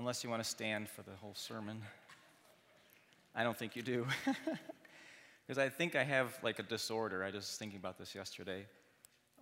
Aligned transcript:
unless 0.00 0.24
you 0.24 0.30
want 0.30 0.42
to 0.42 0.48
stand 0.48 0.88
for 0.88 1.02
the 1.02 1.14
whole 1.20 1.34
sermon. 1.34 1.82
I 3.34 3.44
don't 3.44 3.56
think 3.56 3.76
you 3.76 3.82
do. 3.82 4.06
Because 5.46 5.58
I 5.58 5.68
think 5.68 5.96
I 5.96 6.04
have 6.04 6.38
like 6.44 6.60
a 6.60 6.62
disorder. 6.62 7.24
I 7.24 7.30
was 7.32 7.56
thinking 7.58 7.76
about 7.76 7.98
this 7.98 8.14
yesterday. 8.14 8.66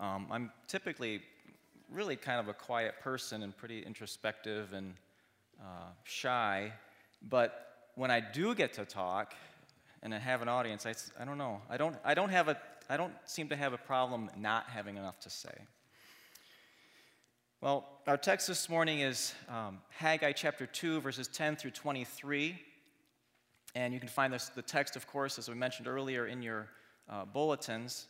Um, 0.00 0.26
I'm 0.30 0.50
typically 0.66 1.20
really 1.92 2.16
kind 2.16 2.40
of 2.40 2.48
a 2.48 2.54
quiet 2.54 2.94
person 3.02 3.42
and 3.42 3.54
pretty 3.54 3.82
introspective 3.82 4.72
and 4.72 4.94
uh, 5.60 5.90
shy. 6.04 6.72
But 7.28 7.90
when 7.94 8.10
I 8.10 8.20
do 8.20 8.54
get 8.54 8.72
to 8.74 8.86
talk 8.86 9.34
and 10.02 10.14
I 10.14 10.18
have 10.18 10.40
an 10.40 10.48
audience, 10.48 10.86
I, 10.86 10.94
I 11.20 11.26
don't 11.26 11.36
know. 11.36 11.60
I 11.68 11.76
don't, 11.76 11.96
I, 12.02 12.14
don't 12.14 12.30
have 12.30 12.48
a, 12.48 12.56
I 12.88 12.96
don't 12.96 13.12
seem 13.26 13.50
to 13.50 13.56
have 13.56 13.74
a 13.74 13.78
problem 13.78 14.30
not 14.34 14.64
having 14.70 14.96
enough 14.96 15.20
to 15.20 15.28
say. 15.28 15.58
Well, 17.60 17.88
our 18.06 18.16
text 18.16 18.46
this 18.46 18.68
morning 18.68 19.00
is 19.00 19.34
um, 19.48 19.78
Haggai 19.88 20.30
chapter 20.30 20.64
2, 20.64 21.00
verses 21.00 21.26
10 21.26 21.56
through 21.56 21.72
23. 21.72 22.56
And 23.74 23.92
you 23.92 23.98
can 23.98 24.08
find 24.08 24.32
this, 24.32 24.48
the 24.50 24.62
text, 24.62 24.94
of 24.94 25.08
course, 25.08 25.40
as 25.40 25.48
we 25.48 25.56
mentioned 25.56 25.88
earlier, 25.88 26.28
in 26.28 26.40
your 26.40 26.68
uh, 27.10 27.24
bulletins. 27.24 28.06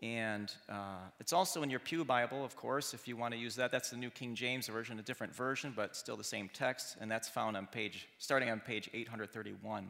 And 0.00 0.50
uh, 0.70 0.96
it's 1.20 1.34
also 1.34 1.62
in 1.62 1.68
your 1.68 1.78
Pew 1.78 2.06
Bible, 2.06 2.42
of 2.42 2.56
course, 2.56 2.94
if 2.94 3.06
you 3.06 3.18
want 3.18 3.34
to 3.34 3.38
use 3.38 3.54
that. 3.56 3.70
That's 3.70 3.90
the 3.90 3.98
New 3.98 4.08
King 4.08 4.34
James 4.34 4.66
Version, 4.66 4.98
a 4.98 5.02
different 5.02 5.34
version, 5.34 5.74
but 5.76 5.94
still 5.94 6.16
the 6.16 6.24
same 6.24 6.48
text. 6.54 6.96
And 7.02 7.10
that's 7.10 7.28
found 7.28 7.58
on 7.58 7.66
page, 7.66 8.08
starting 8.16 8.48
on 8.48 8.60
page 8.60 8.88
831. 8.94 9.88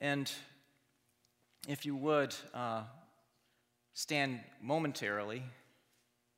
And 0.00 0.32
if 1.68 1.86
you 1.86 1.94
would, 1.94 2.34
uh, 2.52 2.82
stand 4.00 4.40
momentarily, 4.62 5.42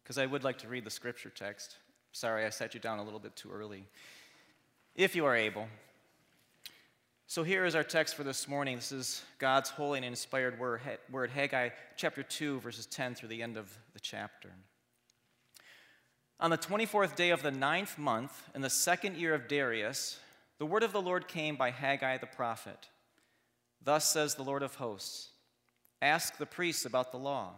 because 0.03 0.19
I 0.19 0.27
would 0.27 0.43
like 0.43 0.59
to 0.59 0.69
read 0.69 0.85
the 0.85 0.91
scripture 0.91 1.31
text. 1.31 1.77
Sorry, 2.11 2.45
I 2.45 2.51
set 2.51 2.75
you 2.75 2.81
down 2.81 2.99
a 2.99 3.05
little 3.05 3.21
bit 3.21 3.37
too 3.37 3.53
early. 3.53 3.85
If 4.97 5.15
you 5.15 5.25
are 5.27 5.37
able. 5.37 5.69
So 7.29 7.45
here 7.45 7.65
is 7.65 7.77
our 7.77 7.85
text 7.85 8.17
for 8.17 8.25
this 8.25 8.49
morning. 8.49 8.75
This 8.75 8.91
is 8.91 9.23
God's 9.39 9.71
holy 9.71 9.99
and 9.99 10.05
inspired 10.05 10.59
word, 10.59 11.31
Haggai 11.31 11.69
chapter 11.97 12.25
2, 12.25 12.59
verses 12.59 12.87
10 12.87 13.15
through 13.15 13.29
the 13.29 13.45
end 13.45 13.57
of 13.57 13.79
the 13.95 14.01
chapter. 14.01 14.51
On 16.41 16.51
the 16.51 16.59
24th 16.59 17.15
day 17.15 17.31
of 17.31 17.45
the 17.45 17.53
ninth 17.53 17.97
month, 17.97 18.43
in 18.57 18.61
the 18.63 18.71
second 18.71 19.17
year 19.17 19.35
of 19.35 19.47
Darius, 19.47 20.19
the 20.59 20.67
word 20.67 20.83
of 20.83 20.93
the 20.93 21.01
Lord 21.01 21.29
came 21.29 21.55
by 21.55 21.71
Haggai 21.71 22.19
the 22.19 22.27
prophet. 22.27 22.89
Thus 23.81 24.11
says 24.11 24.35
the 24.35 24.43
Lord 24.43 24.65
of 24.65 24.75
hosts 24.75 25.29
Ask 26.03 26.37
the 26.37 26.47
priests 26.47 26.85
about 26.85 27.13
the 27.13 27.19
law. 27.19 27.55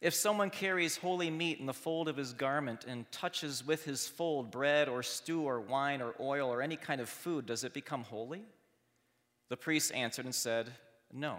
If 0.00 0.14
someone 0.14 0.50
carries 0.50 0.96
holy 0.96 1.30
meat 1.30 1.60
in 1.60 1.66
the 1.66 1.74
fold 1.74 2.08
of 2.08 2.16
his 2.16 2.32
garment 2.32 2.84
and 2.86 3.10
touches 3.12 3.66
with 3.66 3.84
his 3.84 4.08
fold 4.08 4.50
bread 4.50 4.88
or 4.88 5.02
stew 5.02 5.42
or 5.42 5.60
wine 5.60 6.00
or 6.00 6.14
oil 6.18 6.52
or 6.52 6.62
any 6.62 6.76
kind 6.76 7.00
of 7.00 7.08
food, 7.08 7.46
does 7.46 7.62
it 7.62 7.74
become 7.74 8.04
holy? 8.04 8.42
The 9.48 9.56
priest 9.56 9.92
answered 9.92 10.24
and 10.24 10.34
said, 10.34 10.72
No. 11.12 11.38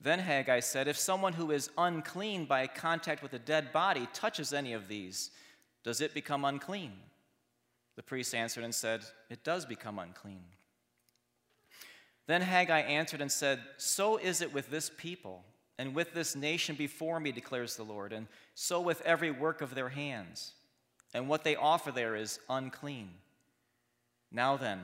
Then 0.00 0.18
Haggai 0.18 0.60
said, 0.60 0.88
If 0.88 0.98
someone 0.98 1.32
who 1.32 1.52
is 1.52 1.70
unclean 1.78 2.44
by 2.44 2.66
contact 2.66 3.22
with 3.22 3.32
a 3.34 3.38
dead 3.38 3.72
body 3.72 4.08
touches 4.12 4.52
any 4.52 4.72
of 4.72 4.88
these, 4.88 5.30
does 5.84 6.00
it 6.00 6.12
become 6.12 6.44
unclean? 6.44 6.92
The 7.96 8.02
priest 8.02 8.34
answered 8.34 8.64
and 8.64 8.74
said, 8.74 9.02
It 9.30 9.42
does 9.42 9.64
become 9.64 9.98
unclean. 9.98 10.44
Then 12.26 12.42
Haggai 12.42 12.80
answered 12.80 13.20
and 13.20 13.30
said, 13.30 13.60
So 13.76 14.16
is 14.16 14.40
it 14.40 14.52
with 14.52 14.70
this 14.70 14.90
people 14.96 15.44
and 15.78 15.94
with 15.94 16.14
this 16.14 16.34
nation 16.34 16.74
before 16.74 17.20
me, 17.20 17.32
declares 17.32 17.76
the 17.76 17.84
Lord, 17.84 18.12
and 18.12 18.26
so 18.54 18.80
with 18.80 19.02
every 19.02 19.30
work 19.30 19.60
of 19.60 19.74
their 19.74 19.90
hands. 19.90 20.52
And 21.14 21.28
what 21.28 21.44
they 21.44 21.54
offer 21.54 21.92
there 21.92 22.16
is 22.16 22.40
unclean. 22.48 23.10
Now 24.32 24.56
then, 24.56 24.80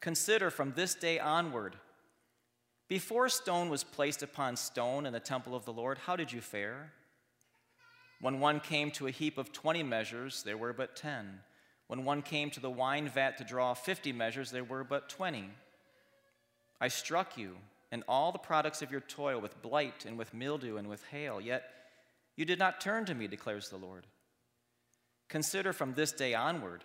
consider 0.00 0.50
from 0.50 0.72
this 0.72 0.94
day 0.94 1.18
onward. 1.18 1.76
Before 2.88 3.28
stone 3.28 3.70
was 3.70 3.84
placed 3.84 4.22
upon 4.22 4.56
stone 4.56 5.06
in 5.06 5.12
the 5.12 5.20
temple 5.20 5.54
of 5.54 5.64
the 5.64 5.72
Lord, 5.72 5.98
how 5.98 6.16
did 6.16 6.32
you 6.32 6.40
fare? 6.40 6.92
When 8.20 8.40
one 8.40 8.60
came 8.60 8.90
to 8.92 9.06
a 9.06 9.12
heap 9.12 9.38
of 9.38 9.52
20 9.52 9.82
measures, 9.82 10.42
there 10.42 10.58
were 10.58 10.72
but 10.72 10.96
10. 10.96 11.40
When 11.86 12.04
one 12.04 12.22
came 12.22 12.50
to 12.50 12.60
the 12.60 12.70
wine 12.70 13.08
vat 13.08 13.38
to 13.38 13.44
draw 13.44 13.74
50 13.74 14.12
measures, 14.12 14.50
there 14.50 14.64
were 14.64 14.84
but 14.84 15.08
20. 15.08 15.50
I 16.80 16.88
struck 16.88 17.36
you 17.36 17.56
and 17.92 18.04
all 18.08 18.32
the 18.32 18.38
products 18.38 18.82
of 18.82 18.90
your 18.90 19.00
toil 19.00 19.40
with 19.40 19.60
blight 19.62 20.04
and 20.06 20.16
with 20.16 20.32
mildew 20.32 20.76
and 20.76 20.88
with 20.88 21.04
hail, 21.06 21.40
yet 21.40 21.64
you 22.36 22.44
did 22.44 22.58
not 22.58 22.80
turn 22.80 23.04
to 23.06 23.14
me, 23.14 23.26
declares 23.26 23.68
the 23.68 23.76
Lord. 23.76 24.06
Consider 25.28 25.72
from 25.72 25.94
this 25.94 26.12
day 26.12 26.34
onward, 26.34 26.84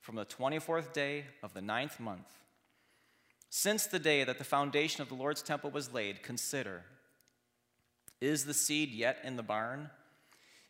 from 0.00 0.16
the 0.16 0.26
24th 0.26 0.92
day 0.92 1.24
of 1.42 1.54
the 1.54 1.62
ninth 1.62 1.98
month, 1.98 2.28
since 3.48 3.86
the 3.86 3.98
day 3.98 4.24
that 4.24 4.38
the 4.38 4.44
foundation 4.44 5.00
of 5.00 5.08
the 5.08 5.14
Lord's 5.14 5.42
temple 5.42 5.70
was 5.70 5.92
laid, 5.92 6.22
consider 6.22 6.82
is 8.20 8.44
the 8.44 8.54
seed 8.54 8.90
yet 8.90 9.18
in 9.22 9.36
the 9.36 9.42
barn? 9.42 9.90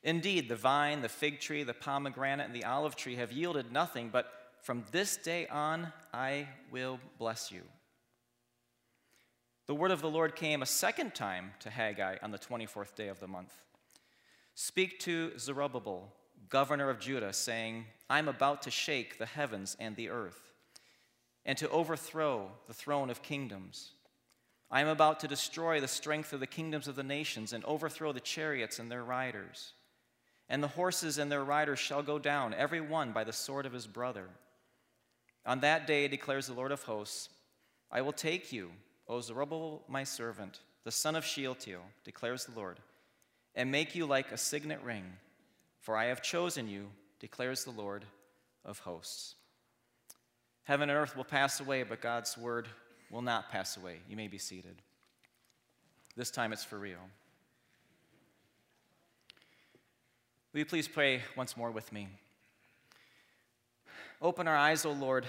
Indeed, 0.03 0.49
the 0.49 0.57
vine, 0.57 1.03
the 1.03 1.09
fig 1.09 1.41
tree, 1.41 1.63
the 1.63 1.73
pomegranate, 1.73 2.47
and 2.47 2.55
the 2.55 2.65
olive 2.65 2.97
tree 2.97 3.17
have 3.17 3.33
yielded 3.33 3.73
nothing, 3.73 4.11
but 4.11 4.27
from 4.63 4.85
this 4.91 5.17
day 5.17 5.47
on 5.47 5.93
I 6.13 6.49
will 6.71 6.99
bless 7.19 7.53
you. 7.53 7.63
The 9.67 9.75
word 9.75 9.93
of 9.93 10.03
the 10.03 10.11
Lord 10.11 10.37
came 10.37 10.61
a 10.61 10.67
second 10.67 11.15
time 11.15 11.53
to 11.61 11.71
Haggai 11.71 12.17
on 12.23 12.31
the 12.31 12.39
24th 12.39 12.95
day 12.95 13.09
of 13.09 13.19
the 13.19 13.27
month. 13.27 13.55
Speak 14.55 14.99
to 15.01 15.39
Zerubbabel, 15.39 16.13
governor 16.51 16.91
of 16.91 17.01
Judah, 17.01 17.33
saying, 17.33 17.87
I'm 18.11 18.29
about 18.29 18.61
to 18.63 18.71
shake 18.71 19.17
the 19.17 19.25
heavens 19.25 19.75
and 19.81 19.97
the 19.97 20.11
earth, 20.11 20.53
and 21.47 21.57
to 21.57 21.71
overthrow 21.71 22.51
the 22.67 22.75
throne 22.75 23.09
of 23.09 23.23
kingdoms. 23.23 23.93
I 24.71 24.83
am 24.83 24.89
about 24.89 25.19
to 25.21 25.29
destroy 25.29 25.81
the 25.81 25.89
strength 25.89 26.35
of 26.35 26.41
the 26.41 26.47
kingdoms 26.47 26.87
of 26.87 26.95
the 26.95 27.03
nations 27.03 27.55
and 27.55 27.65
overthrow 27.65 28.13
the 28.13 28.21
chariots 28.21 28.79
and 28.79 28.91
their 28.91 29.03
riders. 29.03 29.73
And 30.51 30.63
the 30.63 30.69
horses 30.69 31.17
and 31.17 31.33
their 31.33 31.45
riders 31.45 31.79
shall 31.79 32.03
go 32.03 32.19
down, 32.19 32.53
every 32.53 32.83
one 32.83 33.13
by 33.13 33.25
the 33.25 33.33
sword 33.33 33.65
of 33.65 33.73
his 33.73 33.87
brother. 33.87 34.29
On 35.47 35.61
that 35.61 35.87
day, 35.87 36.07
declares 36.07 36.49
the 36.49 36.53
Lord 36.53 36.71
of 36.71 36.83
hosts, 36.83 37.31
I 37.91 38.03
will 38.03 38.13
take 38.13 38.53
you 38.53 38.73
O 39.09 39.21
Zerubbabel, 39.21 39.83
my 39.87 40.03
servant, 40.03 40.61
the 40.85 40.91
son 40.91 41.15
of 41.15 41.25
Shealtiel, 41.25 41.83
declares 42.05 42.47
the 42.47 42.59
Lord, 42.59 42.81
and 43.55 43.71
make 43.71 43.95
you 43.95 44.07
like 44.07 44.33
a 44.33 44.39
signet 44.39 44.83
ring, 44.83 45.05
for 45.81 45.97
I 45.97 46.07
have 46.07 46.23
chosen 46.23 46.69
you, 46.69 46.89
declares 47.21 47.65
the 47.65 47.71
Lord 47.71 48.05
of 48.65 48.79
hosts. 48.79 49.35
Heaven 50.65 50.89
and 50.89 50.99
earth 50.99 51.17
will 51.17 51.25
pass 51.25 51.61
away, 51.61 51.83
but 51.83 52.01
God's 52.01 52.39
word 52.39 52.69
will 53.11 53.21
not 53.21 53.51
pass 53.51 53.77
away. 53.77 53.99
You 54.09 54.17
may 54.17 54.29
be 54.29 54.39
seated. 54.39 54.77
This 56.17 56.31
time 56.31 56.53
it's 56.53 56.65
for 56.65 56.79
real. 56.79 56.99
Will 60.53 60.61
you 60.61 60.65
please 60.65 60.89
pray 60.89 61.21
once 61.37 61.57
more 61.57 61.71
with 61.71 61.93
me? 61.93 62.09
Open 64.23 64.49
our 64.49 64.57
eyes, 64.57 64.87
O 64.87 64.93
Lord, 64.93 65.27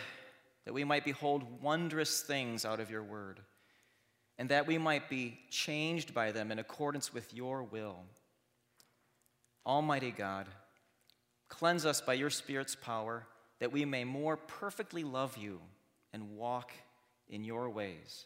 that 0.63 0.73
we 0.73 0.85
might 0.85 1.03
behold 1.03 1.61
wondrous 1.61 2.21
things 2.21 2.63
out 2.63 2.79
of 2.79 2.89
your 2.89 3.03
word 3.03 3.41
and 4.37 4.49
that 4.49 4.67
we 4.67 4.77
might 4.77 5.09
be 5.09 5.39
changed 5.49 6.13
by 6.13 6.31
them 6.31 6.51
in 6.51 6.59
accordance 6.59 7.13
with 7.13 7.33
your 7.33 7.63
will. 7.63 7.97
Almighty 9.65 10.11
God, 10.11 10.47
cleanse 11.47 11.85
us 11.85 12.01
by 12.01 12.13
your 12.13 12.29
Spirit's 12.29 12.75
power 12.75 13.25
that 13.59 13.71
we 13.71 13.85
may 13.85 14.03
more 14.03 14.37
perfectly 14.37 15.03
love 15.03 15.37
you 15.37 15.59
and 16.13 16.35
walk 16.35 16.71
in 17.29 17.43
your 17.43 17.69
ways. 17.69 18.25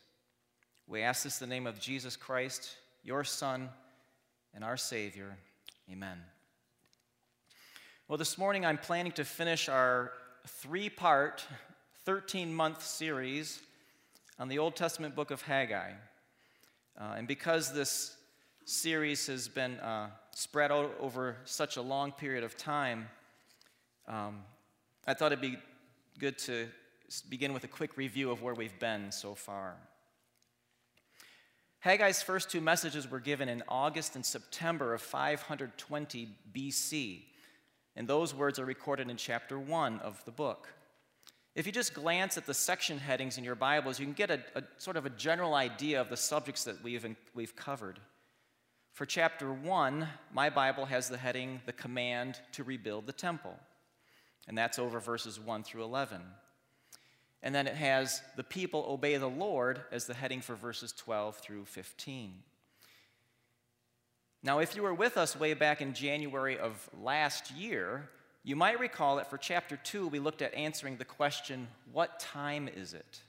We 0.88 1.02
ask 1.02 1.24
this 1.24 1.42
in 1.42 1.48
the 1.48 1.56
name 1.56 1.68
of 1.68 1.80
Jesus 1.80 2.16
Christ, 2.16 2.76
your 3.04 3.24
Son 3.24 3.70
and 4.54 4.64
our 4.64 4.78
Savior. 4.78 5.38
Amen. 5.92 6.18
Well, 8.08 8.18
this 8.18 8.40
morning 8.40 8.66
I'm 8.66 8.80
planning 8.80 9.12
to 9.14 9.24
finish 9.24 9.70
our 9.70 10.12
three 10.48 10.90
part, 10.90 11.46
13 12.06 12.52
month 12.52 12.84
series 12.84 13.62
on 14.40 14.48
the 14.48 14.58
Old 14.58 14.78
Testament 14.78 15.16
book 15.16 15.32
of 15.32 15.42
Haggai. 15.42 15.92
Uh, 16.98 17.16
and 17.18 17.28
because 17.28 17.74
this 17.74 18.16
series 18.64 19.28
has 19.28 19.50
been 19.50 19.78
uh, 19.80 20.08
spread 20.32 20.72
out 20.72 20.96
over 21.02 21.36
such 21.44 21.76
a 21.76 21.82
long 21.82 22.14
period 22.14 22.46
of 22.46 22.56
time, 22.56 23.10
um, 24.08 24.40
I 25.06 25.14
thought 25.14 25.34
it'd 25.34 25.42
be 25.42 25.58
good 26.20 26.38
to 26.40 26.68
begin 27.28 27.52
with 27.52 27.66
a 27.66 27.68
quick 27.68 27.98
review 27.98 28.32
of 28.32 28.42
where 28.42 28.54
we've 28.54 28.80
been 28.80 29.12
so 29.12 29.36
far. 29.36 29.76
Haggai's 31.80 32.22
first 32.22 32.50
two 32.50 32.62
messages 32.62 33.12
were 33.12 33.20
given 33.20 33.50
in 33.50 33.62
August 33.68 34.16
and 34.16 34.26
September 34.26 34.94
of 34.94 35.02
520 35.02 36.30
BC, 36.54 37.24
and 37.98 38.08
those 38.08 38.34
words 38.34 38.58
are 38.58 38.66
recorded 38.66 39.10
in 39.10 39.18
chapter 39.18 39.60
1 39.60 40.00
of 40.00 40.24
the 40.24 40.32
book. 40.32 40.70
If 41.56 41.66
you 41.66 41.72
just 41.72 41.94
glance 41.94 42.38
at 42.38 42.46
the 42.46 42.54
section 42.54 43.00
headings 43.00 43.38
in 43.38 43.44
your 43.44 43.56
Bibles, 43.56 44.00
you 44.00 44.06
can 44.06 44.14
get 44.14 44.30
a, 44.30 44.40
a 44.56 44.64
sort 44.78 44.98
of 44.98 45.06
a 45.06 45.10
general 45.10 45.56
idea 45.56 46.00
of 46.00 46.10
the 46.10 46.18
subjects 46.18 46.64
that 46.66 46.84
we've, 46.84 47.06
we've 47.34 47.56
covered. 47.56 48.00
For 48.94 49.06
chapter 49.06 49.52
1, 49.52 50.08
my 50.32 50.50
Bible 50.50 50.86
has 50.86 51.10
the 51.10 51.18
heading, 51.18 51.62
The 51.66 51.74
Command 51.74 52.40
to 52.54 52.64
Rebuild 52.64 53.08
the 53.08 53.14
Temple. 53.14 53.58
And 54.48 54.58
that's 54.58 54.80
over 54.80 55.00
verses 55.00 55.40
1 55.40 55.64
through 55.64 55.84
11. 55.84 56.22
And 57.42 57.56
then 57.56 57.68
it 57.68 57.76
has, 57.76 58.22
The 58.36 58.44
People 58.44 58.86
Obey 58.88 59.18
the 59.18 59.28
Lord 59.28 59.82
as 59.92 60.06
the 60.06 60.14
heading 60.14 60.42
for 60.42 60.56
verses 60.56 60.92
12 60.92 61.38
through 61.38 61.66
15. 61.66 62.44
Now, 64.44 64.60
if 64.60 64.76
you 64.76 64.84
were 64.84 64.94
with 64.94 65.18
us 65.18 65.38
way 65.38 65.54
back 65.54 65.82
in 65.82 65.94
January 65.94 66.58
of 66.58 66.90
last 67.02 67.52
year, 67.52 68.10
you 68.44 68.56
might 68.56 68.80
recall 68.80 69.18
that 69.18 69.30
for 69.30 69.38
chapter 69.38 69.78
2, 69.78 70.08
we 70.08 70.20
looked 70.20 70.42
at 70.42 70.54
answering 70.54 70.98
the 70.98 71.06
question, 71.06 71.68
What 71.92 72.20
time 72.20 72.68
is 72.68 72.94
it? 72.94 73.22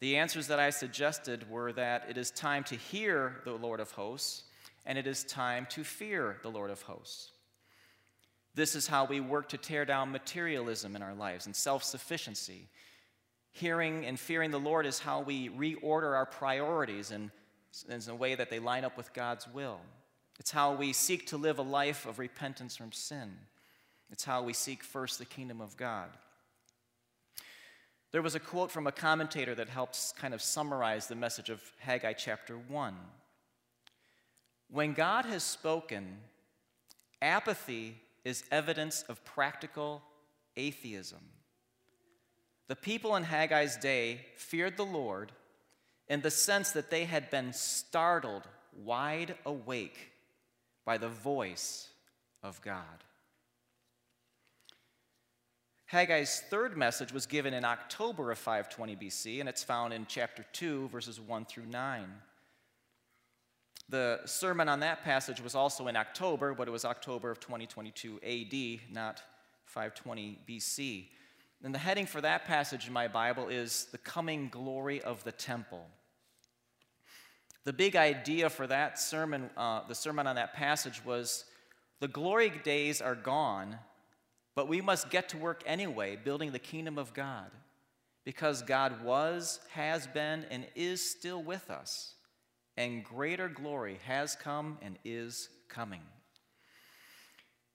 The 0.00 0.16
answers 0.16 0.48
that 0.48 0.58
I 0.58 0.70
suggested 0.70 1.48
were 1.48 1.72
that 1.74 2.06
it 2.08 2.18
is 2.18 2.32
time 2.32 2.64
to 2.64 2.74
hear 2.74 3.40
the 3.44 3.52
Lord 3.52 3.78
of 3.78 3.92
hosts, 3.92 4.42
and 4.84 4.98
it 4.98 5.06
is 5.06 5.22
time 5.22 5.66
to 5.70 5.84
fear 5.84 6.38
the 6.42 6.50
Lord 6.50 6.70
of 6.70 6.82
hosts. 6.82 7.30
This 8.54 8.74
is 8.74 8.88
how 8.88 9.04
we 9.04 9.20
work 9.20 9.48
to 9.50 9.56
tear 9.56 9.84
down 9.84 10.10
materialism 10.10 10.96
in 10.96 11.02
our 11.02 11.14
lives 11.14 11.46
and 11.46 11.54
self 11.54 11.84
sufficiency. 11.84 12.68
Hearing 13.52 14.06
and 14.06 14.18
fearing 14.18 14.50
the 14.50 14.58
Lord 14.58 14.86
is 14.86 14.98
how 14.98 15.20
we 15.20 15.50
reorder 15.50 16.16
our 16.16 16.26
priorities 16.26 17.10
and 17.10 17.30
in 17.88 18.02
a 18.10 18.14
way 18.14 18.34
that 18.34 18.50
they 18.50 18.58
line 18.58 18.84
up 18.84 18.96
with 18.96 19.12
God's 19.12 19.46
will. 19.48 19.80
It's 20.38 20.50
how 20.50 20.74
we 20.74 20.92
seek 20.92 21.26
to 21.28 21.36
live 21.36 21.58
a 21.58 21.62
life 21.62 22.06
of 22.06 22.18
repentance 22.18 22.76
from 22.76 22.92
sin. 22.92 23.36
It's 24.12 24.24
how 24.24 24.42
we 24.42 24.52
seek 24.52 24.84
first 24.84 25.18
the 25.18 25.24
kingdom 25.24 25.62
of 25.62 25.76
God. 25.78 26.10
There 28.12 28.20
was 28.20 28.34
a 28.34 28.40
quote 28.40 28.70
from 28.70 28.86
a 28.86 28.92
commentator 28.92 29.54
that 29.54 29.70
helps 29.70 30.12
kind 30.12 30.34
of 30.34 30.42
summarize 30.42 31.06
the 31.06 31.14
message 31.14 31.48
of 31.48 31.62
Haggai 31.78 32.12
chapter 32.12 32.58
1. 32.58 32.94
When 34.70 34.92
God 34.92 35.24
has 35.24 35.42
spoken, 35.42 36.18
apathy 37.22 37.96
is 38.22 38.44
evidence 38.50 39.02
of 39.08 39.24
practical 39.24 40.02
atheism. 40.58 41.20
The 42.68 42.76
people 42.76 43.16
in 43.16 43.22
Haggai's 43.22 43.76
day 43.76 44.26
feared 44.36 44.76
the 44.76 44.84
Lord 44.84 45.32
in 46.08 46.20
the 46.20 46.30
sense 46.30 46.72
that 46.72 46.90
they 46.90 47.06
had 47.06 47.30
been 47.30 47.54
startled 47.54 48.42
wide 48.76 49.36
awake 49.46 50.12
by 50.84 50.98
the 50.98 51.08
voice 51.08 51.88
of 52.42 52.60
God. 52.60 53.04
Haggai's 55.92 56.42
third 56.48 56.74
message 56.74 57.12
was 57.12 57.26
given 57.26 57.52
in 57.52 57.66
October 57.66 58.30
of 58.30 58.38
520 58.38 58.96
BC, 58.96 59.40
and 59.40 59.48
it's 59.48 59.62
found 59.62 59.92
in 59.92 60.06
chapter 60.08 60.42
2, 60.54 60.88
verses 60.88 61.20
1 61.20 61.44
through 61.44 61.66
9. 61.66 62.06
The 63.90 64.20
sermon 64.24 64.70
on 64.70 64.80
that 64.80 65.04
passage 65.04 65.42
was 65.42 65.54
also 65.54 65.88
in 65.88 65.96
October, 65.96 66.54
but 66.54 66.66
it 66.66 66.70
was 66.70 66.86
October 66.86 67.30
of 67.30 67.40
2022 67.40 68.20
AD, 68.22 68.94
not 68.94 69.22
520 69.66 70.38
BC. 70.48 71.08
And 71.62 71.74
the 71.74 71.78
heading 71.78 72.06
for 72.06 72.22
that 72.22 72.46
passage 72.46 72.86
in 72.86 72.94
my 72.94 73.06
Bible 73.06 73.48
is 73.48 73.88
The 73.92 73.98
Coming 73.98 74.48
Glory 74.48 75.02
of 75.02 75.22
the 75.24 75.32
Temple. 75.32 75.84
The 77.64 77.72
big 77.74 77.96
idea 77.96 78.48
for 78.48 78.66
that 78.66 78.98
sermon, 78.98 79.50
uh, 79.58 79.82
the 79.86 79.94
sermon 79.94 80.26
on 80.26 80.36
that 80.36 80.54
passage 80.54 81.04
was 81.04 81.44
the 82.00 82.08
glory 82.08 82.50
days 82.64 83.02
are 83.02 83.14
gone, 83.14 83.78
but 84.54 84.68
we 84.68 84.80
must 84.80 85.10
get 85.10 85.28
to 85.30 85.38
work 85.38 85.62
anyway, 85.66 86.16
building 86.16 86.52
the 86.52 86.58
kingdom 86.58 86.98
of 86.98 87.14
God, 87.14 87.50
because 88.24 88.62
God 88.62 89.02
was, 89.04 89.60
has 89.70 90.06
been, 90.06 90.46
and 90.50 90.66
is 90.74 91.08
still 91.08 91.42
with 91.42 91.70
us, 91.70 92.14
and 92.76 93.04
greater 93.04 93.48
glory 93.48 93.98
has 94.04 94.36
come 94.36 94.78
and 94.82 94.98
is 95.04 95.48
coming. 95.68 96.02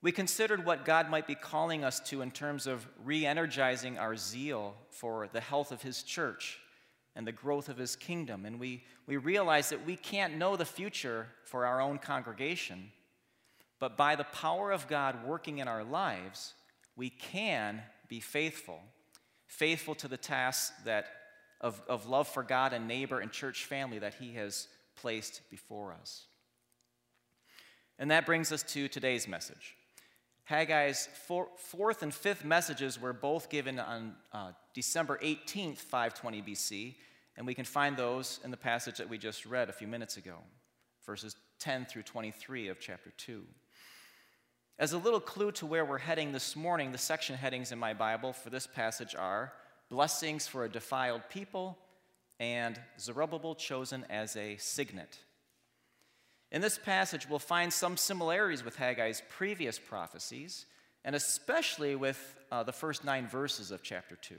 We 0.01 0.11
considered 0.11 0.65
what 0.65 0.85
God 0.85 1.09
might 1.09 1.27
be 1.27 1.35
calling 1.35 1.83
us 1.83 1.99
to 2.09 2.21
in 2.21 2.31
terms 2.31 2.67
of 2.67 2.87
re 3.03 3.25
energizing 3.25 3.97
our 3.97 4.15
zeal 4.15 4.75
for 4.91 5.27
the 5.33 5.41
health 5.41 5.71
of 5.71 5.81
His 5.81 6.03
church 6.03 6.59
and 7.17 7.25
the 7.25 7.31
growth 7.31 7.67
of 7.67 7.77
his 7.77 7.95
kingdom. 7.95 8.45
And 8.45 8.59
we, 8.59 8.83
we 9.07 9.17
realize 9.17 9.69
that 9.69 9.85
we 9.85 9.95
can't 9.95 10.37
know 10.37 10.55
the 10.55 10.65
future 10.65 11.27
for 11.45 11.65
our 11.65 11.81
own 11.81 11.97
congregation, 11.97 12.91
but 13.79 13.97
by 13.97 14.15
the 14.15 14.23
power 14.25 14.71
of 14.71 14.87
God 14.87 15.25
working 15.25 15.57
in 15.57 15.67
our 15.67 15.83
lives, 15.83 16.53
we 16.97 17.11
can 17.11 17.81
be 18.09 18.19
faithful. 18.19 18.81
Faithful 19.45 19.95
to 19.95 20.09
the 20.09 20.17
tasks 20.17 20.75
that, 20.83 21.05
of, 21.61 21.81
of 21.87 22.07
love 22.07 22.27
for 22.27 22.43
God 22.43 22.73
and 22.73 22.87
neighbor 22.87 23.19
and 23.19 23.31
church 23.31 23.63
family 23.65 23.99
that 23.99 24.15
he 24.15 24.33
has 24.33 24.67
placed 24.97 25.41
before 25.49 25.93
us. 25.93 26.25
And 27.99 28.11
that 28.11 28.25
brings 28.25 28.51
us 28.51 28.63
to 28.63 28.87
today's 28.87 29.27
message. 29.27 29.75
Haggai's 30.49 31.07
four, 31.25 31.47
fourth 31.57 32.03
and 32.03 32.13
fifth 32.13 32.43
messages 32.43 32.99
were 32.99 33.13
both 33.13 33.49
given 33.49 33.79
on 33.79 34.15
uh, 34.31 34.51
December 34.73 35.19
18th, 35.21 35.77
520 35.77 36.41
BC, 36.41 36.95
and 37.35 37.45
we 37.45 37.53
can 37.53 37.65
find 37.65 37.97
those 37.97 38.39
in 38.43 38.51
the 38.51 38.57
passage 38.57 38.97
that 38.97 39.09
we 39.09 39.17
just 39.17 39.45
read 39.45 39.69
a 39.69 39.73
few 39.73 39.87
minutes 39.87 40.17
ago, 40.17 40.37
verses 41.05 41.35
10 41.59 41.85
through 41.85 42.03
23 42.03 42.69
of 42.69 42.79
chapter 42.79 43.11
2. 43.17 43.43
As 44.79 44.93
a 44.93 44.99
little 44.99 45.19
clue 45.19 45.51
to 45.53 45.65
where 45.65 45.83
we're 45.83 45.97
heading 45.97 46.31
this 46.31 46.55
morning, 46.55 46.91
the 46.91 46.99
section 46.99 47.35
headings 47.35 47.71
in 47.71 47.79
my 47.79 47.95
Bible 47.95 48.31
for 48.31 48.51
this 48.51 48.67
passage 48.67 49.15
are 49.15 49.51
Blessings 49.89 50.45
for 50.45 50.65
a 50.65 50.69
Defiled 50.69 51.23
People 51.31 51.79
and 52.39 52.79
Zerubbabel 52.99 53.55
chosen 53.55 54.05
as 54.07 54.35
a 54.35 54.55
signet. 54.57 55.17
In 56.51 56.61
this 56.61 56.77
passage, 56.77 57.27
we'll 57.27 57.39
find 57.39 57.73
some 57.73 57.97
similarities 57.97 58.63
with 58.63 58.77
Haggai's 58.77 59.23
previous 59.29 59.79
prophecies, 59.79 60.67
and 61.03 61.15
especially 61.15 61.95
with 61.95 62.35
uh, 62.51 62.61
the 62.61 62.71
first 62.71 63.03
nine 63.03 63.27
verses 63.27 63.71
of 63.71 63.81
chapter 63.81 64.15
2. 64.15 64.35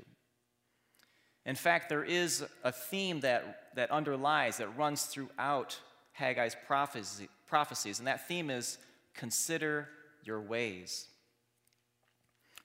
In 1.46 1.56
fact, 1.56 1.88
there 1.88 2.04
is 2.04 2.44
a 2.62 2.70
theme 2.70 3.18
that, 3.20 3.74
that 3.74 3.90
underlies, 3.90 4.58
that 4.58 4.78
runs 4.78 5.06
throughout 5.06 5.80
Haggai's 6.16 6.54
prophecy, 6.68 7.28
prophecies, 7.48 7.98
and 7.98 8.06
that 8.06 8.28
theme 8.28 8.50
is 8.50 8.78
consider 9.14 9.88
your 10.28 10.40
ways. 10.42 11.08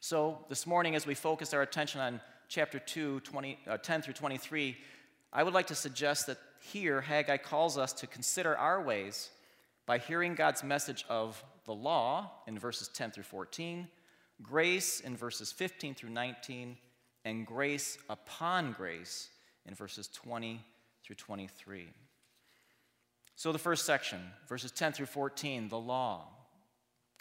So, 0.02 0.46
this 0.50 0.68
morning, 0.68 0.96
as 0.96 1.08
we 1.08 1.16
focus 1.16 1.54
our 1.54 1.62
attention 1.62 2.02
on 2.02 2.20
chapter 2.50 2.78
2, 2.78 3.22
20, 3.22 3.58
uh, 3.66 3.78
10 3.78 4.02
through 4.02 4.16
23, 4.16 4.78
I 5.32 5.44
would 5.44 5.54
like 5.54 5.68
to 5.68 5.76
suggest 5.76 6.28
that 6.28 6.38
here 6.60 7.00
Haggai 7.00 7.38
calls 7.38 7.78
us 7.78 7.94
to 7.94 8.06
consider 8.06 8.58
our 8.58 8.84
ways 8.84 9.30
by 9.86 9.98
hearing 9.98 10.36
God's 10.36 10.62
message 10.62 11.06
of 11.08 11.42
the 11.64 11.74
law 11.74 12.32
in 12.48 12.60
verses 12.60 12.90
10 12.90 13.12
through 13.12 13.24
14, 13.24 13.88
grace 14.42 15.00
in 15.00 15.16
verses 15.16 15.54
15 15.54 15.96
through 15.96 16.10
19, 16.10 16.76
and 17.24 17.48
grace 17.48 17.98
upon 18.10 18.74
grace 18.74 19.30
in 19.66 19.74
verses 19.74 20.10
20 20.10 20.60
through 21.06 21.16
23. 21.16 21.88
So, 23.38 23.54
the 23.54 23.58
first 23.58 23.86
section, 23.86 24.20
verses 24.50 24.72
10 24.72 24.92
through 24.92 25.06
14, 25.06 25.70
the 25.70 25.80
law. 25.80 26.28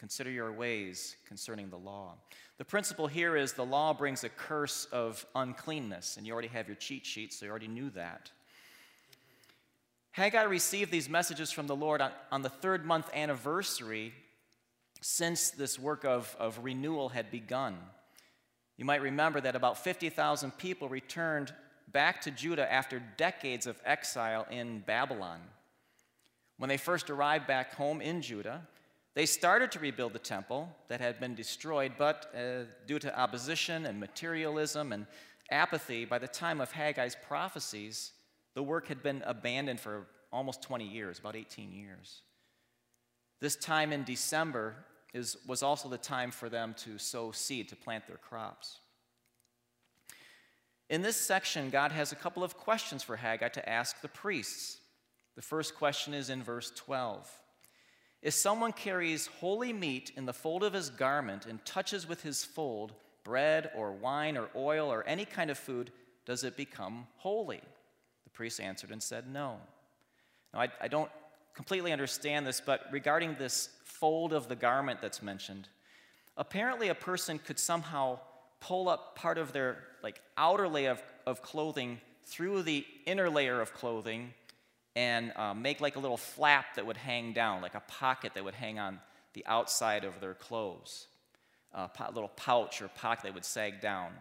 Consider 0.02 0.30
your 0.32 0.50
ways 0.50 1.14
concerning 1.28 1.70
the 1.70 1.76
law. 1.76 2.14
The 2.58 2.64
principle 2.64 3.06
here 3.06 3.36
is 3.36 3.52
the 3.52 3.64
law 3.64 3.94
brings 3.94 4.24
a 4.24 4.28
curse 4.28 4.88
of 4.90 5.24
uncleanness, 5.36 6.16
and 6.16 6.26
you 6.26 6.32
already 6.32 6.48
have 6.48 6.66
your 6.66 6.74
cheat 6.74 7.06
sheet, 7.06 7.32
so 7.32 7.44
you 7.44 7.50
already 7.52 7.68
knew 7.68 7.88
that. 7.90 8.32
Haggai 10.10 10.42
received 10.42 10.90
these 10.90 11.08
messages 11.08 11.52
from 11.52 11.68
the 11.68 11.76
Lord 11.76 12.00
on, 12.00 12.10
on 12.32 12.42
the 12.42 12.48
third 12.48 12.84
month 12.84 13.10
anniversary 13.14 14.12
since 15.00 15.50
this 15.50 15.78
work 15.78 16.04
of, 16.04 16.34
of 16.36 16.58
renewal 16.64 17.10
had 17.10 17.30
begun. 17.30 17.78
You 18.76 18.84
might 18.84 19.02
remember 19.02 19.40
that 19.40 19.54
about 19.54 19.84
50,000 19.84 20.58
people 20.58 20.88
returned 20.88 21.54
back 21.92 22.22
to 22.22 22.32
Judah 22.32 22.70
after 22.72 23.00
decades 23.16 23.68
of 23.68 23.80
exile 23.84 24.48
in 24.50 24.80
Babylon. 24.80 25.42
When 26.58 26.68
they 26.68 26.76
first 26.76 27.08
arrived 27.08 27.46
back 27.46 27.74
home 27.74 28.00
in 28.00 28.20
Judah, 28.20 28.66
they 29.14 29.26
started 29.26 29.70
to 29.72 29.78
rebuild 29.78 30.14
the 30.14 30.18
temple 30.18 30.68
that 30.88 31.00
had 31.00 31.20
been 31.20 31.34
destroyed, 31.34 31.92
but 31.98 32.32
uh, 32.34 32.64
due 32.86 32.98
to 32.98 33.18
opposition 33.18 33.86
and 33.86 34.00
materialism 34.00 34.92
and 34.92 35.06
apathy, 35.50 36.04
by 36.04 36.18
the 36.18 36.28
time 36.28 36.60
of 36.60 36.72
Haggai's 36.72 37.16
prophecies, 37.26 38.12
the 38.54 38.62
work 38.62 38.88
had 38.88 39.02
been 39.02 39.22
abandoned 39.26 39.80
for 39.80 40.06
almost 40.32 40.62
20 40.62 40.86
years, 40.86 41.18
about 41.18 41.36
18 41.36 41.72
years. 41.72 42.22
This 43.40 43.56
time 43.56 43.92
in 43.92 44.04
December, 44.04 44.76
is, 45.12 45.36
was 45.46 45.62
also 45.62 45.88
the 45.88 45.98
time 45.98 46.30
for 46.30 46.48
them 46.48 46.74
to 46.78 46.98
sow 46.98 47.32
seed, 47.32 47.68
to 47.68 47.76
plant 47.76 48.06
their 48.06 48.16
crops. 48.16 48.78
In 50.88 51.02
this 51.02 51.16
section, 51.16 51.70
God 51.70 51.92
has 51.92 52.12
a 52.12 52.16
couple 52.16 52.44
of 52.44 52.56
questions 52.56 53.02
for 53.02 53.16
Haggai 53.16 53.48
to 53.48 53.68
ask 53.68 54.00
the 54.00 54.08
priests. 54.08 54.78
The 55.36 55.42
first 55.42 55.74
question 55.74 56.14
is 56.14 56.30
in 56.30 56.42
verse 56.42 56.70
12. 56.76 57.30
If 58.22 58.34
someone 58.34 58.72
carries 58.72 59.26
holy 59.26 59.72
meat 59.72 60.12
in 60.16 60.26
the 60.26 60.32
fold 60.32 60.62
of 60.62 60.72
his 60.72 60.90
garment 60.90 61.44
and 61.44 61.64
touches 61.64 62.08
with 62.08 62.22
his 62.22 62.44
fold 62.44 62.92
bread 63.24 63.70
or 63.76 63.92
wine 63.92 64.36
or 64.36 64.48
oil 64.54 64.92
or 64.92 65.04
any 65.04 65.24
kind 65.24 65.50
of 65.50 65.58
food, 65.58 65.90
does 66.24 66.44
it 66.44 66.56
become 66.56 67.06
holy? 67.16 67.60
The 68.24 68.30
priest 68.30 68.60
answered 68.60 68.90
and 68.92 69.02
said, 69.02 69.28
No. 69.28 69.58
Now, 70.54 70.60
I, 70.60 70.68
I 70.80 70.88
don't 70.88 71.10
completely 71.54 71.92
understand 71.92 72.46
this, 72.46 72.60
but 72.60 72.82
regarding 72.92 73.34
this 73.34 73.70
fold 73.84 74.32
of 74.32 74.48
the 74.48 74.56
garment 74.56 75.00
that's 75.02 75.22
mentioned, 75.22 75.68
apparently 76.36 76.88
a 76.88 76.94
person 76.94 77.38
could 77.38 77.58
somehow 77.58 78.20
pull 78.60 78.88
up 78.88 79.16
part 79.16 79.38
of 79.38 79.52
their 79.52 79.78
like 80.02 80.20
outer 80.36 80.68
layer 80.68 80.92
of, 80.92 81.02
of 81.26 81.42
clothing 81.42 82.00
through 82.24 82.62
the 82.62 82.86
inner 83.04 83.28
layer 83.28 83.60
of 83.60 83.74
clothing 83.74 84.32
and 84.94 85.32
uh, 85.36 85.54
make 85.54 85.80
like 85.80 85.96
a 85.96 85.98
little 85.98 86.16
flap 86.16 86.76
that 86.76 86.86
would 86.86 86.96
hang 86.96 87.32
down, 87.32 87.62
like 87.62 87.74
a 87.74 87.82
pocket 87.88 88.34
that 88.34 88.44
would 88.44 88.54
hang 88.54 88.78
on 88.78 89.00
the 89.34 89.44
outside 89.46 90.04
of 90.04 90.20
their 90.20 90.34
clothes, 90.34 91.06
a 91.74 91.88
little 92.12 92.30
pouch 92.36 92.82
or 92.82 92.88
pocket 92.88 93.24
that 93.24 93.34
would 93.34 93.44
sag 93.44 93.80
down. 93.80 94.12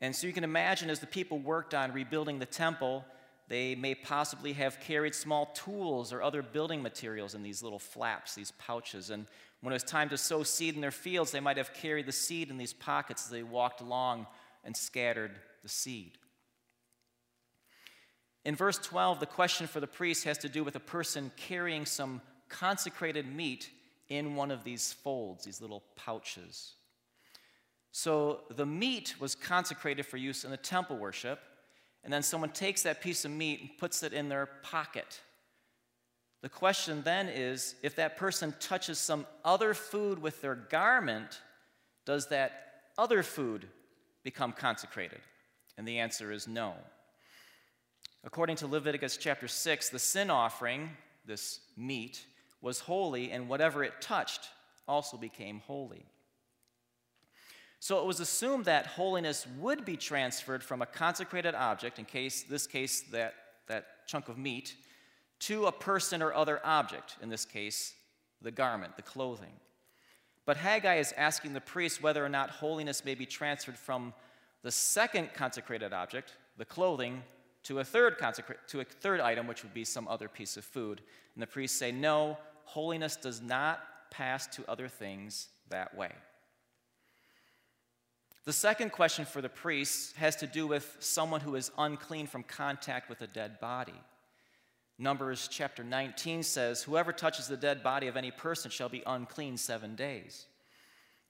And 0.00 0.16
so 0.16 0.26
you 0.26 0.32
can 0.32 0.44
imagine 0.44 0.90
as 0.90 0.98
the 0.98 1.06
people 1.06 1.38
worked 1.38 1.74
on 1.74 1.92
rebuilding 1.92 2.38
the 2.38 2.46
temple, 2.46 3.04
they 3.48 3.74
may 3.74 3.94
possibly 3.94 4.52
have 4.54 4.80
carried 4.80 5.14
small 5.14 5.46
tools 5.46 6.12
or 6.12 6.22
other 6.22 6.42
building 6.42 6.82
materials 6.82 7.34
in 7.34 7.42
these 7.42 7.62
little 7.62 7.78
flaps, 7.78 8.34
these 8.34 8.52
pouches. 8.52 9.10
And 9.10 9.26
when 9.60 9.72
it 9.72 9.74
was 9.74 9.84
time 9.84 10.08
to 10.10 10.16
sow 10.16 10.42
seed 10.42 10.74
in 10.74 10.80
their 10.80 10.90
fields, 10.90 11.32
they 11.32 11.40
might 11.40 11.56
have 11.56 11.74
carried 11.74 12.06
the 12.06 12.12
seed 12.12 12.50
in 12.50 12.56
these 12.56 12.72
pockets 12.72 13.24
as 13.26 13.30
they 13.30 13.42
walked 13.42 13.80
along 13.80 14.26
and 14.64 14.76
scattered 14.76 15.32
the 15.62 15.68
seed. 15.68 16.12
In 18.44 18.56
verse 18.56 18.78
12, 18.78 19.20
the 19.20 19.26
question 19.26 19.66
for 19.66 19.80
the 19.80 19.86
priest 19.86 20.24
has 20.24 20.38
to 20.38 20.48
do 20.48 20.64
with 20.64 20.76
a 20.76 20.80
person 20.80 21.30
carrying 21.36 21.84
some 21.84 22.22
consecrated 22.48 23.26
meat 23.26 23.70
in 24.08 24.34
one 24.34 24.50
of 24.50 24.64
these 24.64 24.92
folds, 24.92 25.44
these 25.44 25.60
little 25.60 25.82
pouches. 25.94 26.74
So 27.92 28.40
the 28.50 28.66
meat 28.66 29.14
was 29.20 29.34
consecrated 29.34 30.06
for 30.06 30.16
use 30.16 30.44
in 30.44 30.50
the 30.50 30.56
temple 30.56 30.96
worship, 30.96 31.40
and 32.02 32.12
then 32.12 32.22
someone 32.22 32.50
takes 32.50 32.82
that 32.82 33.00
piece 33.02 33.24
of 33.24 33.30
meat 33.30 33.60
and 33.60 33.78
puts 33.78 34.02
it 34.02 34.12
in 34.12 34.28
their 34.28 34.46
pocket. 34.62 35.20
The 36.42 36.48
question 36.48 37.02
then 37.02 37.28
is 37.28 37.74
if 37.82 37.96
that 37.96 38.16
person 38.16 38.54
touches 38.58 38.98
some 38.98 39.26
other 39.44 39.74
food 39.74 40.20
with 40.20 40.40
their 40.40 40.54
garment, 40.54 41.40
does 42.06 42.28
that 42.28 42.52
other 42.96 43.22
food 43.22 43.68
become 44.24 44.52
consecrated? 44.52 45.20
And 45.76 45.86
the 45.86 45.98
answer 45.98 46.32
is 46.32 46.48
no. 46.48 46.74
According 48.22 48.56
to 48.56 48.66
Leviticus 48.66 49.16
chapter 49.16 49.48
6, 49.48 49.88
the 49.88 49.98
sin 49.98 50.30
offering, 50.30 50.90
this 51.24 51.60
meat, 51.76 52.26
was 52.60 52.80
holy, 52.80 53.30
and 53.30 53.48
whatever 53.48 53.82
it 53.82 54.00
touched 54.00 54.50
also 54.86 55.16
became 55.16 55.60
holy. 55.66 56.04
So 57.78 57.98
it 57.98 58.04
was 58.04 58.20
assumed 58.20 58.66
that 58.66 58.86
holiness 58.86 59.46
would 59.58 59.86
be 59.86 59.96
transferred 59.96 60.62
from 60.62 60.82
a 60.82 60.86
consecrated 60.86 61.54
object, 61.54 61.98
in 61.98 62.04
case 62.04 62.42
this 62.42 62.66
case 62.66 63.00
that, 63.12 63.34
that 63.68 64.06
chunk 64.06 64.28
of 64.28 64.36
meat, 64.36 64.76
to 65.40 65.64
a 65.64 65.72
person 65.72 66.20
or 66.20 66.34
other 66.34 66.60
object, 66.62 67.16
in 67.22 67.30
this 67.30 67.46
case, 67.46 67.94
the 68.42 68.50
garment, 68.50 68.96
the 68.96 69.02
clothing. 69.02 69.52
But 70.44 70.58
Haggai 70.58 70.96
is 70.96 71.14
asking 71.16 71.54
the 71.54 71.60
priest 71.60 72.02
whether 72.02 72.22
or 72.22 72.28
not 72.28 72.50
holiness 72.50 73.02
may 73.02 73.14
be 73.14 73.24
transferred 73.24 73.78
from 73.78 74.12
the 74.62 74.70
second 74.70 75.32
consecrated 75.32 75.94
object, 75.94 76.34
the 76.58 76.66
clothing, 76.66 77.22
to 77.64 77.80
a 77.80 77.84
third 77.84 78.16
to 78.68 78.80
a 78.80 78.84
third 78.84 79.20
item, 79.20 79.46
which 79.46 79.62
would 79.62 79.74
be 79.74 79.84
some 79.84 80.08
other 80.08 80.28
piece 80.28 80.56
of 80.56 80.64
food. 80.64 81.00
And 81.34 81.42
the 81.42 81.46
priests 81.46 81.78
say, 81.78 81.92
no, 81.92 82.38
holiness 82.64 83.16
does 83.16 83.40
not 83.40 83.80
pass 84.10 84.46
to 84.48 84.64
other 84.68 84.88
things 84.88 85.48
that 85.68 85.96
way. 85.96 86.12
The 88.44 88.52
second 88.52 88.90
question 88.92 89.26
for 89.26 89.42
the 89.42 89.48
priests 89.48 90.12
has 90.16 90.36
to 90.36 90.46
do 90.46 90.66
with 90.66 90.96
someone 90.98 91.40
who 91.40 91.54
is 91.54 91.70
unclean 91.76 92.26
from 92.26 92.42
contact 92.42 93.08
with 93.08 93.20
a 93.20 93.26
dead 93.26 93.60
body. 93.60 93.94
Numbers 94.98 95.48
chapter 95.50 95.84
19 95.84 96.42
says, 96.42 96.82
Whoever 96.82 97.12
touches 97.12 97.48
the 97.48 97.56
dead 97.56 97.82
body 97.82 98.06
of 98.06 98.16
any 98.16 98.30
person 98.30 98.70
shall 98.70 98.88
be 98.88 99.02
unclean 99.06 99.56
seven 99.56 99.94
days. 99.94 100.46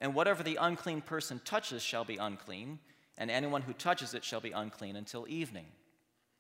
And 0.01 0.15
whatever 0.15 0.43
the 0.43 0.57
unclean 0.57 1.03
person 1.03 1.41
touches 1.45 1.83
shall 1.83 2.05
be 2.05 2.17
unclean, 2.17 2.79
and 3.19 3.31
anyone 3.31 3.63
who 3.63 3.73
touches 3.75 4.15
it 4.15 4.25
shall 4.25 4.41
be 4.41 4.53
unclean 4.53 4.97
until 4.97 5.27
evening. 5.29 5.67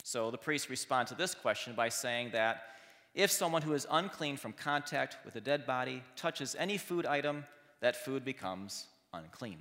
So 0.04 0.30
the 0.30 0.38
priests 0.38 0.70
respond 0.70 1.08
to 1.08 1.14
this 1.14 1.34
question 1.34 1.74
by 1.74 1.88
saying 1.88 2.30
that 2.32 2.62
if 3.14 3.30
someone 3.30 3.62
who 3.62 3.74
is 3.74 3.86
unclean 3.90 4.36
from 4.36 4.52
contact 4.52 5.16
with 5.24 5.36
a 5.36 5.40
dead 5.40 5.66
body 5.66 6.02
touches 6.16 6.56
any 6.58 6.78
food 6.78 7.06
item, 7.06 7.44
that 7.80 7.96
food 7.96 8.24
becomes 8.24 8.86
unclean. 9.12 9.58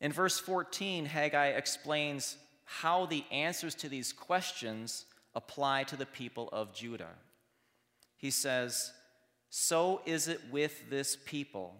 In 0.00 0.12
verse 0.12 0.38
14, 0.38 1.04
Haggai 1.04 1.48
explains 1.48 2.36
how 2.64 3.06
the 3.06 3.24
answers 3.30 3.74
to 3.76 3.88
these 3.88 4.12
questions 4.12 5.04
apply 5.34 5.84
to 5.84 5.96
the 5.96 6.06
people 6.06 6.48
of 6.52 6.72
Judah. 6.72 7.10
He 8.16 8.30
says, 8.30 8.92
So 9.50 10.00
is 10.06 10.28
it 10.28 10.40
with 10.50 10.88
this 10.88 11.18
people, 11.26 11.74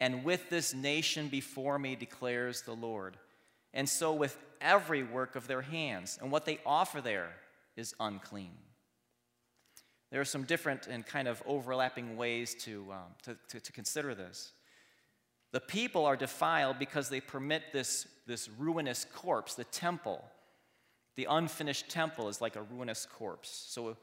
and 0.00 0.24
with 0.24 0.50
this 0.50 0.74
nation 0.74 1.28
before 1.28 1.78
me, 1.78 1.96
declares 1.96 2.62
the 2.62 2.74
Lord, 2.74 3.16
and 3.72 3.88
so 3.88 4.12
with 4.12 4.36
every 4.62 5.02
work 5.02 5.36
of 5.36 5.46
their 5.46 5.62
hands, 5.62 6.18
and 6.20 6.30
what 6.30 6.44
they 6.44 6.60
offer 6.64 7.00
there 7.00 7.30
is 7.76 7.94
unclean. 8.00 8.52
There 10.10 10.20
are 10.20 10.26
some 10.26 10.44
different 10.44 10.86
and 10.88 11.06
kind 11.06 11.26
of 11.26 11.42
overlapping 11.46 12.16
ways 12.16 12.54
to, 12.64 12.86
um, 12.92 13.14
to, 13.22 13.36
to, 13.48 13.60
to 13.60 13.72
consider 13.72 14.14
this. 14.14 14.52
The 15.52 15.60
people 15.60 16.04
are 16.04 16.16
defiled 16.16 16.78
because 16.78 17.08
they 17.08 17.20
permit 17.20 17.62
this, 17.72 18.06
this 18.26 18.48
ruinous 18.58 19.06
corpse, 19.14 19.54
the 19.54 19.64
temple. 19.64 20.24
The 21.16 21.26
unfinished 21.28 21.90
temple 21.90 22.28
is 22.28 22.40
like 22.40 22.56
a 22.56 22.62
ruinous 22.62 23.06
corpse. 23.06 23.66
So 23.68 23.96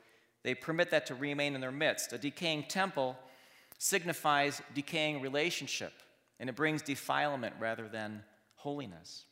they 0.43 0.55
permit 0.55 0.91
that 0.91 1.05
to 1.07 1.15
remain 1.15 1.55
in 1.55 1.61
their 1.61 1.71
midst. 1.71 2.13
A 2.13 2.17
decaying 2.17 2.63
temple 2.63 3.17
signifies 3.77 4.61
decaying 4.73 5.21
relationship, 5.21 5.93
and 6.39 6.49
it 6.49 6.55
brings 6.55 6.81
defilement 6.81 7.55
rather 7.59 7.87
than 7.87 8.23
holiness. 8.55 9.25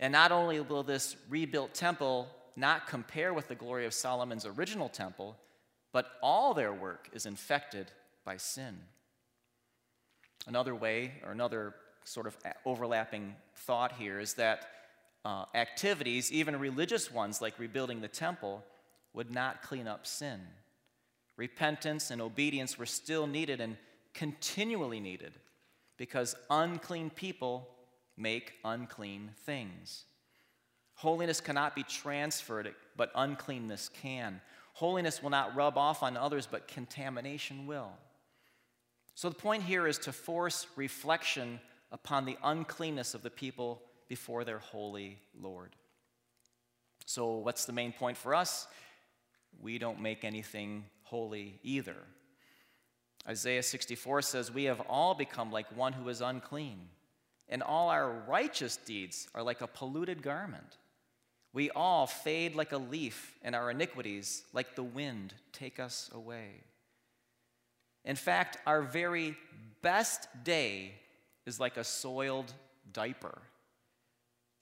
And 0.00 0.12
not 0.12 0.32
only 0.32 0.60
will 0.60 0.82
this 0.82 1.16
rebuilt 1.28 1.74
temple 1.74 2.28
not 2.56 2.86
compare 2.86 3.32
with 3.32 3.48
the 3.48 3.54
glory 3.54 3.86
of 3.86 3.94
Solomon's 3.94 4.46
original 4.46 4.88
temple, 4.88 5.36
but 5.92 6.12
all 6.22 6.54
their 6.54 6.72
work 6.72 7.08
is 7.12 7.26
infected 7.26 7.90
by 8.24 8.36
sin. 8.36 8.78
Another 10.46 10.74
way, 10.74 11.12
or 11.24 11.32
another 11.32 11.74
sort 12.04 12.26
of 12.26 12.36
overlapping 12.64 13.34
thought 13.54 13.92
here, 13.92 14.18
is 14.18 14.34
that 14.34 14.68
uh, 15.24 15.44
activities, 15.54 16.32
even 16.32 16.58
religious 16.58 17.10
ones 17.10 17.40
like 17.40 17.58
rebuilding 17.58 18.00
the 18.00 18.08
temple, 18.08 18.64
would 19.12 19.30
not 19.30 19.62
clean 19.62 19.88
up 19.88 20.06
sin. 20.06 20.40
Repentance 21.36 22.10
and 22.10 22.20
obedience 22.20 22.78
were 22.78 22.86
still 22.86 23.26
needed 23.26 23.60
and 23.60 23.76
continually 24.14 25.00
needed 25.00 25.32
because 25.96 26.34
unclean 26.50 27.10
people 27.10 27.68
make 28.18 28.54
unclean 28.64 29.30
things. 29.44 30.04
Holiness 30.94 31.40
cannot 31.40 31.76
be 31.76 31.84
transferred, 31.84 32.74
but 32.96 33.12
uncleanness 33.14 33.88
can. 34.02 34.40
Holiness 34.74 35.22
will 35.22 35.30
not 35.30 35.54
rub 35.54 35.78
off 35.78 36.02
on 36.02 36.16
others, 36.16 36.48
but 36.50 36.68
contamination 36.68 37.66
will. 37.66 37.92
So 39.14 39.28
the 39.28 39.34
point 39.34 39.62
here 39.62 39.86
is 39.86 39.98
to 39.98 40.12
force 40.12 40.66
reflection 40.76 41.60
upon 41.92 42.24
the 42.24 42.36
uncleanness 42.42 43.14
of 43.14 43.22
the 43.22 43.30
people 43.30 43.82
before 44.08 44.44
their 44.44 44.58
holy 44.58 45.18
Lord. 45.40 45.74
So, 47.06 47.36
what's 47.36 47.64
the 47.64 47.72
main 47.72 47.92
point 47.92 48.16
for 48.16 48.34
us? 48.34 48.66
We 49.60 49.78
don't 49.78 50.00
make 50.00 50.24
anything 50.24 50.84
holy 51.02 51.58
either. 51.62 51.96
Isaiah 53.26 53.62
64 53.62 54.22
says, 54.22 54.52
We 54.52 54.64
have 54.64 54.80
all 54.82 55.14
become 55.14 55.50
like 55.50 55.74
one 55.76 55.94
who 55.94 56.08
is 56.08 56.20
unclean 56.20 56.88
and 57.48 57.62
all 57.62 57.88
our 57.88 58.10
righteous 58.26 58.76
deeds 58.76 59.28
are 59.34 59.42
like 59.42 59.60
a 59.60 59.66
polluted 59.66 60.22
garment. 60.22 60.76
We 61.52 61.70
all 61.70 62.06
fade 62.06 62.54
like 62.54 62.72
a 62.72 62.78
leaf, 62.78 63.34
and 63.42 63.54
our 63.54 63.70
iniquities, 63.70 64.44
like 64.52 64.74
the 64.74 64.82
wind, 64.82 65.34
take 65.52 65.80
us 65.80 66.10
away. 66.14 66.62
In 68.04 68.16
fact, 68.16 68.58
our 68.66 68.82
very 68.82 69.36
best 69.82 70.28
day 70.44 70.92
is 71.46 71.58
like 71.58 71.76
a 71.76 71.84
soiled 71.84 72.52
diaper. 72.92 73.38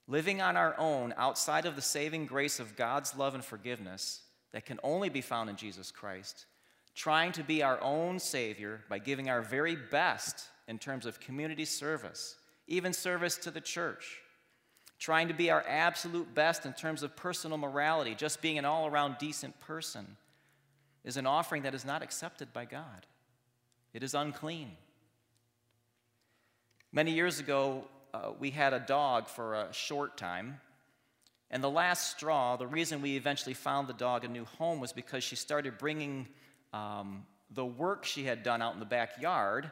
Living 0.08 0.40
on 0.40 0.56
our 0.56 0.78
own 0.78 1.12
outside 1.16 1.66
of 1.66 1.74
the 1.74 1.82
saving 1.82 2.26
grace 2.26 2.60
of 2.60 2.76
God's 2.76 3.16
love 3.16 3.34
and 3.34 3.44
forgiveness 3.44 4.22
that 4.52 4.64
can 4.64 4.78
only 4.84 5.08
be 5.08 5.20
found 5.20 5.50
in 5.50 5.56
Jesus 5.56 5.90
Christ, 5.90 6.46
trying 6.94 7.32
to 7.32 7.42
be 7.42 7.62
our 7.62 7.80
own 7.82 8.20
Savior 8.20 8.84
by 8.88 9.00
giving 9.00 9.28
our 9.28 9.42
very 9.42 9.74
best 9.74 10.46
in 10.68 10.78
terms 10.78 11.04
of 11.04 11.18
community 11.18 11.64
service 11.64 12.36
even 12.66 12.92
service 12.92 13.36
to 13.38 13.50
the 13.50 13.60
church. 13.60 14.18
Trying 14.98 15.28
to 15.28 15.34
be 15.34 15.50
our 15.50 15.64
absolute 15.68 16.34
best 16.34 16.64
in 16.64 16.72
terms 16.72 17.02
of 17.02 17.14
personal 17.16 17.58
morality, 17.58 18.14
just 18.14 18.40
being 18.40 18.58
an 18.58 18.64
all 18.64 18.86
around 18.86 19.16
decent 19.18 19.58
person, 19.60 20.16
is 21.04 21.16
an 21.16 21.26
offering 21.26 21.62
that 21.62 21.74
is 21.74 21.84
not 21.84 22.02
accepted 22.02 22.52
by 22.52 22.64
God. 22.64 23.06
It 23.92 24.02
is 24.02 24.14
unclean. 24.14 24.72
Many 26.92 27.12
years 27.12 27.40
ago, 27.40 27.84
uh, 28.14 28.32
we 28.38 28.50
had 28.50 28.72
a 28.72 28.80
dog 28.80 29.28
for 29.28 29.54
a 29.54 29.72
short 29.72 30.16
time. 30.16 30.60
And 31.50 31.62
the 31.62 31.70
last 31.70 32.16
straw, 32.16 32.56
the 32.56 32.66
reason 32.66 33.02
we 33.02 33.16
eventually 33.16 33.54
found 33.54 33.86
the 33.86 33.92
dog 33.92 34.24
a 34.24 34.28
new 34.28 34.44
home 34.58 34.80
was 34.80 34.92
because 34.92 35.22
she 35.22 35.36
started 35.36 35.78
bringing 35.78 36.26
um, 36.72 37.24
the 37.50 37.64
work 37.64 38.04
she 38.04 38.24
had 38.24 38.42
done 38.42 38.62
out 38.62 38.74
in 38.74 38.80
the 38.80 38.86
backyard 38.86 39.70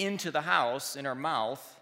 into 0.00 0.30
the 0.30 0.42
house 0.42 0.96
in 0.96 1.04
her 1.04 1.14
mouth 1.14 1.80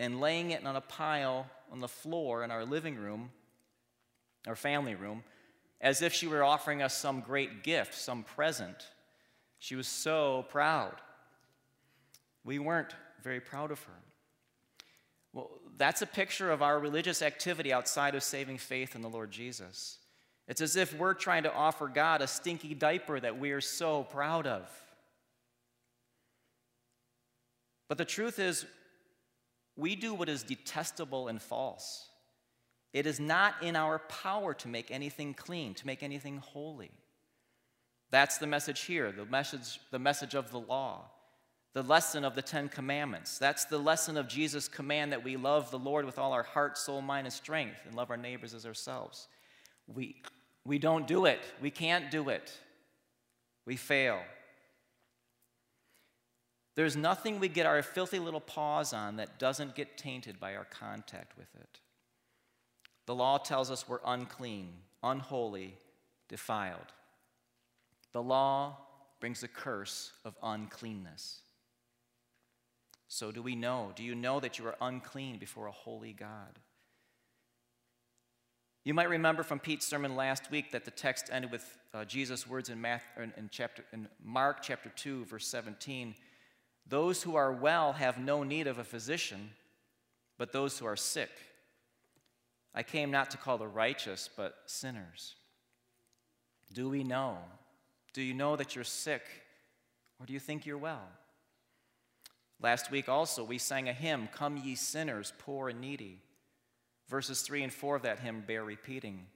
and 0.00 0.20
laying 0.20 0.50
it 0.50 0.64
on 0.66 0.76
a 0.76 0.80
pile 0.80 1.46
on 1.70 1.80
the 1.80 1.88
floor 1.88 2.44
in 2.44 2.50
our 2.50 2.64
living 2.64 2.96
room, 2.96 3.30
our 4.46 4.56
family 4.56 4.94
room, 4.94 5.24
as 5.80 6.02
if 6.02 6.12
she 6.12 6.26
were 6.26 6.42
offering 6.42 6.82
us 6.82 6.96
some 6.96 7.20
great 7.20 7.62
gift, 7.62 7.94
some 7.94 8.24
present. 8.24 8.86
She 9.58 9.76
was 9.76 9.86
so 9.86 10.46
proud. 10.50 10.94
We 12.44 12.58
weren't 12.58 12.94
very 13.22 13.40
proud 13.40 13.70
of 13.70 13.82
her. 13.82 13.92
Well, 15.32 15.50
that's 15.76 16.02
a 16.02 16.06
picture 16.06 16.50
of 16.50 16.62
our 16.62 16.78
religious 16.78 17.22
activity 17.22 17.72
outside 17.72 18.14
of 18.14 18.22
saving 18.22 18.58
faith 18.58 18.94
in 18.94 19.02
the 19.02 19.08
Lord 19.08 19.30
Jesus. 19.30 19.98
It's 20.48 20.60
as 20.60 20.76
if 20.76 20.98
we're 20.98 21.14
trying 21.14 21.42
to 21.42 21.52
offer 21.52 21.88
God 21.88 22.22
a 22.22 22.26
stinky 22.26 22.74
diaper 22.74 23.20
that 23.20 23.38
we 23.38 23.50
are 23.52 23.60
so 23.60 24.04
proud 24.04 24.46
of. 24.46 24.68
But 27.88 27.98
the 27.98 28.04
truth 28.04 28.38
is, 28.38 28.66
we 29.76 29.96
do 29.96 30.12
what 30.12 30.28
is 30.28 30.42
detestable 30.42 31.28
and 31.28 31.40
false. 31.40 32.08
It 32.92 33.06
is 33.06 33.20
not 33.20 33.62
in 33.62 33.76
our 33.76 33.98
power 33.98 34.54
to 34.54 34.68
make 34.68 34.90
anything 34.90 35.34
clean, 35.34 35.74
to 35.74 35.86
make 35.86 36.02
anything 36.02 36.38
holy. 36.38 36.90
That's 38.10 38.38
the 38.38 38.46
message 38.46 38.82
here, 38.82 39.12
the 39.12 39.26
message, 39.26 39.80
the 39.90 39.98
message 39.98 40.34
of 40.34 40.50
the 40.50 40.60
law, 40.60 41.04
the 41.74 41.82
lesson 41.82 42.24
of 42.24 42.34
the 42.34 42.42
Ten 42.42 42.68
Commandments. 42.68 43.38
That's 43.38 43.66
the 43.66 43.78
lesson 43.78 44.16
of 44.16 44.26
Jesus' 44.26 44.68
command 44.68 45.12
that 45.12 45.22
we 45.22 45.36
love 45.36 45.70
the 45.70 45.78
Lord 45.78 46.06
with 46.06 46.18
all 46.18 46.32
our 46.32 46.42
heart, 46.42 46.78
soul, 46.78 47.02
mind, 47.02 47.26
and 47.26 47.32
strength, 47.32 47.82
and 47.86 47.94
love 47.94 48.10
our 48.10 48.16
neighbors 48.16 48.54
as 48.54 48.64
ourselves. 48.64 49.28
We, 49.86 50.22
we 50.64 50.78
don't 50.78 51.06
do 51.06 51.26
it. 51.26 51.40
We 51.60 51.70
can't 51.70 52.10
do 52.10 52.30
it. 52.30 52.50
We 53.66 53.76
fail. 53.76 54.20
There's 56.78 56.96
nothing 56.96 57.40
we 57.40 57.48
get 57.48 57.66
our 57.66 57.82
filthy 57.82 58.20
little 58.20 58.38
paws 58.38 58.92
on 58.92 59.16
that 59.16 59.40
doesn't 59.40 59.74
get 59.74 59.98
tainted 59.98 60.38
by 60.38 60.54
our 60.54 60.64
contact 60.64 61.36
with 61.36 61.48
it. 61.56 61.80
The 63.06 63.16
law 63.16 63.38
tells 63.38 63.68
us 63.68 63.88
we're 63.88 63.98
unclean, 64.06 64.68
unholy, 65.02 65.74
defiled. 66.28 66.92
The 68.12 68.22
law 68.22 68.76
brings 69.18 69.42
a 69.42 69.48
curse 69.48 70.12
of 70.24 70.36
uncleanness. 70.40 71.40
So, 73.08 73.32
do 73.32 73.42
we 73.42 73.56
know? 73.56 73.90
Do 73.96 74.04
you 74.04 74.14
know 74.14 74.38
that 74.38 74.60
you 74.60 74.66
are 74.68 74.76
unclean 74.80 75.40
before 75.40 75.66
a 75.66 75.72
holy 75.72 76.12
God? 76.12 76.60
You 78.84 78.94
might 78.94 79.08
remember 79.08 79.42
from 79.42 79.58
Pete's 79.58 79.84
sermon 79.84 80.14
last 80.14 80.48
week 80.52 80.70
that 80.70 80.84
the 80.84 80.92
text 80.92 81.28
ended 81.32 81.50
with 81.50 81.76
uh, 81.92 82.04
Jesus' 82.04 82.46
words 82.46 82.68
in, 82.68 82.80
Math, 82.80 83.02
in, 83.20 83.50
chapter, 83.50 83.84
in 83.92 84.06
Mark 84.24 84.62
chapter 84.62 84.90
2, 84.90 85.24
verse 85.24 85.48
17 85.48 86.14
Those 86.88 87.22
who 87.22 87.36
are 87.36 87.52
well 87.52 87.92
have 87.92 88.18
no 88.18 88.42
need 88.42 88.66
of 88.66 88.78
a 88.78 88.84
physician, 88.84 89.50
but 90.38 90.52
those 90.52 90.78
who 90.78 90.86
are 90.86 90.96
sick. 90.96 91.30
I 92.74 92.82
came 92.82 93.10
not 93.10 93.30
to 93.32 93.36
call 93.36 93.58
the 93.58 93.68
righteous, 93.68 94.28
but 94.34 94.56
sinners. 94.66 95.34
Do 96.72 96.88
we 96.88 97.04
know? 97.04 97.38
Do 98.12 98.22
you 98.22 98.34
know 98.34 98.56
that 98.56 98.74
you're 98.74 98.84
sick, 98.84 99.22
or 100.18 100.26
do 100.26 100.32
you 100.32 100.40
think 100.40 100.64
you're 100.64 100.78
well? 100.78 101.08
Last 102.60 102.90
week 102.90 103.08
also, 103.08 103.44
we 103.44 103.58
sang 103.58 103.88
a 103.88 103.92
hymn, 103.92 104.28
Come 104.32 104.56
Ye 104.56 104.74
Sinners, 104.74 105.32
Poor 105.38 105.68
and 105.68 105.80
Needy. 105.80 106.20
Verses 107.08 107.42
3 107.42 107.64
and 107.64 107.72
4 107.72 107.96
of 107.96 108.02
that 108.02 108.20
hymn 108.20 108.42
bear 108.46 108.64
repeating. 108.64 109.26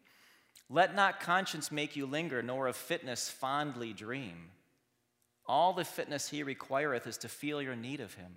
Let 0.68 0.94
not 0.94 1.20
conscience 1.20 1.70
make 1.70 1.96
you 1.96 2.06
linger, 2.06 2.42
nor 2.42 2.66
of 2.66 2.76
fitness 2.76 3.28
fondly 3.28 3.92
dream. 3.92 4.50
All 5.46 5.72
the 5.72 5.84
fitness 5.84 6.28
he 6.28 6.42
requireth 6.42 7.06
is 7.06 7.18
to 7.18 7.28
feel 7.28 7.60
your 7.60 7.76
need 7.76 8.00
of 8.00 8.14
him. 8.14 8.32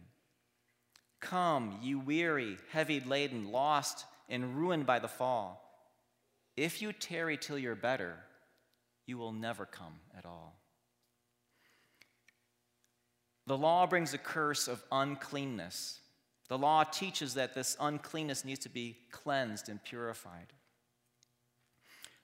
Come, 1.20 1.80
you 1.82 2.00
weary, 2.00 2.58
heavy 2.72 3.00
laden, 3.00 3.52
lost, 3.52 4.06
and 4.30 4.56
ruined 4.56 4.86
by 4.86 5.00
the 5.00 5.08
fall. 5.08 5.62
If 6.58 6.82
you 6.82 6.94
tarry 6.94 7.38
till 7.38 7.58
you're 7.58 7.76
better, 7.76 8.18
you 9.06 9.18
will 9.18 9.32
never 9.32 9.65
come 9.65 10.00
at 10.18 10.26
all. 10.26 10.60
The 13.48 13.58
law 13.58 13.86
brings 13.86 14.13
a 14.13 14.18
curse 14.18 14.68
of 14.68 14.84
uncleanness. 14.91 16.00
The 16.48 16.58
law 16.58 16.84
teaches 16.84 17.36
that 17.36 17.54
this 17.54 17.78
uncleanness 17.80 18.44
needs 18.44 18.62
to 18.62 18.70
be 18.70 18.98
cleansed 19.12 19.70
and 19.70 19.84
purified. 19.84 20.54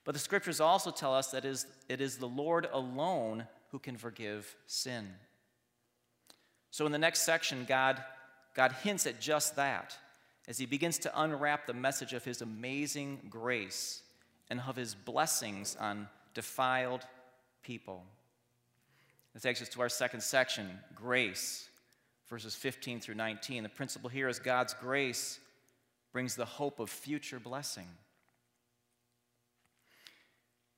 But 0.04 0.12
the 0.12 0.20
scriptures 0.20 0.60
also 0.60 0.90
tell 0.90 1.14
us 1.14 1.28
that 1.28 1.44
it 1.44 2.00
is 2.00 2.16
the 2.16 2.26
Lord 2.26 2.68
alone 2.72 3.46
who 3.72 3.78
can 3.78 3.96
forgive 3.96 4.54
sin. 4.66 5.08
So 6.70 6.86
in 6.86 6.92
the 6.92 6.98
next 6.98 7.22
section, 7.22 7.64
God, 7.68 8.02
God 8.54 8.72
hints 8.82 9.06
at 9.06 9.20
just 9.20 9.56
that 9.56 9.96
as 10.46 10.58
he 10.58 10.66
begins 10.66 10.98
to 11.00 11.20
unwrap 11.20 11.66
the 11.66 11.74
message 11.74 12.12
of 12.12 12.24
his 12.24 12.42
amazing 12.42 13.20
grace 13.28 14.02
and 14.48 14.60
of 14.60 14.76
his 14.76 14.94
blessings 14.94 15.76
on 15.80 16.08
defiled 16.34 17.06
people. 17.62 18.04
This 19.34 19.42
takes 19.42 19.62
us 19.62 19.68
to 19.70 19.80
our 19.80 19.88
second 19.88 20.22
section 20.22 20.78
grace 20.94 21.68
verses 22.32 22.54
15 22.54 22.98
through 23.00 23.14
19. 23.14 23.62
The 23.62 23.68
principle 23.68 24.08
here 24.08 24.26
is 24.26 24.38
God's 24.38 24.72
grace 24.72 25.38
brings 26.14 26.34
the 26.34 26.46
hope 26.46 26.80
of 26.80 26.88
future 26.88 27.38
blessing. 27.38 27.86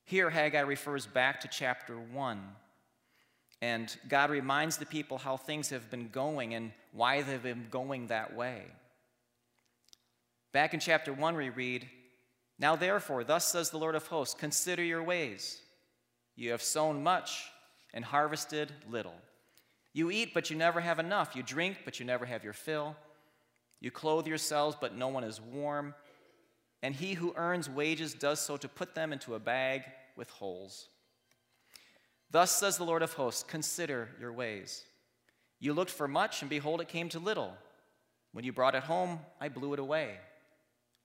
Here, 0.03 0.29
Haggai 0.29 0.59
refers 0.59 1.05
back 1.05 1.39
to 1.39 1.47
chapter 1.47 1.95
1. 1.95 2.41
And 3.61 3.95
God 4.09 4.29
reminds 4.29 4.77
the 4.77 4.85
people 4.85 5.17
how 5.17 5.37
things 5.37 5.69
have 5.69 5.89
been 5.89 6.09
going 6.09 6.53
and 6.53 6.71
why 6.91 7.21
they've 7.21 7.41
been 7.41 7.67
going 7.71 8.07
that 8.07 8.35
way. 8.35 8.63
Back 10.51 10.73
in 10.73 10.79
chapter 10.79 11.11
1, 11.13 11.35
we 11.35 11.49
read, 11.49 11.87
Now 12.59 12.75
therefore, 12.75 13.23
thus 13.23 13.45
says 13.45 13.69
the 13.69 13.77
Lord 13.77 13.95
of 13.95 14.07
hosts, 14.07 14.35
consider 14.37 14.83
your 14.83 15.03
ways. 15.03 15.61
You 16.35 16.51
have 16.51 16.61
sown 16.61 17.03
much 17.03 17.43
and 17.93 18.03
harvested 18.03 18.71
little. 18.89 19.15
You 19.93 20.11
eat, 20.11 20.33
but 20.33 20.49
you 20.49 20.57
never 20.57 20.81
have 20.81 20.99
enough. 20.99 21.35
You 21.35 21.43
drink, 21.43 21.79
but 21.85 21.99
you 21.99 22.05
never 22.05 22.25
have 22.25 22.43
your 22.43 22.53
fill. 22.53 22.95
You 23.79 23.91
clothe 23.91 24.27
yourselves, 24.27 24.75
but 24.79 24.95
no 24.95 25.07
one 25.07 25.23
is 25.23 25.39
warm. 25.39 25.95
And 26.83 26.93
he 26.93 27.13
who 27.13 27.33
earns 27.35 27.69
wages 27.69 28.13
does 28.13 28.39
so 28.39 28.57
to 28.57 28.67
put 28.67 28.93
them 28.93 29.13
into 29.13 29.35
a 29.35 29.39
bag 29.39 29.83
with 30.15 30.29
holes. 30.29 30.89
Thus 32.35 32.51
says 32.51 32.75
the 32.75 32.83
Lord 32.83 33.01
of 33.01 33.13
hosts 33.13 33.43
Consider 33.43 34.09
your 34.19 34.33
ways. 34.33 34.83
You 35.61 35.71
looked 35.71 35.89
for 35.89 36.05
much, 36.05 36.41
and 36.41 36.49
behold, 36.49 36.81
it 36.81 36.89
came 36.89 37.07
to 37.07 37.17
little. 37.17 37.53
When 38.33 38.43
you 38.43 38.51
brought 38.51 38.75
it 38.75 38.83
home, 38.83 39.21
I 39.39 39.47
blew 39.47 39.71
it 39.71 39.79
away. 39.79 40.17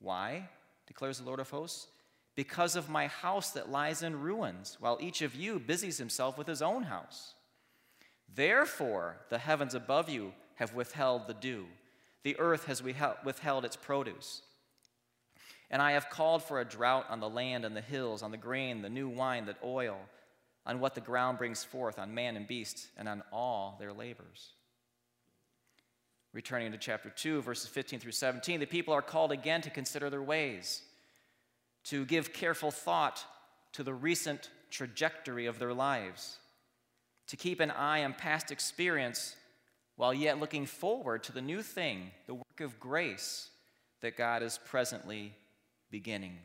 Why? 0.00 0.48
declares 0.88 1.18
the 1.18 1.24
Lord 1.24 1.38
of 1.38 1.48
hosts. 1.48 1.86
Because 2.34 2.74
of 2.74 2.90
my 2.90 3.06
house 3.06 3.52
that 3.52 3.70
lies 3.70 4.02
in 4.02 4.20
ruins, 4.20 4.76
while 4.80 4.98
each 5.00 5.22
of 5.22 5.36
you 5.36 5.60
busies 5.60 5.98
himself 5.98 6.36
with 6.36 6.48
his 6.48 6.62
own 6.62 6.82
house. 6.82 7.34
Therefore, 8.34 9.18
the 9.28 9.38
heavens 9.38 9.76
above 9.76 10.08
you 10.08 10.32
have 10.56 10.74
withheld 10.74 11.28
the 11.28 11.34
dew, 11.34 11.66
the 12.24 12.36
earth 12.40 12.64
has 12.64 12.82
withheld 12.82 13.64
its 13.64 13.76
produce. 13.76 14.42
And 15.70 15.80
I 15.80 15.92
have 15.92 16.10
called 16.10 16.42
for 16.42 16.60
a 16.60 16.64
drought 16.64 17.06
on 17.08 17.20
the 17.20 17.30
land 17.30 17.64
and 17.64 17.76
the 17.76 17.80
hills, 17.80 18.24
on 18.24 18.32
the 18.32 18.36
grain, 18.36 18.82
the 18.82 18.88
new 18.88 19.08
wine, 19.08 19.46
the 19.46 19.54
oil, 19.62 20.00
on 20.70 20.78
what 20.78 20.94
the 20.94 21.00
ground 21.00 21.36
brings 21.36 21.64
forth, 21.64 21.98
on 21.98 22.14
man 22.14 22.36
and 22.36 22.46
beast, 22.46 22.86
and 22.96 23.08
on 23.08 23.22
all 23.32 23.76
their 23.80 23.92
labors. 23.92 24.52
Returning 26.32 26.70
to 26.70 26.78
chapter 26.78 27.10
2, 27.10 27.42
verses 27.42 27.68
15 27.68 27.98
through 27.98 28.12
17, 28.12 28.60
the 28.60 28.66
people 28.66 28.94
are 28.94 29.02
called 29.02 29.32
again 29.32 29.60
to 29.62 29.70
consider 29.70 30.08
their 30.08 30.22
ways, 30.22 30.82
to 31.84 32.04
give 32.04 32.32
careful 32.32 32.70
thought 32.70 33.24
to 33.72 33.82
the 33.82 33.92
recent 33.92 34.50
trajectory 34.70 35.46
of 35.46 35.58
their 35.58 35.74
lives 35.74 36.38
to 37.30 37.36
keep 37.36 37.60
an 37.60 37.70
eye 37.70 38.02
on 38.02 38.12
past 38.12 38.50
experience 38.50 39.36
while 39.94 40.12
yet 40.12 40.40
looking 40.40 40.66
forward 40.66 41.22
to 41.22 41.32
the 41.32 41.40
new 41.40 41.62
thing, 41.62 42.10
the 42.26 42.34
work 42.34 42.60
of 42.60 42.80
grace 42.80 43.50
that 44.00 44.16
God 44.16 44.42
is 44.42 44.58
presently 44.64 45.32
beginning. 45.92 46.36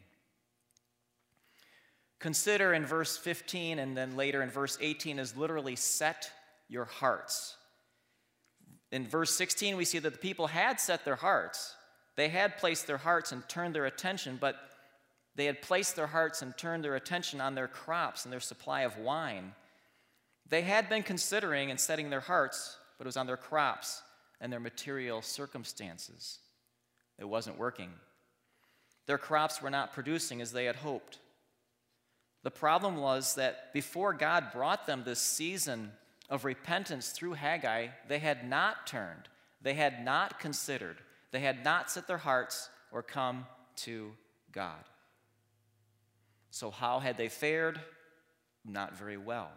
Consider 2.25 2.73
in 2.73 2.85
verse 2.85 3.17
15 3.17 3.77
and 3.77 3.95
then 3.95 4.15
later 4.15 4.41
in 4.41 4.49
verse 4.49 4.77
18 4.81 5.19
is 5.19 5.37
literally 5.37 5.75
set 5.75 6.31
your 6.67 6.85
hearts. 6.85 7.55
In 8.91 9.07
verse 9.07 9.31
16, 9.35 9.77
we 9.77 9.85
see 9.85 9.99
that 9.99 10.13
the 10.13 10.17
people 10.17 10.47
had 10.47 10.79
set 10.79 11.05
their 11.05 11.15
hearts. 11.15 11.75
They 12.15 12.29
had 12.29 12.57
placed 12.57 12.87
their 12.87 12.97
hearts 12.97 13.31
and 13.31 13.47
turned 13.47 13.75
their 13.75 13.85
attention, 13.85 14.37
but 14.41 14.55
they 15.35 15.45
had 15.45 15.61
placed 15.61 15.95
their 15.95 16.07
hearts 16.07 16.41
and 16.41 16.57
turned 16.57 16.83
their 16.83 16.95
attention 16.95 17.39
on 17.39 17.53
their 17.53 17.67
crops 17.67 18.25
and 18.25 18.33
their 18.33 18.39
supply 18.39 18.81
of 18.81 18.97
wine 18.97 19.53
they 20.47 20.61
had 20.61 20.89
been 20.89 21.03
considering 21.03 21.71
and 21.71 21.79
setting 21.79 22.09
their 22.09 22.19
hearts, 22.19 22.77
but 22.97 23.05
it 23.05 23.07
was 23.07 23.17
on 23.17 23.27
their 23.27 23.37
crops 23.37 24.01
and 24.39 24.51
their 24.51 24.59
material 24.59 25.21
circumstances. 25.21 26.39
It 27.17 27.25
wasn't 27.25 27.57
working. 27.57 27.91
Their 29.07 29.17
crops 29.17 29.61
were 29.61 29.69
not 29.69 29.93
producing 29.93 30.41
as 30.41 30.51
they 30.51 30.65
had 30.65 30.75
hoped. 30.75 31.19
The 32.45 32.51
problem 32.51 32.97
was 32.97 33.33
that 33.35 33.73
before 33.73 34.13
God 34.13 34.51
brought 34.53 34.85
them 34.85 35.01
this 35.03 35.19
season 35.19 35.91
of 36.29 36.45
repentance 36.45 37.09
through 37.09 37.33
Haggai, 37.33 37.87
they 38.07 38.19
had 38.19 38.47
not 38.47 38.85
turned, 38.85 39.27
they 39.63 39.73
had 39.73 40.05
not 40.05 40.39
considered, 40.39 40.97
they 41.31 41.39
had 41.39 41.63
not 41.63 41.89
set 41.89 42.05
their 42.05 42.19
hearts 42.19 42.69
or 42.91 43.01
come 43.01 43.47
to 43.77 44.11
God. 44.51 44.83
So, 46.51 46.69
how 46.69 46.99
had 46.99 47.17
they 47.17 47.29
fared? 47.29 47.81
Not 48.63 48.95
very 48.95 49.17
well. 49.17 49.49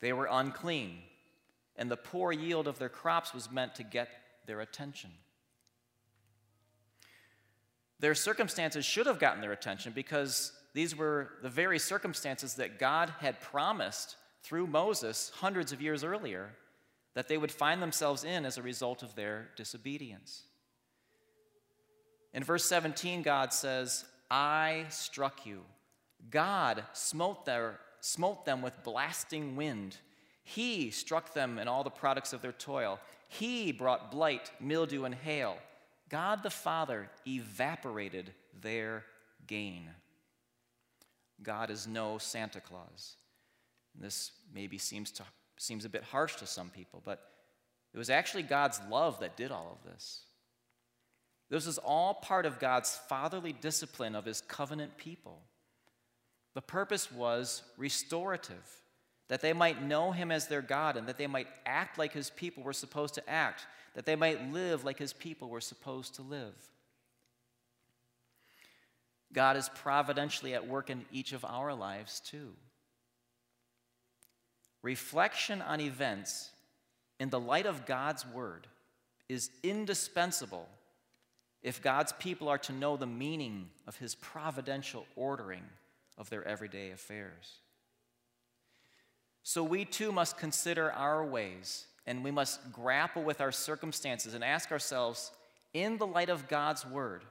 They 0.00 0.12
were 0.12 0.26
unclean, 0.28 0.98
and 1.76 1.88
the 1.88 1.96
poor 1.96 2.32
yield 2.32 2.66
of 2.66 2.80
their 2.80 2.88
crops 2.88 3.32
was 3.32 3.48
meant 3.48 3.76
to 3.76 3.84
get 3.84 4.08
their 4.46 4.60
attention. 4.60 5.10
Their 8.00 8.16
circumstances 8.16 8.84
should 8.84 9.06
have 9.06 9.20
gotten 9.20 9.40
their 9.40 9.52
attention 9.52 9.92
because 9.92 10.50
these 10.74 10.96
were 10.96 11.30
the 11.42 11.48
very 11.50 11.78
circumstances 11.78 12.54
that 12.54 12.78
God 12.78 13.12
had 13.20 13.40
promised 13.40 14.16
through 14.42 14.66
Moses 14.66 15.30
hundreds 15.36 15.72
of 15.72 15.82
years 15.82 16.02
earlier 16.02 16.50
that 17.14 17.28
they 17.28 17.36
would 17.36 17.52
find 17.52 17.82
themselves 17.82 18.24
in 18.24 18.46
as 18.46 18.56
a 18.56 18.62
result 18.62 19.02
of 19.02 19.14
their 19.14 19.50
disobedience. 19.56 20.44
In 22.32 22.42
verse 22.42 22.64
17, 22.64 23.22
God 23.22 23.52
says, 23.52 24.04
I 24.30 24.86
struck 24.88 25.44
you. 25.44 25.60
God 26.30 26.84
smote, 26.94 27.44
their, 27.44 27.78
smote 28.00 28.46
them 28.46 28.62
with 28.62 28.82
blasting 28.82 29.56
wind. 29.56 29.96
He 30.42 30.90
struck 30.90 31.34
them 31.34 31.58
in 31.58 31.68
all 31.68 31.84
the 31.84 31.90
products 31.90 32.32
of 32.32 32.40
their 32.40 32.52
toil. 32.52 32.98
He 33.28 33.72
brought 33.72 34.10
blight, 34.10 34.50
mildew, 34.58 35.04
and 35.04 35.14
hail. 35.14 35.56
God 36.08 36.42
the 36.42 36.50
Father 36.50 37.10
evaporated 37.26 38.32
their 38.60 39.04
gain. 39.46 39.90
God 41.42 41.70
is 41.70 41.86
no 41.86 42.18
Santa 42.18 42.60
Claus. 42.60 43.16
This 43.98 44.32
maybe 44.54 44.78
seems, 44.78 45.10
to, 45.12 45.24
seems 45.58 45.84
a 45.84 45.88
bit 45.88 46.04
harsh 46.04 46.36
to 46.36 46.46
some 46.46 46.70
people, 46.70 47.02
but 47.04 47.20
it 47.94 47.98
was 47.98 48.10
actually 48.10 48.42
God's 48.44 48.80
love 48.90 49.20
that 49.20 49.36
did 49.36 49.50
all 49.50 49.78
of 49.78 49.90
this. 49.90 50.22
This 51.50 51.66
is 51.66 51.78
all 51.78 52.14
part 52.14 52.46
of 52.46 52.58
God's 52.58 52.98
fatherly 53.08 53.52
discipline 53.52 54.14
of 54.14 54.24
his 54.24 54.40
covenant 54.40 54.96
people. 54.96 55.42
The 56.54 56.62
purpose 56.62 57.12
was 57.12 57.62
restorative, 57.76 58.82
that 59.28 59.42
they 59.42 59.52
might 59.52 59.82
know 59.82 60.12
him 60.12 60.30
as 60.30 60.46
their 60.46 60.62
God 60.62 60.96
and 60.96 61.06
that 61.08 61.18
they 61.18 61.26
might 61.26 61.48
act 61.66 61.98
like 61.98 62.12
his 62.12 62.30
people 62.30 62.62
were 62.62 62.72
supposed 62.72 63.14
to 63.14 63.30
act, 63.30 63.66
that 63.94 64.06
they 64.06 64.16
might 64.16 64.52
live 64.52 64.84
like 64.84 64.98
his 64.98 65.12
people 65.12 65.48
were 65.48 65.60
supposed 65.60 66.14
to 66.14 66.22
live. 66.22 66.54
God 69.32 69.56
is 69.56 69.68
providentially 69.68 70.54
at 70.54 70.66
work 70.66 70.90
in 70.90 71.04
each 71.12 71.32
of 71.32 71.44
our 71.44 71.74
lives, 71.74 72.20
too. 72.20 72.52
Reflection 74.82 75.62
on 75.62 75.80
events 75.80 76.50
in 77.20 77.30
the 77.30 77.40
light 77.40 77.66
of 77.66 77.86
God's 77.86 78.26
word 78.26 78.66
is 79.28 79.50
indispensable 79.62 80.68
if 81.62 81.80
God's 81.80 82.12
people 82.14 82.48
are 82.48 82.58
to 82.58 82.72
know 82.72 82.96
the 82.96 83.06
meaning 83.06 83.70
of 83.86 83.96
his 83.96 84.14
providential 84.16 85.06
ordering 85.14 85.62
of 86.18 86.28
their 86.28 86.46
everyday 86.46 86.90
affairs. 86.90 87.58
So 89.44 89.62
we 89.62 89.84
too 89.84 90.12
must 90.12 90.36
consider 90.36 90.92
our 90.92 91.24
ways 91.24 91.86
and 92.06 92.24
we 92.24 92.30
must 92.30 92.72
grapple 92.72 93.22
with 93.22 93.40
our 93.40 93.52
circumstances 93.52 94.34
and 94.34 94.42
ask 94.42 94.72
ourselves, 94.72 95.30
in 95.72 95.98
the 95.98 96.06
light 96.06 96.28
of 96.28 96.48
God's 96.48 96.84
word, 96.84 97.22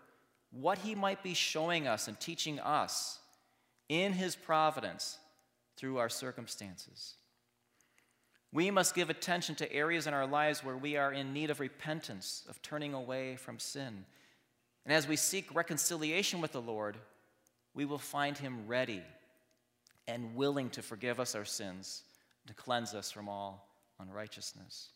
what 0.52 0.80
He 0.80 0.96
might 0.96 1.24
be 1.24 1.34
showing 1.34 1.88
us 1.88 2.08
and 2.08 2.20
teaching 2.20 2.60
us 2.60 3.20
in 3.90 4.14
His 4.14 4.36
providence 4.36 5.18
through 5.78 5.98
our 5.98 6.10
circumstances. 6.10 7.16
We 8.54 8.70
must 8.70 8.96
give 8.96 9.10
attention 9.10 9.56
to 9.56 9.74
areas 9.74 10.08
in 10.08 10.14
our 10.14 10.28
lives 10.28 10.64
where 10.64 10.78
we 10.78 10.98
are 10.98 11.14
in 11.14 11.34
need 11.34 11.50
of 11.50 11.62
repentance, 11.62 12.44
of 12.50 12.62
turning 12.62 12.94
away 12.94 13.38
from 13.38 13.60
sin. 13.60 14.06
And 14.86 14.94
as 14.94 15.08
we 15.08 15.16
seek 15.16 15.54
reconciliation 15.56 16.42
with 16.42 16.52
the 16.52 16.62
Lord, 16.62 16.98
we 17.74 17.86
will 17.86 17.98
find 17.98 18.38
Him 18.38 18.68
ready 18.68 19.02
and 20.08 20.36
willing 20.36 20.70
to 20.72 20.82
forgive 20.82 21.20
us 21.20 21.36
our 21.36 21.46
sins, 21.46 22.04
to 22.48 22.54
cleanse 22.54 22.94
us 22.94 23.10
from 23.10 23.30
all 23.30 23.70
unrighteousness. 24.00 24.90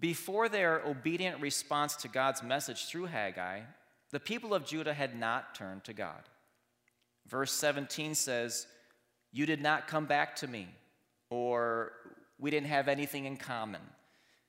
Before 0.00 0.48
their 0.48 0.80
obedient 0.86 1.42
response 1.42 1.94
to 1.96 2.08
God's 2.08 2.42
message 2.42 2.86
through 2.86 3.06
Haggai, 3.06 3.60
the 4.10 4.20
people 4.20 4.54
of 4.54 4.64
Judah 4.64 4.94
had 4.94 5.18
not 5.18 5.54
turned 5.54 5.84
to 5.84 5.92
God. 5.92 6.22
Verse 7.28 7.52
17 7.52 8.14
says, 8.14 8.66
You 9.30 9.44
did 9.44 9.60
not 9.60 9.86
come 9.86 10.06
back 10.06 10.36
to 10.36 10.48
me, 10.48 10.68
or 11.28 11.92
we 12.38 12.50
didn't 12.50 12.68
have 12.68 12.88
anything 12.88 13.26
in 13.26 13.36
common. 13.36 13.82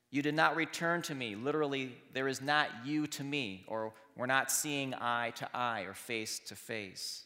You 0.09 0.21
did 0.21 0.35
not 0.35 0.55
return 0.55 1.01
to 1.03 1.15
me. 1.15 1.35
Literally, 1.35 1.95
there 2.13 2.29
is 2.29 2.41
not 2.41 2.69
you 2.85 3.05
to 3.07 3.23
me, 3.23 3.65
or 3.67 3.93
we're 4.15 4.25
not 4.25 4.51
seeing 4.51 4.93
eye 4.95 5.31
to 5.35 5.49
eye 5.53 5.81
or 5.81 5.93
face 5.93 6.39
to 6.47 6.55
face. 6.55 7.23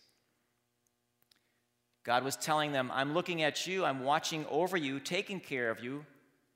God 2.03 2.23
was 2.23 2.35
telling 2.35 2.71
them, 2.71 2.91
I'm 2.93 3.13
looking 3.13 3.43
at 3.43 3.65
you, 3.65 3.85
I'm 3.85 4.03
watching 4.03 4.45
over 4.49 4.77
you, 4.77 4.99
taking 4.99 5.39
care 5.39 5.71
of 5.71 5.83
you, 5.83 6.05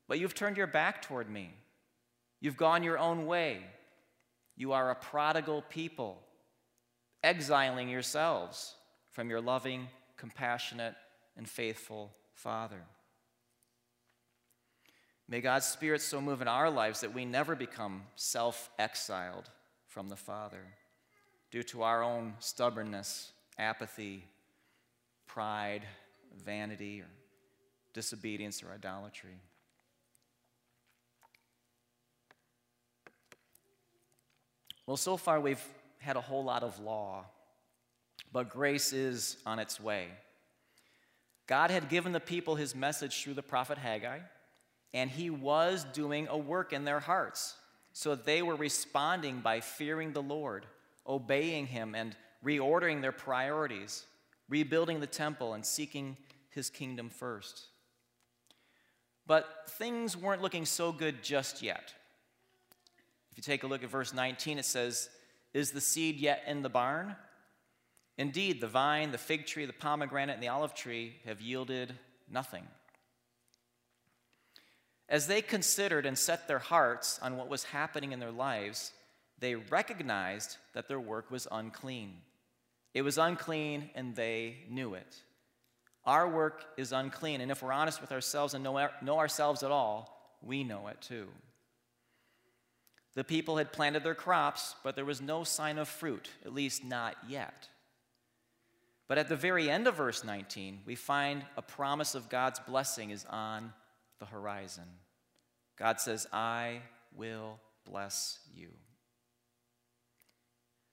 but 0.09 0.19
you've 0.19 0.33
turned 0.33 0.57
your 0.57 0.67
back 0.67 1.03
toward 1.03 1.29
me. 1.29 1.53
You've 2.41 2.57
gone 2.57 2.83
your 2.83 2.97
own 2.97 3.27
way. 3.27 3.59
You 4.57 4.73
are 4.73 4.89
a 4.89 4.95
prodigal 4.95 5.63
people, 5.69 6.19
exiling 7.23 7.87
yourselves 7.87 8.73
from 9.11 9.29
your 9.29 9.39
loving, 9.39 9.87
compassionate, 10.17 10.95
and 11.37 11.47
faithful 11.47 12.11
Father. 12.33 12.81
May 15.27 15.41
God's 15.41 15.67
Spirit 15.67 16.01
so 16.01 16.19
move 16.19 16.41
in 16.41 16.47
our 16.47 16.71
lives 16.71 17.01
that 17.01 17.13
we 17.13 17.23
never 17.23 17.55
become 17.55 18.01
self 18.15 18.71
exiled 18.79 19.49
from 19.87 20.09
the 20.09 20.15
Father 20.15 20.63
due 21.51 21.63
to 21.63 21.83
our 21.83 22.01
own 22.01 22.33
stubbornness, 22.39 23.31
apathy, 23.59 24.23
pride, 25.27 25.83
vanity, 26.43 27.01
or 27.01 27.09
disobedience 27.93 28.63
or 28.63 28.71
idolatry. 28.73 29.37
Well, 34.89 34.97
so 34.97 35.17
far 35.17 35.39
we've 35.39 35.63
had 35.99 36.15
a 36.15 36.21
whole 36.21 36.43
lot 36.43 36.63
of 36.63 36.79
law, 36.79 37.25
but 38.33 38.49
grace 38.49 38.91
is 38.91 39.37
on 39.45 39.59
its 39.59 39.79
way. 39.79 40.07
God 41.45 41.69
had 41.69 41.89
given 41.89 42.11
the 42.11 42.19
people 42.19 42.55
his 42.55 42.73
message 42.73 43.21
through 43.21 43.35
the 43.35 43.43
prophet 43.43 43.77
Haggai, 43.77 44.17
and 44.95 45.11
he 45.11 45.29
was 45.29 45.83
doing 45.93 46.27
a 46.27 46.35
work 46.39 46.73
in 46.73 46.85
their 46.85 46.99
hearts. 46.99 47.53
So 47.93 48.15
they 48.15 48.41
were 48.41 48.55
responding 48.55 49.41
by 49.41 49.59
fearing 49.59 50.11
the 50.11 50.23
Lord, 50.23 50.65
obeying 51.05 51.67
him, 51.67 51.93
and 51.93 52.15
reordering 52.43 53.03
their 53.03 53.11
priorities 53.11 54.07
rebuilding 54.49 55.01
the 55.01 55.05
temple 55.05 55.53
and 55.53 55.63
seeking 55.63 56.17
his 56.49 56.71
kingdom 56.71 57.11
first. 57.11 57.67
But 59.27 59.69
things 59.69 60.17
weren't 60.17 60.41
looking 60.41 60.65
so 60.65 60.91
good 60.91 61.21
just 61.21 61.61
yet. 61.61 61.93
You 63.39 63.41
take 63.41 63.63
a 63.63 63.67
look 63.67 63.85
at 63.85 63.89
verse 63.89 64.13
19, 64.13 64.59
it 64.59 64.65
says, 64.65 65.09
Is 65.53 65.71
the 65.71 65.79
seed 65.79 66.17
yet 66.17 66.43
in 66.45 66.61
the 66.61 66.67
barn? 66.67 67.15
Indeed, 68.17 68.59
the 68.59 68.67
vine, 68.67 69.13
the 69.13 69.17
fig 69.17 69.45
tree, 69.45 69.65
the 69.65 69.71
pomegranate, 69.71 70.33
and 70.33 70.43
the 70.43 70.49
olive 70.49 70.73
tree 70.73 71.15
have 71.23 71.39
yielded 71.39 71.95
nothing. 72.29 72.67
As 75.07 75.27
they 75.27 75.41
considered 75.41 76.05
and 76.05 76.17
set 76.17 76.49
their 76.49 76.59
hearts 76.59 77.17
on 77.21 77.37
what 77.37 77.47
was 77.47 77.63
happening 77.63 78.11
in 78.11 78.19
their 78.19 78.29
lives, 78.29 78.91
they 79.39 79.55
recognized 79.55 80.57
that 80.73 80.89
their 80.89 80.99
work 80.99 81.31
was 81.31 81.47
unclean. 81.49 82.15
It 82.93 83.03
was 83.03 83.17
unclean, 83.17 83.89
and 83.95 84.17
they 84.17 84.57
knew 84.69 84.95
it. 84.95 85.15
Our 86.03 86.27
work 86.27 86.65
is 86.75 86.91
unclean, 86.91 87.39
and 87.39 87.51
if 87.51 87.63
we're 87.63 87.71
honest 87.71 88.01
with 88.01 88.11
ourselves 88.11 88.53
and 88.53 88.65
know, 88.65 88.89
know 89.01 89.17
ourselves 89.17 89.63
at 89.63 89.71
all, 89.71 90.35
we 90.41 90.65
know 90.65 90.89
it 90.89 90.99
too. 90.99 91.29
The 93.15 93.23
people 93.23 93.57
had 93.57 93.73
planted 93.73 94.03
their 94.03 94.15
crops, 94.15 94.75
but 94.83 94.95
there 94.95 95.05
was 95.05 95.21
no 95.21 95.43
sign 95.43 95.77
of 95.77 95.87
fruit, 95.87 96.29
at 96.45 96.53
least 96.53 96.83
not 96.83 97.15
yet. 97.27 97.67
But 99.07 99.17
at 99.17 99.27
the 99.27 99.35
very 99.35 99.69
end 99.69 99.87
of 99.87 99.95
verse 99.95 100.23
19, 100.23 100.81
we 100.85 100.95
find 100.95 101.43
a 101.57 101.61
promise 101.61 102.13
of 102.13 102.29
God's 102.29 102.59
blessing 102.59 103.09
is 103.09 103.25
on 103.29 103.73
the 104.19 104.25
horizon. 104.25 104.85
God 105.77 105.99
says, 105.99 106.27
I 106.31 106.81
will 107.15 107.59
bless 107.85 108.39
you. 108.53 108.69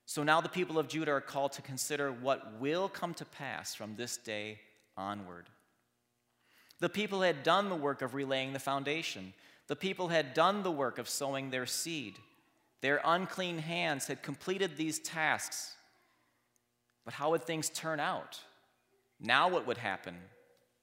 So 0.06 0.22
now 0.22 0.40
the 0.40 0.48
people 0.48 0.78
of 0.78 0.88
Judah 0.88 1.12
are 1.12 1.20
called 1.20 1.52
to 1.52 1.62
consider 1.62 2.10
what 2.10 2.60
will 2.60 2.88
come 2.88 3.12
to 3.14 3.24
pass 3.24 3.74
from 3.74 3.96
this 3.96 4.16
day 4.16 4.60
onward. 4.96 5.50
The 6.78 6.88
people 6.88 7.22
had 7.22 7.42
done 7.42 7.68
the 7.68 7.74
work 7.74 8.02
of 8.02 8.14
relaying 8.14 8.52
the 8.52 8.58
foundation. 8.58 9.34
The 9.68 9.76
people 9.76 10.08
had 10.08 10.34
done 10.34 10.62
the 10.62 10.70
work 10.70 10.98
of 10.98 11.08
sowing 11.08 11.50
their 11.50 11.66
seed. 11.66 12.16
Their 12.82 13.00
unclean 13.04 13.58
hands 13.58 14.06
had 14.06 14.22
completed 14.22 14.76
these 14.76 14.98
tasks. 14.98 15.74
But 17.04 17.14
how 17.14 17.30
would 17.30 17.44
things 17.44 17.68
turn 17.70 18.00
out? 18.00 18.40
Now, 19.20 19.48
what 19.48 19.66
would 19.66 19.78
happen? 19.78 20.16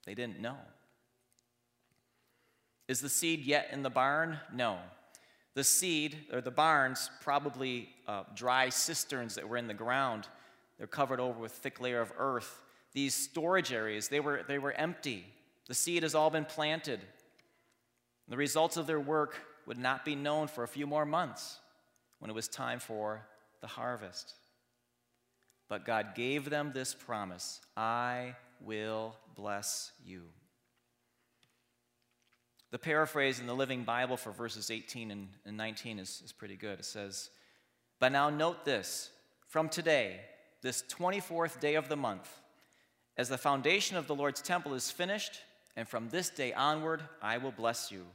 They 0.06 0.16
didn't 0.16 0.40
know. 0.40 0.58
Is 2.88 3.00
the 3.00 3.10
seed 3.10 3.46
yet 3.46 3.70
in 3.72 3.84
the 3.84 3.90
barn? 3.90 4.40
No. 4.54 4.78
The 5.54 5.64
seed, 5.64 6.18
or 6.34 6.42
the 6.42 6.52
barns, 6.52 7.10
probably 7.22 7.90
uh, 8.08 8.24
dry 8.36 8.70
cisterns 8.70 9.36
that 9.36 9.48
were 9.48 9.58
in 9.58 9.68
the 9.68 9.74
ground. 9.74 10.28
They're 10.78 10.88
covered 10.88 11.20
over 11.20 11.40
with 11.40 11.54
a 11.54 11.56
thick 11.56 11.80
layer 11.80 12.02
of 12.02 12.12
earth. 12.18 12.62
These 12.92 13.14
storage 13.14 13.72
areas, 13.72 14.08
they 14.08 14.20
were, 14.20 14.44
they 14.48 14.60
were 14.60 14.74
empty. 14.74 15.26
The 15.68 15.74
seed 15.74 16.04
has 16.04 16.16
all 16.16 16.30
been 16.30 16.46
planted. 16.46 17.00
The 18.28 18.38
results 18.38 18.78
of 18.78 18.88
their 18.88 19.00
work 19.00 19.36
would 19.66 19.78
not 19.78 20.06
be 20.06 20.16
known 20.16 20.48
for 20.48 20.64
a 20.64 20.68
few 20.68 20.88
more 20.88 21.06
months 21.06 21.60
when 22.20 22.30
it 22.30 22.34
was 22.34 22.48
time 22.48 22.80
for 22.80 23.26
the 23.62 23.68
harvest. 23.68 24.34
But 25.68 25.86
God 25.86 26.16
gave 26.16 26.50
them 26.50 26.72
this 26.74 26.94
promise 26.94 27.62
I 27.76 28.36
will 28.62 29.16
bless 29.36 29.92
you. 30.06 30.24
The 32.72 32.80
paraphrase 32.80 33.40
in 33.40 33.46
the 33.46 33.54
Living 33.54 33.84
Bible 33.84 34.18
for 34.18 34.32
verses 34.32 34.72
18 34.72 35.12
and, 35.12 35.58
19 35.58 36.00
is, 36.00 36.22
is 36.26 36.32
pretty 36.32 36.56
good. 36.56 36.80
It 36.80 36.86
says, 36.86 37.30
But 38.00 38.12
now 38.12 38.30
note 38.30 38.66
this 38.66 39.12
from 39.48 39.70
today, 39.70 40.22
this 40.64 40.84
24th 40.90 41.60
day 41.60 41.76
of 41.76 41.88
the 41.88 41.96
month, 41.96 42.28
as 43.16 43.30
the 43.30 43.38
foundation 43.38 43.96
of 43.96 44.08
the 44.08 44.16
Lord's 44.16 44.42
temple 44.42 44.74
is 44.74 44.90
finished, 44.90 45.40
and 45.76 45.88
from 45.88 46.10
this 46.10 46.30
day 46.30 46.54
onward, 46.54 47.02
I 47.22 47.38
will 47.38 47.52
bless 47.52 47.92
you. 47.92 48.06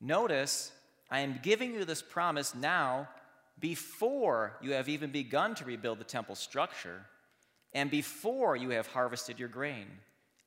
Notice, 0.00 0.72
I 1.10 1.20
am 1.20 1.40
giving 1.42 1.74
you 1.74 1.84
this 1.84 2.02
promise 2.02 2.54
now 2.54 3.08
before 3.58 4.58
you 4.60 4.72
have 4.72 4.88
even 4.88 5.10
begun 5.10 5.54
to 5.56 5.64
rebuild 5.64 5.98
the 5.98 6.04
temple 6.04 6.34
structure, 6.34 7.06
and 7.72 7.90
before 7.90 8.56
you 8.56 8.70
have 8.70 8.86
harvested 8.86 9.38
your 9.38 9.48
grain 9.48 9.86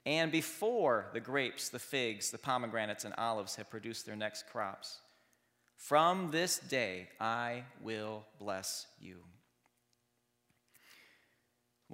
and 0.06 0.32
before 0.32 1.08
the 1.14 1.20
grapes, 1.20 1.70
the 1.70 1.80
figs, 1.80 2.30
the 2.30 2.38
pomegranates, 2.38 3.06
and 3.06 3.14
olives 3.18 3.56
have 3.56 3.70
produced 3.70 4.06
their 4.06 4.16
next 4.16 4.48
crops. 4.48 5.00
From 5.78 6.30
this 6.32 6.60
day 6.60 7.10
I 7.20 7.64
will 7.82 8.24
bless 8.40 8.88
you. 9.00 9.18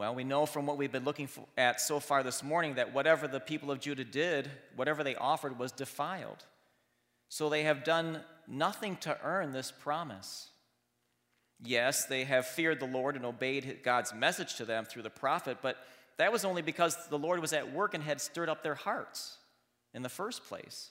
Well, 0.01 0.15
we 0.15 0.23
know 0.23 0.47
from 0.47 0.65
what 0.65 0.79
we've 0.79 0.91
been 0.91 1.05
looking 1.05 1.29
at 1.59 1.79
so 1.79 1.99
far 1.99 2.23
this 2.23 2.41
morning 2.41 2.73
that 2.73 2.91
whatever 2.91 3.27
the 3.27 3.39
people 3.39 3.69
of 3.69 3.79
Judah 3.79 4.03
did, 4.03 4.49
whatever 4.75 5.03
they 5.03 5.13
offered, 5.13 5.59
was 5.59 5.71
defiled. 5.71 6.43
So 7.29 7.49
they 7.49 7.65
have 7.65 7.83
done 7.83 8.21
nothing 8.47 8.95
to 9.01 9.15
earn 9.23 9.51
this 9.51 9.69
promise. 9.71 10.49
Yes, 11.61 12.05
they 12.05 12.23
have 12.23 12.47
feared 12.47 12.79
the 12.79 12.87
Lord 12.87 13.15
and 13.15 13.23
obeyed 13.23 13.81
God's 13.83 14.11
message 14.11 14.55
to 14.55 14.65
them 14.65 14.85
through 14.85 15.03
the 15.03 15.11
prophet, 15.11 15.59
but 15.61 15.77
that 16.17 16.31
was 16.31 16.45
only 16.45 16.63
because 16.63 16.97
the 17.09 17.19
Lord 17.19 17.39
was 17.39 17.53
at 17.53 17.71
work 17.71 17.93
and 17.93 18.03
had 18.03 18.19
stirred 18.19 18.49
up 18.49 18.63
their 18.63 18.73
hearts 18.73 19.37
in 19.93 20.01
the 20.01 20.09
first 20.09 20.45
place. 20.45 20.89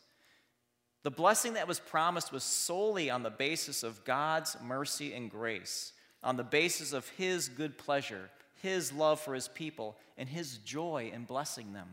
The 1.02 1.10
blessing 1.10 1.54
that 1.54 1.66
was 1.66 1.80
promised 1.80 2.30
was 2.30 2.44
solely 2.44 3.10
on 3.10 3.24
the 3.24 3.30
basis 3.30 3.82
of 3.82 4.04
God's 4.04 4.56
mercy 4.62 5.14
and 5.14 5.28
grace, 5.28 5.94
on 6.22 6.36
the 6.36 6.44
basis 6.44 6.92
of 6.92 7.08
His 7.08 7.48
good 7.48 7.76
pleasure, 7.76 8.30
His 8.62 8.92
love 8.92 9.20
for 9.20 9.34
His 9.34 9.48
people, 9.48 9.96
and 10.16 10.28
His 10.28 10.58
joy 10.58 11.10
in 11.14 11.24
blessing 11.24 11.72
them. 11.72 11.88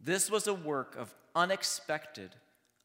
This 0.00 0.30
was 0.30 0.46
a 0.46 0.54
work 0.54 0.96
of 0.96 1.14
unexpected, 1.34 2.30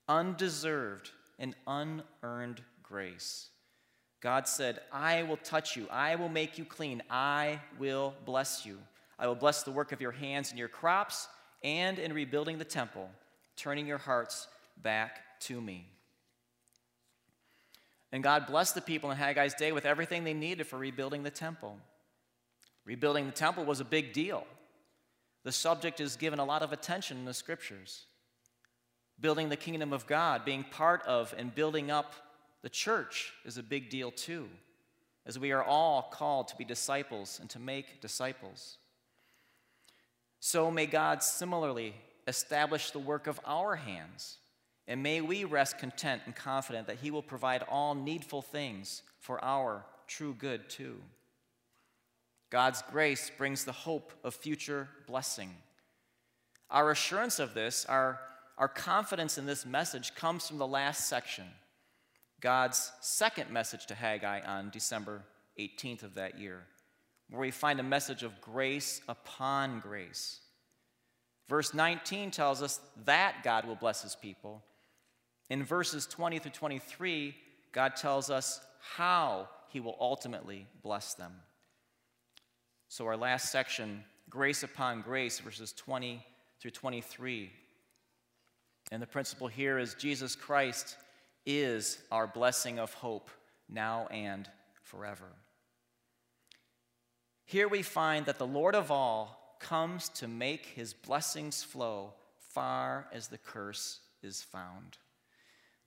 undeserved, 0.08 1.12
and 1.38 1.56
unearned 1.68 2.62
grace. 2.84 3.50
God 4.22 4.48
said, 4.48 4.80
I 4.92 5.24
will 5.24 5.38
touch 5.38 5.78
you. 5.78 5.88
I 5.90 6.16
will 6.16 6.30
make 6.30 6.58
you 6.58 6.66
clean. 6.66 7.02
I 7.10 7.62
will 7.78 8.14
bless 8.26 8.66
you. 8.66 8.78
I 9.18 9.28
will 9.28 9.36
bless 9.36 9.64
the 9.64 9.72
work 9.72 9.92
of 9.92 10.02
your 10.02 10.12
hands 10.12 10.50
and 10.50 10.60
your 10.60 10.68
crops 10.68 11.28
and 11.64 12.00
in 12.00 12.14
rebuilding 12.14 12.58
the 12.58 12.66
temple, 12.66 13.10
turning 13.56 13.88
your 13.88 13.98
hearts 13.98 14.48
back 14.82 15.20
to 15.42 15.60
me. 15.60 15.88
And 18.12 18.24
God 18.24 18.48
blessed 18.48 18.76
the 18.76 18.82
people 18.82 19.12
in 19.12 19.18
Haggai's 19.18 19.54
day 19.54 19.72
with 19.72 19.86
everything 19.86 20.24
they 20.24 20.34
needed 20.34 20.68
for 20.68 20.78
rebuilding 20.78 21.24
the 21.24 21.30
temple. 21.30 21.78
Rebuilding 22.86 23.26
the 23.26 23.32
temple 23.32 23.66
was 23.66 23.80
a 23.80 23.86
big 23.86 24.14
deal. 24.14 24.46
The 25.44 25.52
subject 25.52 26.00
is 26.00 26.16
given 26.16 26.40
a 26.40 26.46
lot 26.46 26.62
of 26.62 26.74
attention 26.74 27.18
in 27.18 27.26
the 27.26 27.34
scriptures. 27.34 28.06
Building 29.20 29.50
the 29.50 29.56
kingdom 29.56 29.94
of 29.94 30.08
God, 30.08 30.46
being 30.46 30.64
part 30.64 31.04
of 31.04 31.34
and 31.38 31.54
building 31.54 31.92
up 31.92 32.14
the 32.62 32.70
church 32.70 33.34
is 33.46 33.58
a 33.58 33.64
big 33.64 33.90
deal 33.90 34.12
too, 34.12 34.50
as 35.26 35.40
we 35.40 35.52
are 35.52 35.64
all 35.64 36.10
called 36.12 36.48
to 36.50 36.56
be 36.56 36.66
disciples 36.66 37.38
and 37.40 37.50
to 37.50 37.60
make 37.60 38.02
disciples. 38.02 38.78
So 40.40 40.72
may 40.72 40.86
God 40.86 41.22
similarly 41.22 41.96
establish 42.28 42.92
the 42.92 43.00
work 43.00 43.28
of 43.28 43.40
our 43.46 43.76
hands, 43.76 44.38
and 44.88 45.04
may 45.04 45.22
we 45.22 45.44
rest 45.44 45.78
content 45.78 46.22
and 46.26 46.36
confident 46.36 46.88
that 46.88 46.98
He 46.98 47.12
will 47.12 47.24
provide 47.24 47.64
all 47.64 47.96
needful 47.96 48.42
things 48.42 49.04
for 49.20 49.44
our 49.44 49.86
true 50.08 50.34
good 50.34 50.70
too. 50.70 50.98
God's 52.50 52.82
grace 52.92 53.32
brings 53.38 53.64
the 53.64 53.72
hope 53.72 54.12
of 54.24 54.34
future 54.34 54.90
blessing. 55.08 55.54
Our 56.70 56.92
assurance 56.92 57.40
of 57.40 57.54
this, 57.54 57.86
our, 57.86 58.20
our 58.58 58.68
confidence 58.68 59.38
in 59.38 59.46
this 59.46 59.66
message, 59.66 60.16
comes 60.16 60.48
from 60.48 60.58
the 60.58 60.68
last 60.68 61.08
section 61.08 61.46
God's 62.42 62.94
second 63.02 63.52
message 63.52 63.86
to 63.88 63.96
Haggai 63.96 64.40
on 64.42 64.70
December 64.70 65.24
18th 65.60 66.04
of 66.04 66.16
that 66.16 66.40
year, 66.40 66.64
where 67.30 67.42
we 67.42 67.52
find 67.52 67.82
a 67.82 67.84
message 67.84 68.24
of 68.24 68.40
grace 68.40 69.02
upon 69.10 69.82
grace. 69.82 70.40
Verse 71.50 71.74
19 71.74 72.32
tells 72.32 72.62
us 72.62 72.80
that 73.04 73.44
God 73.44 73.66
will 73.66 73.76
bless 73.76 74.04
his 74.04 74.16
people. 74.16 74.64
In 75.50 75.64
verses 75.64 76.06
20 76.06 76.40
through 76.40 76.52
23, 76.52 77.36
God 77.74 77.96
tells 77.96 78.30
us 78.30 78.62
how 78.96 79.50
he 79.68 79.80
will 79.80 79.98
ultimately 80.00 80.66
bless 80.82 81.16
them. 81.16 81.34
So, 82.92 83.06
our 83.06 83.18
last 83.18 83.52
section, 83.52 84.04
grace 84.32 84.64
upon 84.64 85.02
grace, 85.02 85.40
verses 85.40 85.74
20 85.74 86.26
through 86.60 86.72
23. 86.72 87.52
And 88.92 89.00
the 89.00 89.06
principle 89.06 89.48
here 89.48 89.78
is 89.78 89.94
Jesus 89.94 90.36
Christ 90.36 90.98
is 91.46 92.00
our 92.12 92.26
blessing 92.26 92.80
of 92.80 92.92
hope 92.94 93.30
now 93.70 94.08
and 94.08 94.50
forever. 94.82 95.28
Here 97.46 97.68
we 97.68 97.84
find 97.84 98.26
that 98.26 98.40
the 98.40 98.48
Lord 98.48 98.74
of 98.74 98.90
all 98.90 99.58
comes 99.60 100.10
to 100.10 100.28
make 100.28 100.66
his 100.66 100.94
blessings 100.94 101.62
flow 101.62 102.16
far 102.40 103.08
as 103.14 103.28
the 103.28 103.38
curse 103.38 104.00
is 104.24 104.42
found. 104.42 104.98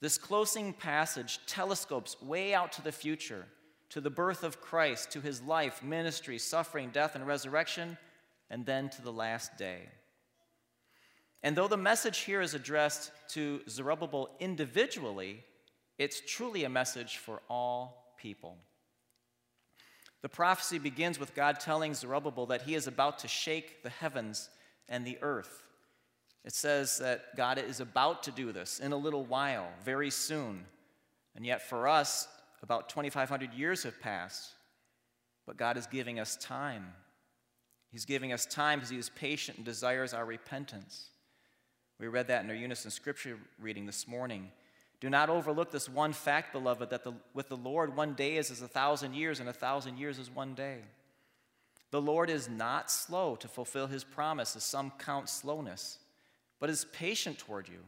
This 0.00 0.18
closing 0.18 0.72
passage 0.72 1.40
telescopes 1.46 2.22
way 2.22 2.54
out 2.54 2.70
to 2.72 2.82
the 2.82 2.92
future, 2.92 3.46
to 3.92 4.00
the 4.00 4.10
birth 4.10 4.42
of 4.42 4.60
Christ, 4.60 5.10
to 5.10 5.20
his 5.20 5.42
life, 5.42 5.82
ministry, 5.82 6.38
suffering, 6.38 6.88
death, 6.90 7.14
and 7.14 7.26
resurrection, 7.26 7.98
and 8.48 8.64
then 8.64 8.88
to 8.88 9.02
the 9.02 9.12
last 9.12 9.58
day. 9.58 9.82
And 11.42 11.54
though 11.54 11.68
the 11.68 11.76
message 11.76 12.20
here 12.20 12.40
is 12.40 12.54
addressed 12.54 13.10
to 13.30 13.60
Zerubbabel 13.68 14.30
individually, 14.40 15.44
it's 15.98 16.22
truly 16.26 16.64
a 16.64 16.70
message 16.70 17.18
for 17.18 17.42
all 17.50 18.14
people. 18.16 18.56
The 20.22 20.28
prophecy 20.28 20.78
begins 20.78 21.18
with 21.18 21.34
God 21.34 21.60
telling 21.60 21.92
Zerubbabel 21.92 22.46
that 22.46 22.62
he 22.62 22.74
is 22.74 22.86
about 22.86 23.18
to 23.20 23.28
shake 23.28 23.82
the 23.82 23.90
heavens 23.90 24.48
and 24.88 25.06
the 25.06 25.18
earth. 25.20 25.64
It 26.46 26.54
says 26.54 26.98
that 26.98 27.36
God 27.36 27.58
is 27.58 27.80
about 27.80 28.22
to 28.22 28.30
do 28.30 28.52
this 28.52 28.80
in 28.80 28.92
a 28.92 28.96
little 28.96 29.24
while, 29.24 29.68
very 29.84 30.10
soon. 30.10 30.64
And 31.36 31.44
yet, 31.44 31.68
for 31.68 31.88
us, 31.88 32.26
about 32.62 32.88
2,500 32.88 33.52
years 33.54 33.82
have 33.82 34.00
passed. 34.00 34.52
But 35.46 35.56
God 35.56 35.76
is 35.76 35.86
giving 35.86 36.20
us 36.20 36.36
time. 36.36 36.92
He's 37.90 38.04
giving 38.04 38.32
us 38.32 38.46
time 38.46 38.78
because 38.78 38.90
He 38.90 38.98
is 38.98 39.10
patient 39.10 39.58
and 39.58 39.66
desires 39.66 40.14
our 40.14 40.24
repentance. 40.24 41.08
We 41.98 42.08
read 42.08 42.28
that 42.28 42.44
in 42.44 42.50
our 42.50 42.56
unison 42.56 42.90
scripture 42.90 43.38
reading 43.60 43.86
this 43.86 44.08
morning. 44.08 44.50
Do 45.00 45.10
not 45.10 45.30
overlook 45.30 45.72
this 45.72 45.88
one 45.88 46.12
fact, 46.12 46.52
beloved, 46.52 46.90
that 46.90 47.04
the, 47.04 47.12
with 47.34 47.48
the 47.48 47.56
Lord, 47.56 47.96
one 47.96 48.14
day 48.14 48.36
is 48.36 48.50
as 48.50 48.62
a 48.62 48.68
thousand 48.68 49.14
years, 49.14 49.40
and 49.40 49.48
a 49.48 49.52
thousand 49.52 49.98
years 49.98 50.18
is 50.18 50.30
one 50.30 50.54
day. 50.54 50.78
The 51.90 52.00
Lord 52.00 52.30
is 52.30 52.48
not 52.48 52.90
slow 52.90 53.36
to 53.36 53.48
fulfill 53.48 53.88
his 53.88 54.04
promise, 54.04 54.56
as 54.56 54.64
some 54.64 54.92
count 54.98 55.28
slowness, 55.28 55.98
but 56.60 56.70
is 56.70 56.86
patient 56.92 57.38
toward 57.38 57.68
you, 57.68 57.80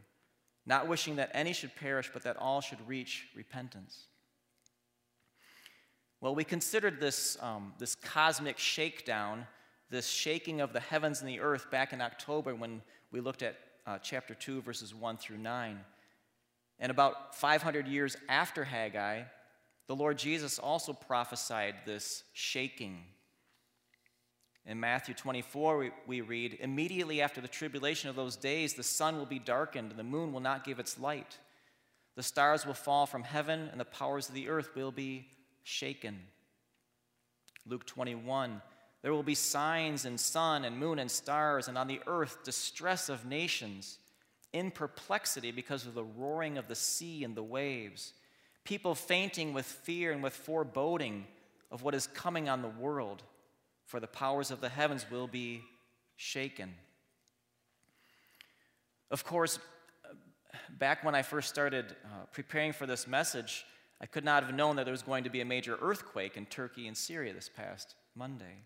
not 0.66 0.88
wishing 0.88 1.16
that 1.16 1.30
any 1.32 1.52
should 1.52 1.74
perish, 1.76 2.10
but 2.12 2.22
that 2.24 2.36
all 2.36 2.60
should 2.60 2.86
reach 2.86 3.28
repentance. 3.34 4.06
Well, 6.20 6.34
we 6.34 6.44
considered 6.44 7.00
this, 7.00 7.36
um, 7.40 7.74
this 7.78 7.94
cosmic 7.94 8.58
shakedown, 8.58 9.46
this 9.90 10.08
shaking 10.08 10.60
of 10.60 10.72
the 10.72 10.80
heavens 10.80 11.20
and 11.20 11.28
the 11.28 11.40
earth 11.40 11.70
back 11.70 11.92
in 11.92 12.00
October 12.00 12.54
when 12.54 12.82
we 13.10 13.20
looked 13.20 13.42
at 13.42 13.56
uh, 13.86 13.98
chapter 13.98 14.34
2, 14.34 14.62
verses 14.62 14.94
1 14.94 15.18
through 15.18 15.38
9. 15.38 15.80
And 16.78 16.90
about 16.90 17.34
500 17.36 17.86
years 17.86 18.16
after 18.28 18.64
Haggai, 18.64 19.22
the 19.86 19.96
Lord 19.96 20.18
Jesus 20.18 20.58
also 20.58 20.92
prophesied 20.92 21.74
this 21.84 22.24
shaking. 22.32 23.02
In 24.66 24.80
Matthew 24.80 25.14
24, 25.14 25.76
we, 25.76 25.90
we 26.06 26.20
read, 26.22 26.56
Immediately 26.60 27.20
after 27.20 27.40
the 27.40 27.48
tribulation 27.48 28.08
of 28.08 28.16
those 28.16 28.36
days, 28.36 28.72
the 28.72 28.82
sun 28.82 29.18
will 29.18 29.26
be 29.26 29.38
darkened, 29.38 29.90
and 29.90 29.98
the 29.98 30.04
moon 30.04 30.32
will 30.32 30.40
not 30.40 30.64
give 30.64 30.78
its 30.78 30.98
light. 30.98 31.38
The 32.16 32.22
stars 32.22 32.64
will 32.64 32.74
fall 32.74 33.04
from 33.04 33.24
heaven, 33.24 33.68
and 33.70 33.78
the 33.78 33.84
powers 33.84 34.28
of 34.28 34.34
the 34.34 34.48
earth 34.48 34.70
will 34.74 34.92
be 34.92 35.28
shaken. 35.64 36.20
Luke 37.66 37.86
21, 37.86 38.62
there 39.02 39.12
will 39.12 39.22
be 39.22 39.34
signs 39.34 40.04
in 40.04 40.16
sun 40.16 40.64
and 40.64 40.78
moon 40.78 40.98
and 40.98 41.10
stars, 41.10 41.66
and 41.66 41.76
on 41.76 41.88
the 41.88 42.00
earth 42.06 42.44
distress 42.44 43.08
of 43.08 43.26
nations, 43.26 43.98
in 44.52 44.70
perplexity 44.70 45.50
because 45.50 45.84
of 45.84 45.94
the 45.94 46.04
roaring 46.04 46.58
of 46.58 46.68
the 46.68 46.74
sea 46.76 47.24
and 47.24 47.34
the 47.34 47.42
waves, 47.42 48.12
people 48.62 48.94
fainting 48.94 49.52
with 49.52 49.66
fear 49.66 50.12
and 50.12 50.22
with 50.22 50.32
foreboding 50.32 51.26
of 51.72 51.82
what 51.82 51.94
is 51.94 52.06
coming 52.06 52.48
on 52.48 52.62
the 52.62 52.68
world, 52.68 53.22
for 53.84 53.98
the 53.98 54.06
powers 54.06 54.52
of 54.52 54.60
the 54.60 54.68
heavens 54.68 55.04
will 55.10 55.26
be 55.26 55.62
shaken. 56.16 56.72
Of 59.10 59.24
course, 59.24 59.58
back 60.78 61.04
when 61.04 61.14
I 61.14 61.22
first 61.22 61.48
started 61.48 61.96
uh, 62.04 62.26
preparing 62.32 62.72
for 62.72 62.86
this 62.86 63.06
message, 63.06 63.66
I 64.00 64.06
could 64.06 64.24
not 64.24 64.44
have 64.44 64.54
known 64.54 64.76
that 64.76 64.84
there 64.84 64.92
was 64.92 65.02
going 65.02 65.24
to 65.24 65.30
be 65.30 65.40
a 65.40 65.46
major 65.46 65.78
earthquake 65.80 66.36
in 66.36 66.46
Turkey 66.46 66.86
and 66.86 66.96
Syria 66.96 67.32
this 67.32 67.48
past 67.48 67.94
Monday. 68.14 68.64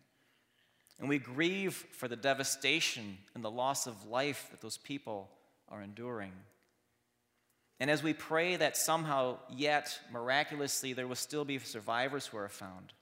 And 0.99 1.09
we 1.09 1.19
grieve 1.19 1.75
for 1.93 2.09
the 2.09 2.17
devastation 2.17 3.19
and 3.35 3.45
the 3.45 3.51
loss 3.51 3.87
of 3.87 4.07
life 4.07 4.49
that 4.51 4.61
those 4.61 4.79
people 4.79 5.31
are 5.69 5.83
enduring. 5.83 6.33
And 7.81 7.91
as 7.91 8.03
we 8.03 8.13
pray 8.13 8.57
that 8.57 8.77
somehow, 8.77 9.39
yet 9.55 10.01
miraculously, 10.11 10.93
there 10.93 11.07
will 11.07 11.15
still 11.15 11.45
be 11.45 11.59
survivors 11.59 12.27
who 12.27 12.37
are 12.39 12.49
found, 12.49 12.93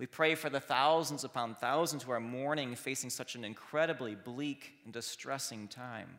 we 0.00 0.06
pray 0.06 0.34
for 0.34 0.48
the 0.48 0.60
thousands 0.60 1.24
upon 1.24 1.54
thousands 1.54 2.04
who 2.04 2.12
are 2.12 2.20
mourning, 2.20 2.74
facing 2.74 3.10
such 3.10 3.34
an 3.34 3.44
incredibly 3.44 4.14
bleak 4.14 4.72
and 4.84 4.94
distressing 4.94 5.68
time. 5.68 6.18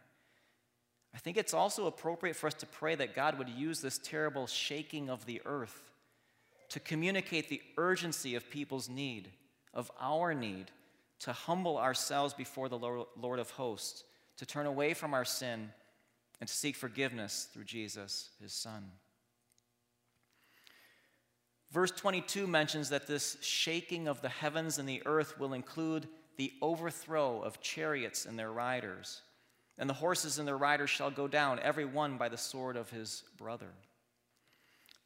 I 1.13 1.17
think 1.17 1.37
it's 1.37 1.53
also 1.53 1.87
appropriate 1.87 2.35
for 2.35 2.47
us 2.47 2.53
to 2.55 2.65
pray 2.65 2.95
that 2.95 3.15
God 3.15 3.37
would 3.37 3.49
use 3.49 3.81
this 3.81 3.97
terrible 3.97 4.47
shaking 4.47 5.09
of 5.09 5.25
the 5.25 5.41
earth 5.45 5.91
to 6.69 6.79
communicate 6.79 7.49
the 7.49 7.61
urgency 7.77 8.35
of 8.35 8.49
people's 8.49 8.87
need, 8.87 9.29
of 9.73 9.91
our 9.99 10.33
need, 10.33 10.71
to 11.19 11.33
humble 11.33 11.77
ourselves 11.77 12.33
before 12.33 12.69
the 12.69 12.77
Lord 12.77 13.39
of 13.39 13.49
hosts, 13.51 14.05
to 14.37 14.45
turn 14.45 14.65
away 14.65 14.93
from 14.93 15.13
our 15.13 15.25
sin, 15.25 15.69
and 16.39 16.47
to 16.47 16.53
seek 16.53 16.75
forgiveness 16.75 17.49
through 17.53 17.65
Jesus, 17.65 18.29
his 18.41 18.53
Son. 18.53 18.89
Verse 21.71 21.91
22 21.91 22.47
mentions 22.47 22.89
that 22.89 23.05
this 23.05 23.37
shaking 23.41 24.07
of 24.07 24.21
the 24.21 24.29
heavens 24.29 24.77
and 24.77 24.87
the 24.87 25.03
earth 25.05 25.37
will 25.39 25.53
include 25.53 26.07
the 26.37 26.53
overthrow 26.61 27.41
of 27.41 27.61
chariots 27.61 28.25
and 28.25 28.39
their 28.39 28.51
riders, 28.51 29.21
and 29.81 29.89
the 29.89 29.95
horses 29.95 30.37
and 30.37 30.47
their 30.47 30.55
riders 30.55 30.91
shall 30.91 31.09
go 31.09 31.27
down, 31.27 31.59
every 31.59 31.85
one 31.85 32.15
by 32.15 32.29
the 32.29 32.37
sword 32.37 32.77
of 32.77 32.91
his 32.91 33.23
brother. 33.35 33.71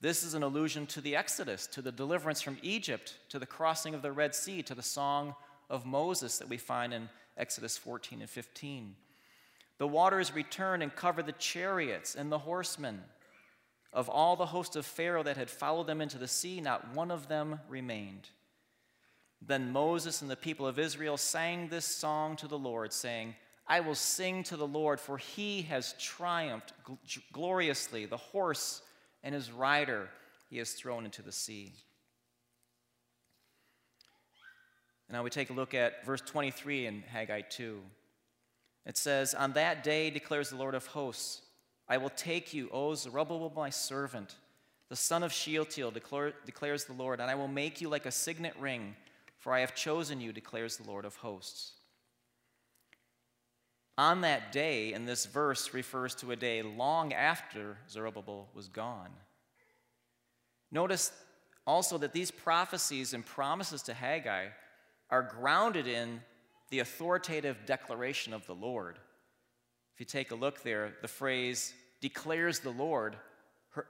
This 0.02 0.22
is 0.22 0.34
an 0.34 0.44
allusion 0.44 0.86
to 0.88 1.00
the 1.00 1.16
Exodus, 1.16 1.66
to 1.68 1.82
the 1.82 1.94
deliverance 1.94 2.42
from 2.42 2.58
Egypt, 2.62 3.16
to 3.30 3.40
the 3.40 3.46
crossing 3.46 3.96
of 3.96 4.02
the 4.02 4.12
Red 4.12 4.36
Sea, 4.36 4.62
to 4.64 4.76
the 4.76 4.84
song 4.84 5.34
of 5.70 5.86
Moses 5.86 6.40
that 6.40 6.50
we 6.50 6.58
find 6.58 6.94
in 6.94 7.08
Exodus 7.38 7.78
14 7.78 8.20
and 8.20 8.30
15. 8.30 8.98
The 9.78 9.88
waters 9.88 10.36
returned 10.36 10.84
and 10.84 10.94
covered 10.94 11.26
the 11.26 11.32
chariots 11.32 12.14
and 12.14 12.30
the 12.30 12.40
horsemen. 12.40 13.02
Of 13.94 14.10
all 14.10 14.36
the 14.36 14.48
host 14.48 14.76
of 14.76 14.86
Pharaoh 14.86 15.24
that 15.24 15.38
had 15.38 15.50
followed 15.50 15.88
them 15.88 16.02
into 16.02 16.18
the 16.18 16.28
sea, 16.28 16.60
not 16.60 16.94
one 16.94 17.12
of 17.12 17.30
them 17.30 17.62
remained. 17.70 18.28
Then 19.42 19.72
Moses 19.72 20.22
and 20.22 20.30
the 20.30 20.36
people 20.36 20.68
of 20.68 20.78
Israel 20.78 21.16
sang 21.16 21.70
this 21.70 21.86
song 21.86 22.36
to 22.36 22.48
the 22.50 22.58
Lord, 22.58 22.92
saying, 22.92 23.36
I 23.68 23.80
will 23.80 23.96
sing 23.96 24.44
to 24.44 24.58
the 24.58 24.68
Lord, 24.68 25.00
for 25.00 25.18
he 25.18 25.64
has 25.64 25.96
triumphed 26.00 26.74
gloriously. 27.34 28.06
The 28.06 28.18
horse 28.18 28.82
and 29.24 29.34
his 29.34 29.52
rider 29.52 30.10
he 30.50 30.58
has 30.60 30.74
thrown 30.74 31.06
into 31.06 31.22
the 31.22 31.32
sea. 31.32 31.74
Now 35.12 35.24
we 35.24 35.30
take 35.30 35.50
a 35.50 35.54
look 35.54 35.74
at 35.74 36.06
verse 36.06 36.22
23 36.22 36.88
in 36.88 37.04
Haggai 37.04 37.42
2. 37.42 37.80
It 38.86 38.98
says, 38.98 39.34
On 39.34 39.54
that 39.54 39.84
day, 39.84 40.10
declares 40.10 40.50
the 40.50 40.56
Lord 40.56 40.76
of 40.76 40.88
hosts, 40.88 41.42
I 41.88 41.98
will 41.98 42.10
take 42.10 42.54
you, 42.54 42.70
O 42.72 42.94
Zerubbabel, 42.96 43.54
my 43.56 43.70
servant, 43.70 44.36
the 44.90 44.96
son 44.96 45.24
of 45.24 45.32
Shealtiel, 45.32 45.92
declare, 45.92 46.34
declares 46.46 46.86
the 46.86 46.94
Lord, 46.94 47.20
and 47.20 47.30
I 47.30 47.36
will 47.36 47.48
make 47.48 47.82
you 47.82 47.90
like 47.90 48.06
a 48.06 48.12
signet 48.12 48.56
ring, 48.60 48.96
for 49.38 49.54
I 49.54 49.60
have 49.60 49.76
chosen 49.76 50.20
you, 50.20 50.34
declares 50.34 50.78
the 50.78 50.90
Lord 50.90 51.06
of 51.06 51.16
hosts. 51.18 51.75
On 53.98 54.22
that 54.22 54.52
day, 54.52 54.94
and 54.94 55.08
this 55.08 55.26
verse 55.26 55.74
refers 55.74 56.16
to 56.16 56.32
a 56.32 56.36
day 56.36 56.62
long 56.62 57.14
after 57.14 57.78
Zerubbabel 57.90 58.50
was 58.54 58.68
gone. 58.68 59.12
Notice 60.72 61.14
also 61.66 61.98
that 62.00 62.12
these 62.12 62.32
prophecies 62.32 63.14
and 63.14 63.26
promises 63.26 63.82
to 63.84 63.94
Haggai 63.94 64.48
are 65.10 65.24
grounded 65.24 65.88
in 65.88 66.22
the 66.70 66.80
authoritative 66.80 67.58
declaration 67.66 68.34
of 68.34 68.46
the 68.48 68.56
Lord. 68.56 68.98
If 69.94 70.00
you 70.00 70.06
take 70.06 70.32
a 70.32 70.36
look 70.36 70.62
there, 70.62 70.94
the 71.02 71.08
phrase 71.08 71.74
declares 72.02 72.60
the 72.60 72.72
Lord 72.72 73.16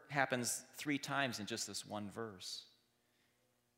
happens 0.10 0.64
three 0.78 0.98
times 0.98 1.40
in 1.40 1.48
just 1.48 1.68
this 1.68 1.86
one 1.86 2.10
verse. 2.12 2.64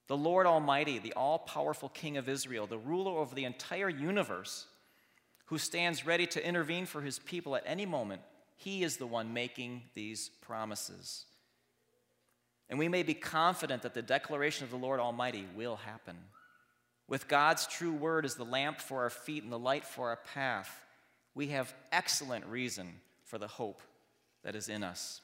The 0.08 0.18
Lord 0.18 0.46
Almighty, 0.46 1.00
the 1.00 1.14
all 1.14 1.40
powerful 1.40 1.90
King 1.90 2.18
of 2.18 2.30
Israel, 2.30 2.68
the 2.68 2.78
ruler 2.78 3.12
over 3.20 3.36
the 3.36 3.46
entire 3.46 3.90
universe, 3.90 4.66
who 5.48 5.58
stands 5.58 6.06
ready 6.06 6.26
to 6.28 6.46
intervene 6.46 6.86
for 6.86 7.02
his 7.02 7.20
people 7.20 7.56
at 7.56 7.64
any 7.66 7.86
moment, 7.86 8.22
he 8.56 8.84
is 8.84 8.98
the 8.98 9.08
one 9.08 9.34
making 9.34 9.84
these 9.94 10.30
promises. 10.42 11.26
And 12.70 12.78
we 12.78 12.88
may 12.88 13.04
be 13.04 13.14
confident 13.14 13.82
that 13.84 13.94
the 13.94 14.02
declaration 14.02 14.66
of 14.66 14.72
the 14.72 14.78
Lord 14.78 15.00
Almighty 15.00 15.46
will 15.56 15.78
happen. 15.78 16.18
With 17.08 17.30
God's 17.30 17.66
true 17.66 17.94
word 17.94 18.26
as 18.26 18.36
the 18.36 18.44
lamp 18.44 18.82
for 18.82 19.04
our 19.04 19.10
feet 19.10 19.44
and 19.44 19.52
the 19.52 19.60
light 19.60 19.86
for 19.86 20.10
our 20.10 20.20
path, 20.34 20.70
we 21.34 21.48
have 21.48 21.74
excellent 21.92 22.46
reason 22.48 22.96
for 23.24 23.38
the 23.38 23.48
hope 23.48 23.82
that 24.44 24.56
is 24.56 24.68
in 24.68 24.84
us. 24.84 25.22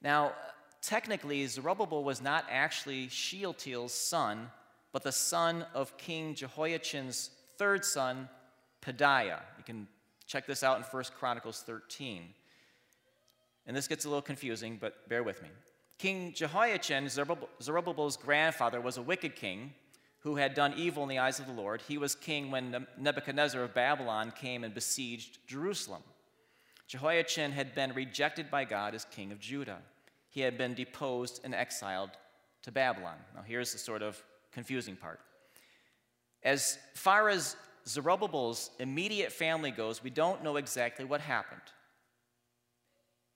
Now, 0.00 0.34
technically, 0.82 1.44
Zerubbabel 1.46 2.04
was 2.04 2.22
not 2.22 2.44
actually 2.48 3.08
Shealtiel's 3.08 3.92
son, 3.92 4.50
but 4.92 5.02
the 5.02 5.10
son 5.10 5.66
of 5.74 5.96
King 5.98 6.34
Jehoiachin's 6.34 7.30
third 7.56 7.84
son, 7.84 8.28
Pedaiah. 8.86 9.40
You 9.58 9.64
can 9.64 9.88
check 10.26 10.46
this 10.46 10.62
out 10.62 10.78
in 10.78 10.84
1 10.84 11.04
Chronicles 11.18 11.62
13. 11.62 12.22
And 13.66 13.76
this 13.76 13.88
gets 13.88 14.04
a 14.04 14.08
little 14.08 14.22
confusing, 14.22 14.78
but 14.80 15.08
bear 15.08 15.22
with 15.22 15.42
me. 15.42 15.48
King 15.98 16.32
Jehoiachin, 16.34 17.08
Zerubbabel's 17.08 18.16
grandfather, 18.16 18.80
was 18.80 18.96
a 18.96 19.02
wicked 19.02 19.34
king 19.34 19.72
who 20.20 20.36
had 20.36 20.54
done 20.54 20.74
evil 20.76 21.02
in 21.02 21.08
the 21.08 21.18
eyes 21.18 21.40
of 21.40 21.46
the 21.46 21.52
Lord. 21.52 21.80
He 21.80 21.98
was 21.98 22.14
king 22.14 22.50
when 22.50 22.86
Nebuchadnezzar 22.98 23.62
of 23.62 23.74
Babylon 23.74 24.32
came 24.32 24.62
and 24.62 24.74
besieged 24.74 25.38
Jerusalem. 25.46 26.02
Jehoiachin 26.86 27.52
had 27.52 27.74
been 27.74 27.92
rejected 27.94 28.50
by 28.50 28.64
God 28.64 28.94
as 28.94 29.04
king 29.06 29.32
of 29.32 29.40
Judah. 29.40 29.78
He 30.28 30.40
had 30.42 30.58
been 30.58 30.74
deposed 30.74 31.40
and 31.44 31.54
exiled 31.54 32.10
to 32.62 32.70
Babylon. 32.70 33.16
Now, 33.34 33.42
here's 33.42 33.72
the 33.72 33.78
sort 33.78 34.02
of 34.02 34.22
confusing 34.52 34.96
part. 34.96 35.20
As 36.42 36.78
far 36.94 37.28
as 37.28 37.56
Zerubbabel's 37.88 38.70
immediate 38.78 39.32
family 39.32 39.70
goes, 39.70 40.02
we 40.02 40.10
don't 40.10 40.42
know 40.42 40.56
exactly 40.56 41.04
what 41.04 41.20
happened. 41.20 41.60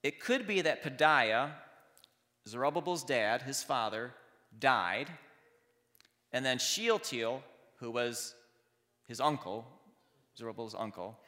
It 0.02 0.20
could 0.20 0.46
be 0.46 0.62
that 0.62 0.82
Pedaiah, 0.82 1.52
Zerubbabel's 2.48 3.04
dad, 3.04 3.42
his 3.42 3.62
father, 3.62 4.12
died 4.58 5.08
and 6.32 6.44
then 6.44 6.58
Shealtiel, 6.58 7.42
who 7.76 7.90
was 7.90 8.34
his 9.06 9.20
uncle, 9.20 9.66
Zerubbabel's 10.36 10.74
uncle, 10.78 11.18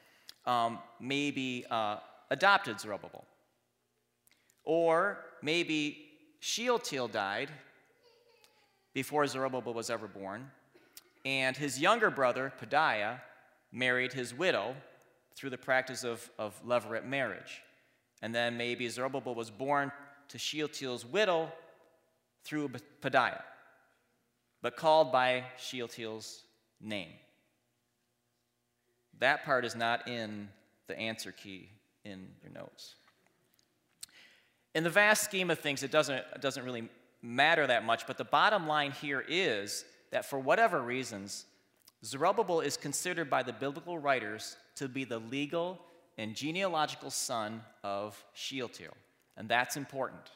um, 0.47 0.79
maybe 1.01 1.65
uh, 1.71 1.97
adopted 2.31 2.81
Zerubbabel. 2.81 3.25
Or 4.65 5.19
maybe 5.43 6.07
Shealtiel 6.41 7.09
died 7.09 7.51
before 8.95 9.27
Zerubbabel 9.27 9.75
was 9.75 9.91
ever 9.91 10.07
born, 10.07 10.51
and 11.25 11.57
his 11.57 11.81
younger 11.81 12.11
brother, 12.11 12.53
Pedaiah, 12.61 13.21
married 13.71 14.13
his 14.13 14.35
widow 14.35 14.75
through 15.35 15.51
the 15.51 15.59
practice 15.59 16.05
of, 16.05 16.29
of 16.39 16.61
levirate 16.65 17.05
marriage. 17.05 17.63
And 18.21 18.35
then 18.35 18.57
maybe 18.57 18.89
Zerubbabel 18.89 19.35
was 19.35 19.51
born 19.51 19.91
to 20.29 20.39
Shealtiel's 20.39 21.05
widow 21.05 21.51
through 22.45 22.71
Pedaiah 23.01 23.43
but 24.63 24.77
called 24.77 25.13
by 25.13 25.45
Shealtiel's 25.59 26.45
name. 26.81 27.11
That 29.19 29.45
part 29.45 29.65
is 29.65 29.77
not 29.77 30.09
in 30.09 30.49
the 30.87 30.99
answer 30.99 31.33
key 31.33 31.69
in 32.05 32.29
your 32.43 32.53
notes. 32.53 32.95
In 34.75 34.85
the 34.85 34.91
vast 34.91 35.25
scheme 35.25 35.51
of 35.51 35.59
things, 35.59 35.83
it 35.83 35.91
doesn't, 35.91 36.15
it 36.15 36.41
doesn't 36.41 36.65
really 36.65 36.89
matter 37.21 37.67
that 37.67 37.85
much, 37.85 38.07
but 38.07 38.17
the 38.17 38.25
bottom 38.25 38.67
line 38.67 38.93
here 38.93 39.23
is 39.29 39.85
that 40.13 40.25
for 40.25 40.39
whatever 40.39 40.81
reasons, 40.81 41.47
Zerubbabel 42.05 42.61
is 42.61 42.77
considered 42.77 43.29
by 43.29 43.43
the 43.43 43.53
biblical 43.53 43.99
writers 43.99 44.57
to 44.77 44.89
be 44.89 45.05
the 45.05 45.19
legal 45.19 45.81
and 46.19 46.37
genealogical 46.37 47.11
son 47.11 47.63
of 47.83 48.23
Shealtiel, 48.35 48.95
and 49.37 49.49
that's 49.49 49.77
important. 49.77 50.31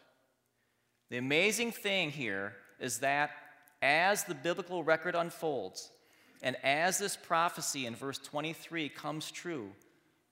The 1.11 1.19
amazing 1.19 1.71
thing 1.71 2.11
here 2.11 2.55
is 2.81 2.99
that 2.99 3.31
as 3.83 4.25
the 4.25 4.35
biblical 4.35 4.83
record 4.83 5.15
unfolds, 5.15 5.91
and 6.43 6.57
as 6.65 6.99
this 6.99 7.17
prophecy 7.17 7.87
in 7.87 7.95
verse 7.95 8.19
23 8.19 8.89
comes 8.89 9.31
true, 9.31 9.71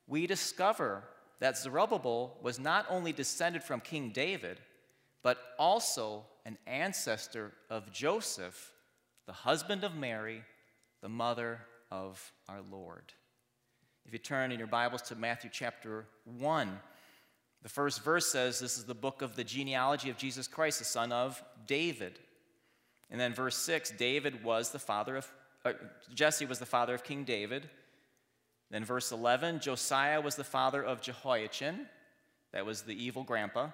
we 0.07 0.27
discover 0.27 1.05
that 1.41 1.59
Zerubbabel 1.59 2.39
was 2.43 2.59
not 2.59 2.87
only 2.89 3.13
descended 3.13 3.63
from 3.63 3.81
King 3.81 4.11
David, 4.11 4.61
but 5.23 5.39
also 5.59 6.25
an 6.47 6.59
ancestor 6.67 7.53
of 7.71 7.93
Joseph, 7.93 8.74
the 9.27 9.33
husband 9.33 9.85
of 9.85 9.95
Mary, 9.95 10.43
the 11.01 11.09
mother 11.09 11.61
of 11.91 12.33
our 12.49 12.61
Lord. 12.71 13.13
If 14.07 14.13
you 14.13 14.19
turn 14.19 14.53
in 14.53 14.59
your 14.59 14.69
Bibles 14.69 15.03
to 15.03 15.15
Matthew 15.15 15.51
chapter 15.53 16.07
1, 16.25 16.79
the 17.63 17.69
first 17.71 18.05
verse 18.05 18.27
says 18.27 18.61
this 18.61 18.77
is 18.77 18.85
the 18.85 18.95
book 18.95 19.23
of 19.23 19.37
the 19.37 19.45
genealogy 19.45 20.11
of 20.11 20.19
Jesus 20.19 20.47
Christ, 20.47 20.79
the 20.79 20.85
son 20.85 21.11
of 21.11 21.43
David. 21.67 22.19
And 23.11 23.19
then 23.19 23.33
verse 23.33 23.57
6 23.57 23.93
David 23.93 24.45
was 24.45 24.71
the 24.71 24.79
father 24.79 25.17
of, 25.17 25.33
uh, 25.65 25.73
Jesse 26.13 26.45
was 26.45 26.59
the 26.59 26.67
father 26.67 26.95
of 26.95 27.03
King 27.03 27.25
David. 27.25 27.71
Then 28.71 28.85
verse 28.85 29.11
11 29.11 29.61
Josiah 29.61 30.21
was 30.21 30.37
the 30.37 30.45
father 30.45 30.83
of 30.83 31.01
Jehoiachin, 31.01 31.87
that 32.53 32.67
was 32.67 32.83
the 32.83 33.03
evil 33.03 33.23
grandpa, 33.23 33.69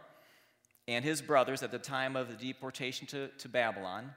and 0.87 1.05
his 1.05 1.21
brothers 1.21 1.65
at 1.65 1.73
the 1.73 1.79
time 1.79 2.15
of 2.15 2.29
the 2.29 2.53
deportation 2.53 3.09
to, 3.09 3.29
to 3.29 3.49
Babylon. 3.49 4.13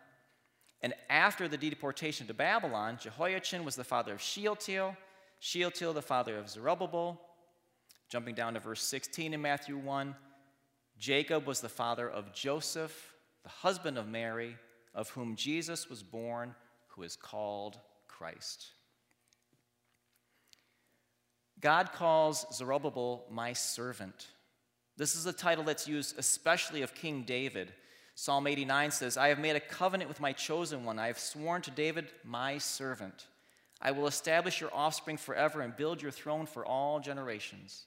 And 0.83 0.93
after 1.09 1.47
the 1.47 1.57
deportation 1.57 2.27
to 2.27 2.33
Babylon, 2.33 2.99
Jehoiachin 3.01 3.63
was 3.63 3.77
the 3.77 3.85
father 3.85 4.13
of 4.13 4.21
Shealtiel, 4.21 4.95
Shealtiel 5.39 5.93
the 5.93 6.01
father 6.01 6.37
of 6.37 6.49
Zerubbabel. 6.49 7.19
Jumping 8.09 8.35
down 8.35 8.53
to 8.53 8.59
verse 8.59 8.83
16 8.83 9.33
in 9.33 9.41
Matthew 9.41 9.77
1, 9.77 10.13
Jacob 10.99 11.47
was 11.47 11.61
the 11.61 11.69
father 11.69 12.07
of 12.07 12.33
Joseph, 12.33 13.15
the 13.43 13.49
husband 13.49 13.97
of 13.97 14.07
Mary, 14.07 14.57
of 14.93 15.09
whom 15.09 15.35
Jesus 15.35 15.89
was 15.89 16.03
born, 16.03 16.53
who 16.89 17.03
is 17.03 17.15
called 17.15 17.79
Christ. 18.07 18.67
God 21.59 21.93
calls 21.93 22.45
Zerubbabel 22.53 23.25
my 23.31 23.53
servant. 23.53 24.27
This 24.97 25.15
is 25.15 25.25
a 25.25 25.33
title 25.33 25.63
that's 25.63 25.87
used 25.87 26.19
especially 26.19 26.81
of 26.81 26.93
King 26.93 27.23
David. 27.23 27.73
Psalm 28.15 28.45
89 28.45 28.91
says, 28.91 29.17
I 29.17 29.29
have 29.29 29.39
made 29.39 29.55
a 29.55 29.59
covenant 29.59 30.07
with 30.07 30.19
my 30.19 30.33
chosen 30.33 30.85
one. 30.85 30.99
I 30.99 31.07
have 31.07 31.19
sworn 31.19 31.61
to 31.63 31.71
David, 31.71 32.11
my 32.23 32.57
servant. 32.59 33.27
I 33.81 33.91
will 33.91 34.07
establish 34.07 34.61
your 34.61 34.73
offspring 34.73 35.17
forever 35.17 35.61
and 35.61 35.75
build 35.75 36.01
your 36.01 36.11
throne 36.11 36.45
for 36.45 36.65
all 36.65 36.99
generations. 36.99 37.83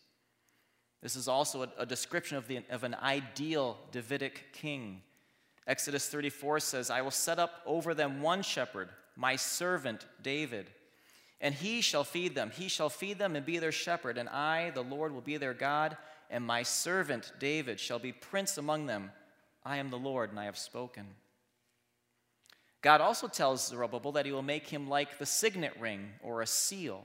This 1.02 1.16
is 1.16 1.28
also 1.28 1.62
a, 1.62 1.68
a 1.78 1.86
description 1.86 2.36
of, 2.36 2.48
the, 2.48 2.62
of 2.70 2.82
an 2.82 2.96
ideal 3.00 3.78
Davidic 3.92 4.52
king. 4.52 5.02
Exodus 5.66 6.08
34 6.08 6.60
says, 6.60 6.90
I 6.90 7.02
will 7.02 7.10
set 7.10 7.38
up 7.38 7.62
over 7.64 7.94
them 7.94 8.20
one 8.20 8.42
shepherd, 8.42 8.88
my 9.16 9.36
servant 9.36 10.06
David, 10.22 10.70
and 11.40 11.54
he 11.54 11.80
shall 11.80 12.04
feed 12.04 12.34
them. 12.34 12.50
He 12.50 12.68
shall 12.68 12.88
feed 12.88 13.18
them 13.18 13.36
and 13.36 13.44
be 13.44 13.58
their 13.58 13.72
shepherd, 13.72 14.18
and 14.18 14.28
I, 14.28 14.70
the 14.70 14.82
Lord, 14.82 15.12
will 15.12 15.20
be 15.20 15.36
their 15.36 15.54
God, 15.54 15.96
and 16.30 16.44
my 16.44 16.62
servant 16.62 17.32
David 17.38 17.78
shall 17.78 17.98
be 17.98 18.12
prince 18.12 18.58
among 18.58 18.86
them. 18.86 19.10
I 19.66 19.78
am 19.78 19.90
the 19.90 19.98
Lord, 19.98 20.30
and 20.30 20.38
I 20.38 20.44
have 20.44 20.56
spoken. 20.56 21.06
God 22.82 23.00
also 23.00 23.26
tells 23.26 23.66
Zerubbabel 23.66 24.12
that 24.12 24.24
he 24.24 24.30
will 24.30 24.42
make 24.42 24.68
him 24.68 24.88
like 24.88 25.18
the 25.18 25.26
signet 25.26 25.74
ring 25.80 26.10
or 26.22 26.40
a 26.40 26.46
seal. 26.46 27.04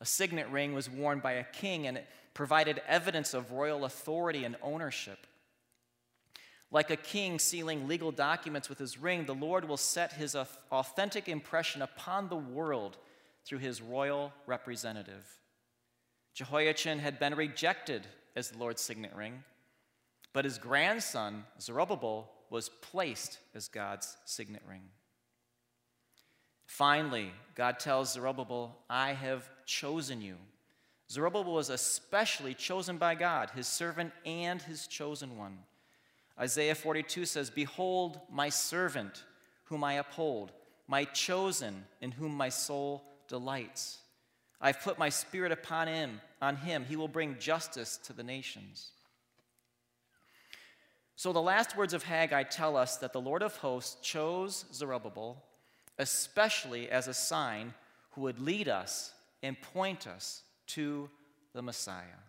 A 0.00 0.04
signet 0.04 0.50
ring 0.50 0.74
was 0.74 0.90
worn 0.90 1.20
by 1.20 1.34
a 1.34 1.44
king, 1.44 1.86
and 1.86 1.98
it 1.98 2.08
provided 2.34 2.82
evidence 2.88 3.34
of 3.34 3.52
royal 3.52 3.84
authority 3.84 4.44
and 4.44 4.56
ownership. 4.62 5.28
Like 6.72 6.90
a 6.90 6.96
king 6.96 7.38
sealing 7.38 7.86
legal 7.86 8.10
documents 8.10 8.68
with 8.68 8.78
his 8.78 8.98
ring, 8.98 9.24
the 9.24 9.34
Lord 9.34 9.68
will 9.68 9.76
set 9.76 10.12
his 10.12 10.36
authentic 10.72 11.28
impression 11.28 11.82
upon 11.82 12.28
the 12.28 12.36
world 12.36 12.96
through 13.44 13.60
his 13.60 13.80
royal 13.80 14.32
representative. 14.46 15.24
Jehoiachin 16.34 16.98
had 16.98 17.20
been 17.20 17.36
rejected 17.36 18.08
as 18.34 18.50
the 18.50 18.58
Lord's 18.58 18.82
signet 18.82 19.14
ring, 19.14 19.44
but 20.36 20.44
his 20.44 20.58
grandson, 20.58 21.44
Zerubbabel, 21.58 22.30
was 22.50 22.68
placed 22.68 23.38
as 23.54 23.68
God's 23.68 24.18
signet 24.26 24.60
ring. 24.68 24.82
Finally, 26.66 27.32
God 27.54 27.78
tells 27.78 28.12
Zerubbabel, 28.12 28.76
I 28.90 29.14
have 29.14 29.48
chosen 29.64 30.20
you. 30.20 30.34
Zerubbabel 31.10 31.54
was 31.54 31.70
especially 31.70 32.52
chosen 32.52 32.98
by 32.98 33.14
God, 33.14 33.48
his 33.54 33.66
servant 33.66 34.12
and 34.26 34.60
his 34.60 34.86
chosen 34.86 35.38
one. 35.38 35.56
Isaiah 36.38 36.74
42 36.74 37.24
says, 37.24 37.48
Behold, 37.48 38.20
my 38.30 38.50
servant, 38.50 39.24
whom 39.64 39.82
I 39.82 39.94
uphold, 39.94 40.52
my 40.86 41.04
chosen, 41.04 41.86
in 42.02 42.10
whom 42.12 42.32
my 42.34 42.50
soul 42.50 43.04
delights. 43.26 44.00
I've 44.60 44.82
put 44.82 44.98
my 44.98 45.08
spirit 45.08 45.50
upon 45.50 45.88
him, 45.88 46.20
on 46.42 46.56
him. 46.56 46.84
He 46.86 46.96
will 46.96 47.08
bring 47.08 47.38
justice 47.38 47.96
to 48.04 48.12
the 48.12 48.22
nations. 48.22 48.90
So 51.16 51.32
the 51.32 51.40
last 51.40 51.76
words 51.76 51.94
of 51.94 52.02
Haggai 52.02 52.42
tell 52.44 52.76
us 52.76 52.98
that 52.98 53.14
the 53.14 53.20
Lord 53.20 53.42
of 53.42 53.56
hosts 53.56 53.96
chose 54.02 54.66
Zerubbabel, 54.72 55.42
especially 55.98 56.90
as 56.90 57.08
a 57.08 57.14
sign 57.14 57.72
who 58.10 58.20
would 58.22 58.38
lead 58.38 58.68
us 58.68 59.12
and 59.42 59.60
point 59.60 60.06
us 60.06 60.42
to 60.68 61.08
the 61.54 61.62
Messiah. 61.62 62.20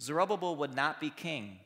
Zerubbabel 0.00 0.56
would 0.56 0.76
not 0.76 1.00
be 1.00 1.08
king, 1.10 1.58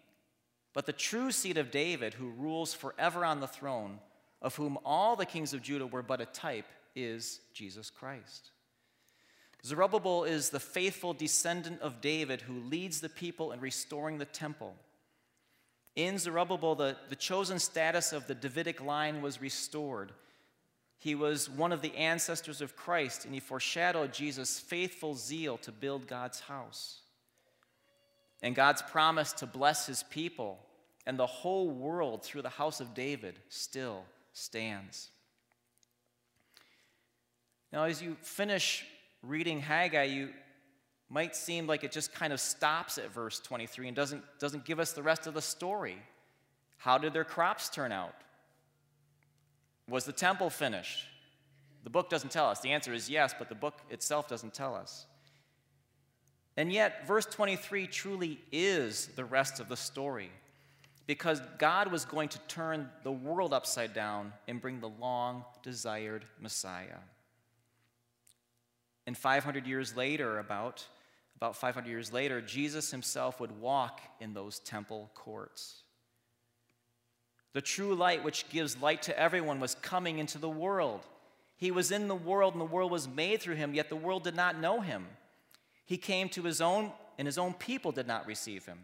but 0.75 0.87
the 0.87 0.93
true 0.93 1.33
seed 1.33 1.59
of 1.59 1.73
David, 1.73 2.15
who 2.15 2.29
rules 2.31 2.73
forever 2.73 3.25
on 3.25 3.41
the 3.41 3.49
throne, 3.49 3.99
of 4.41 4.55
whom 4.55 4.79
all 4.85 5.17
the 5.17 5.27
kings 5.27 5.55
of 5.55 5.63
Judah 5.63 5.87
were 5.87 6.03
but 6.03 6.21
a 6.21 6.27
type, 6.27 6.67
is 6.95 7.41
Jesus 7.53 7.91
Christ. 7.91 8.51
Zerubbabel 9.65 10.25
is 10.25 10.51
the 10.51 10.61
faithful 10.61 11.15
descendant 11.15 11.81
of 11.81 12.01
David 12.01 12.43
who 12.43 12.61
leads 12.61 13.01
the 13.01 13.09
people 13.09 13.53
in 13.53 13.61
restoring 13.61 14.19
the 14.19 14.25
temple. 14.25 14.77
In 15.97 16.19
Zerubbabel, 16.19 16.75
the, 16.75 16.97
the 17.09 17.17
chosen 17.17 17.59
status 17.59 18.13
of 18.13 18.27
the 18.27 18.35
Davidic 18.35 18.83
line 18.83 19.23
was 19.23 19.41
restored. 19.41 20.13
He 20.99 21.15
was 21.15 21.49
one 21.49 21.73
of 21.73 21.81
the 21.83 21.97
ancestors 21.97 22.61
of 22.61 22.77
Christ, 22.77 23.25
and 23.25 23.33
he 23.33 23.41
foreshadowed 23.41 24.13
Jesus' 24.13 24.61
faithful 24.61 25.15
zeal 25.15 25.57
to 25.59 25.73
build 25.73 26.07
God's 26.07 26.41
house. 26.41 27.01
And 28.43 28.55
God's 28.55 28.83
promise 28.83 29.33
to 29.35 29.47
bless 29.47 29.87
his 29.87 30.03
people 30.03 30.59
and 31.07 31.19
the 31.19 31.27
whole 31.27 31.71
world 31.71 32.23
through 32.23 32.43
the 32.43 32.49
house 32.49 32.81
of 32.81 32.93
David 32.93 33.39
still 33.49 34.03
stands. 34.33 35.09
Now, 37.73 37.85
as 37.85 38.03
you 38.03 38.17
finish 38.23 38.85
reading 39.23 39.61
Haggai, 39.61 40.05
you 40.05 40.31
might 41.09 41.37
seem 41.37 41.67
like 41.67 41.85
it 41.85 41.93
just 41.93 42.13
kind 42.13 42.33
of 42.33 42.41
stops 42.41 42.99
at 42.99 43.13
verse 43.13 43.39
23 43.41 43.89
and 43.89 43.97
doesn't, 43.97 44.23
doesn't 44.39 44.65
give 44.65 44.81
us 44.81 44.93
the 44.93 45.03
rest 45.03 45.27
of 45.27 45.35
the 45.35 45.43
story. 45.43 45.99
How 46.79 46.99
did 46.99 47.13
their 47.13 47.25
crops 47.25 47.69
turn 47.69 47.93
out? 47.93 48.15
Was 49.89 50.05
the 50.05 50.13
temple 50.13 50.51
finished? 50.51 51.07
The 51.85 51.91
book 51.91 52.11
doesn't 52.11 52.31
tell 52.33 52.49
us. 52.49 52.61
The 52.61 52.71
answer 52.71 52.93
is 52.93 53.09
yes, 53.09 53.35
but 53.39 53.49
the 53.49 53.55
book 53.55 53.81
itself 53.91 54.27
doesn't 54.27 54.53
tell 54.53 54.75
us. 54.75 55.07
And 56.57 56.73
yet, 56.73 57.07
verse 57.07 57.27
23 57.27 57.87
truly 57.87 58.41
is 58.51 59.07
the 59.15 59.25
rest 59.25 59.61
of 59.61 59.69
the 59.69 59.77
story 59.77 60.31
because 61.07 61.41
God 61.59 61.93
was 61.93 62.05
going 62.05 62.29
to 62.31 62.39
turn 62.49 62.91
the 63.05 63.13
world 63.13 63.53
upside 63.53 63.95
down 63.95 64.33
and 64.49 64.61
bring 64.61 64.81
the 64.81 64.89
long 64.89 65.45
desired 65.63 66.25
Messiah. 66.41 66.99
And 69.07 69.17
500 69.17 69.67
years 69.67 69.97
later, 69.97 70.41
about, 70.41 70.85
about 71.37 71.57
500 71.57 71.89
years 71.89 72.13
later, 72.13 72.41
Jesus 72.41 72.91
himself 72.91 73.41
would 73.41 73.61
walk 73.61 74.01
in 74.21 74.33
those 74.33 74.59
temple 74.59 75.11
courts. 75.15 75.83
The 77.53 77.61
true 77.61 77.95
light, 77.95 78.25
which 78.25 78.49
gives 78.49 78.81
light 78.81 79.03
to 79.03 79.19
everyone, 79.19 79.61
was 79.61 79.77
coming 79.77 80.19
into 80.19 80.39
the 80.39 80.49
world. 80.49 81.07
He 81.57 81.71
was 81.71 81.91
in 81.91 82.09
the 82.09 82.15
world, 82.15 82.55
and 82.55 82.61
the 82.61 82.67
world 82.67 82.91
was 82.91 83.09
made 83.09 83.41
through 83.41 83.55
him, 83.55 83.75
yet 83.75 83.89
the 83.89 83.97
world 83.97 84.25
did 84.25 84.37
not 84.37 84.61
know 84.61 84.81
him. 84.81 85.07
He 85.85 85.97
came 85.97 86.29
to 86.31 86.43
his 86.43 86.61
own, 86.61 86.93
and 87.19 87.27
his 87.27 87.39
own 87.39 87.55
people 87.55 87.93
did 87.93 88.07
not 88.07 88.27
receive 88.27 88.67
him. 88.67 88.81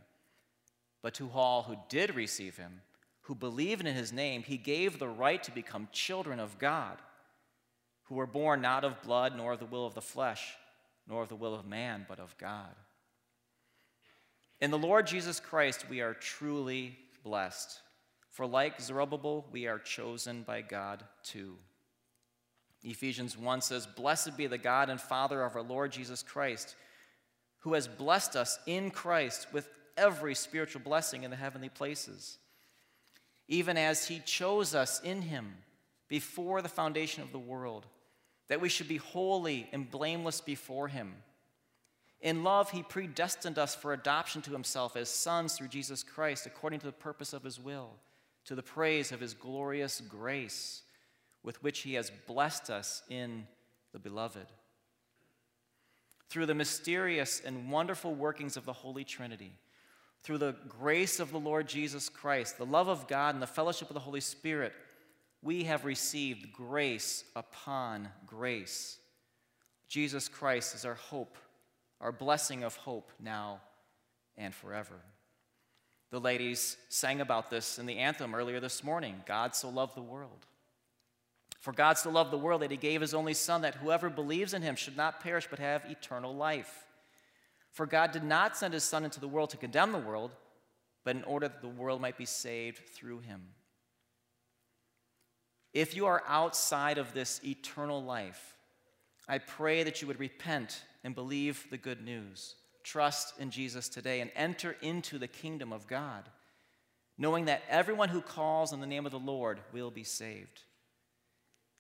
But 1.03 1.15
to 1.15 1.31
all 1.35 1.65
who 1.65 1.77
did 1.89 2.15
receive 2.15 2.57
him, 2.57 2.81
who 3.23 3.35
believed 3.35 3.87
in 3.87 3.95
his 3.95 4.13
name, 4.13 4.43
he 4.43 4.57
gave 4.57 4.99
the 4.99 5.09
right 5.09 5.43
to 5.43 5.51
become 5.51 5.89
children 5.93 6.41
of 6.41 6.59
God 6.59 6.99
who 8.13 8.15
were 8.17 8.27
born 8.27 8.61
not 8.61 8.85
of 8.85 9.01
blood, 9.03 9.35
nor 9.37 9.55
of 9.55 9.59
the 9.59 9.65
will 9.65 9.87
of 9.87 9.95
the 9.95 10.03
flesh, 10.03 10.55
nor 11.09 11.23
of 11.23 11.29
the 11.29 11.37
will 11.37 11.55
of 11.55 11.67
man, 11.67 12.07
but 12.09 12.19
of 12.19 12.37
God. 12.39 12.75
In 14.61 14.71
the 14.71 14.79
Lord 14.79 15.07
Jesus 15.07 15.41
Christ, 15.41 15.87
we 15.91 16.01
are 16.01 16.15
truly 16.15 16.97
blessed. 17.25 17.81
For 18.31 18.47
like 18.47 18.81
Zerubbabel, 18.81 19.47
we 19.51 19.67
are 19.67 19.79
chosen 19.79 20.43
by 20.43 20.63
God 20.63 21.03
too. 21.23 21.57
Ephesians 22.85 23.37
1 23.37 23.61
says, 23.61 23.87
Blessed 23.87 24.37
be 24.37 24.47
the 24.47 24.59
God 24.59 24.89
and 24.89 25.01
Father 25.01 25.45
of 25.45 25.55
our 25.55 25.63
Lord 25.63 25.93
Jesus 25.93 26.23
Christ, 26.23 26.75
who 27.61 27.75
has 27.75 27.87
blessed 27.87 28.37
us 28.37 28.59
in 28.67 28.91
Christ 28.91 29.49
with 29.53 29.69
every 29.97 30.35
spiritual 30.35 30.81
blessing 30.81 31.23
in 31.23 31.31
the 31.31 31.37
heavenly 31.37 31.69
places, 31.69 32.39
even 33.49 33.77
as 33.77 34.07
he 34.07 34.21
chose 34.21 34.75
us 34.75 35.01
in 35.01 35.23
him 35.23 35.55
before 36.09 36.63
the 36.63 36.69
foundation 36.69 37.23
of 37.23 37.33
the 37.33 37.39
world, 37.39 37.87
that 38.53 38.61
we 38.61 38.69
should 38.69 38.87
be 38.87 38.99
holy 38.99 39.67
and 39.73 39.91
blameless 39.91 40.43
before 40.43 40.87
him. 40.87 41.15
In 42.21 42.45
love, 42.45 42.71
he 42.71 42.83
predestined 42.83 43.59
us 43.59 43.75
for 43.75 43.95
adoption 43.95 44.43
to 44.43 44.51
himself 44.53 44.95
as 44.95 45.09
sons 45.09 45.55
through 45.55 45.69
Jesus 45.69 46.03
Christ, 46.03 46.45
according 46.45 46.81
to 46.81 46.85
the 46.85 46.93
purpose 46.93 47.33
of 47.33 47.45
his 47.45 47.59
will, 47.59 47.93
to 48.45 48.55
the 48.55 48.63
praise 48.63 49.11
of 49.11 49.21
his 49.21 49.33
glorious 49.33 50.03
grace 50.03 50.83
with 51.43 51.63
which 51.63 51.79
he 51.79 51.95
has 51.95 52.13
blessed 52.27 52.69
us 52.69 53.03
in 53.09 53.47
the 53.95 53.99
beloved. 53.99 54.47
Through 56.29 56.45
the 56.45 56.55
mysterious 56.55 57.41
and 57.43 57.73
wonderful 57.73 58.15
workings 58.15 58.59
of 58.59 58.67
the 58.67 58.75
Holy 58.75 59.03
Trinity, 59.03 59.53
through 60.23 60.37
the 60.37 60.57
grace 60.69 61.21
of 61.21 61.33
the 61.33 61.41
Lord 61.41 61.69
Jesus 61.69 62.11
Christ, 62.11 62.59
the 62.59 62.67
love 62.67 62.89
of 62.89 63.09
God, 63.09 63.33
and 63.33 63.43
the 63.43 63.47
fellowship 63.47 63.89
of 63.89 63.95
the 63.95 64.01
Holy 64.01 64.21
Spirit, 64.21 64.75
we 65.43 65.64
have 65.64 65.84
received 65.84 66.53
grace 66.53 67.24
upon 67.34 68.09
grace. 68.26 68.99
Jesus 69.88 70.28
Christ 70.28 70.74
is 70.74 70.84
our 70.84 70.95
hope, 70.95 71.36
our 72.01 72.12
blessing 72.12 72.62
of 72.62 72.76
hope 72.76 73.11
now 73.20 73.61
and 74.38 74.55
forever. 74.55 74.95
The 76.11 76.20
ladies 76.20 76.76
sang 76.88 77.20
about 77.20 77.51
this 77.51 77.78
in 77.78 77.86
the 77.86 77.99
anthem 77.99 78.34
earlier 78.34 78.61
this 78.61 78.84
morning 78.84 79.22
God 79.26 79.55
so 79.55 79.68
loved 79.68 79.97
the 79.97 80.03
world. 80.03 80.47
For 81.59 81.72
God 81.72 81.97
so 81.97 82.11
loved 82.11 82.32
the 82.32 82.38
world 82.38 82.62
that 82.62 82.70
he 82.70 82.76
gave 82.76 83.01
his 83.01 83.14
only 83.14 83.34
Son, 83.34 83.62
that 83.62 83.76
whoever 83.76 84.11
believes 84.11 84.53
in 84.53 84.62
him 84.62 84.74
should 84.74 84.97
not 84.97 85.20
perish 85.20 85.47
but 85.49 85.61
have 85.61 85.84
eternal 85.84 86.34
life. 86.34 86.86
For 87.70 87.86
God 87.86 88.11
did 88.11 88.24
not 88.24 88.57
send 88.57 88.74
his 88.74 88.82
Son 88.84 89.05
into 89.05 89.20
the 89.20 89.28
world 89.28 89.51
to 89.51 89.57
condemn 89.57 89.93
the 89.93 89.99
world, 89.99 90.32
but 91.05 91.16
in 91.16 91.22
order 91.24 91.49
that 91.49 91.62
the 91.62 91.68
world 91.68 92.01
might 92.01 92.18
be 92.18 92.24
saved 92.24 92.80
through 92.88 93.20
him. 93.20 93.43
If 95.73 95.97
you 95.97 96.07
are 96.07 96.23
outside 96.27 96.99
of 96.99 97.14
this 97.14 97.41
eternal 97.45 98.03
life, 98.03 98.57
I 99.29 99.39
pray 99.39 99.83
that 99.83 100.03
you 100.03 100.09
would 100.09 100.20
repent 100.20 100.83
and 101.05 101.14
believe 101.14 101.66
the 101.70 101.79
good 101.79 102.05
news. 102.05 102.55
Trust 102.85 103.35
in 103.39 103.51
Jesus 103.51 103.89
today 103.89 104.20
and 104.20 104.31
enter 104.35 104.77
into 104.83 105.18
the 105.18 105.29
kingdom 105.29 105.73
of 105.73 105.87
God, 105.87 106.29
knowing 107.16 107.47
that 107.47 107.62
everyone 107.68 108.09
who 108.09 108.20
calls 108.20 108.73
on 108.73 108.81
the 108.81 108.87
name 108.87 109.07
of 109.07 109.12
the 109.12 109.18
Lord 109.18 109.61
will 109.73 109.91
be 109.91 110.05
saved. 110.05 110.62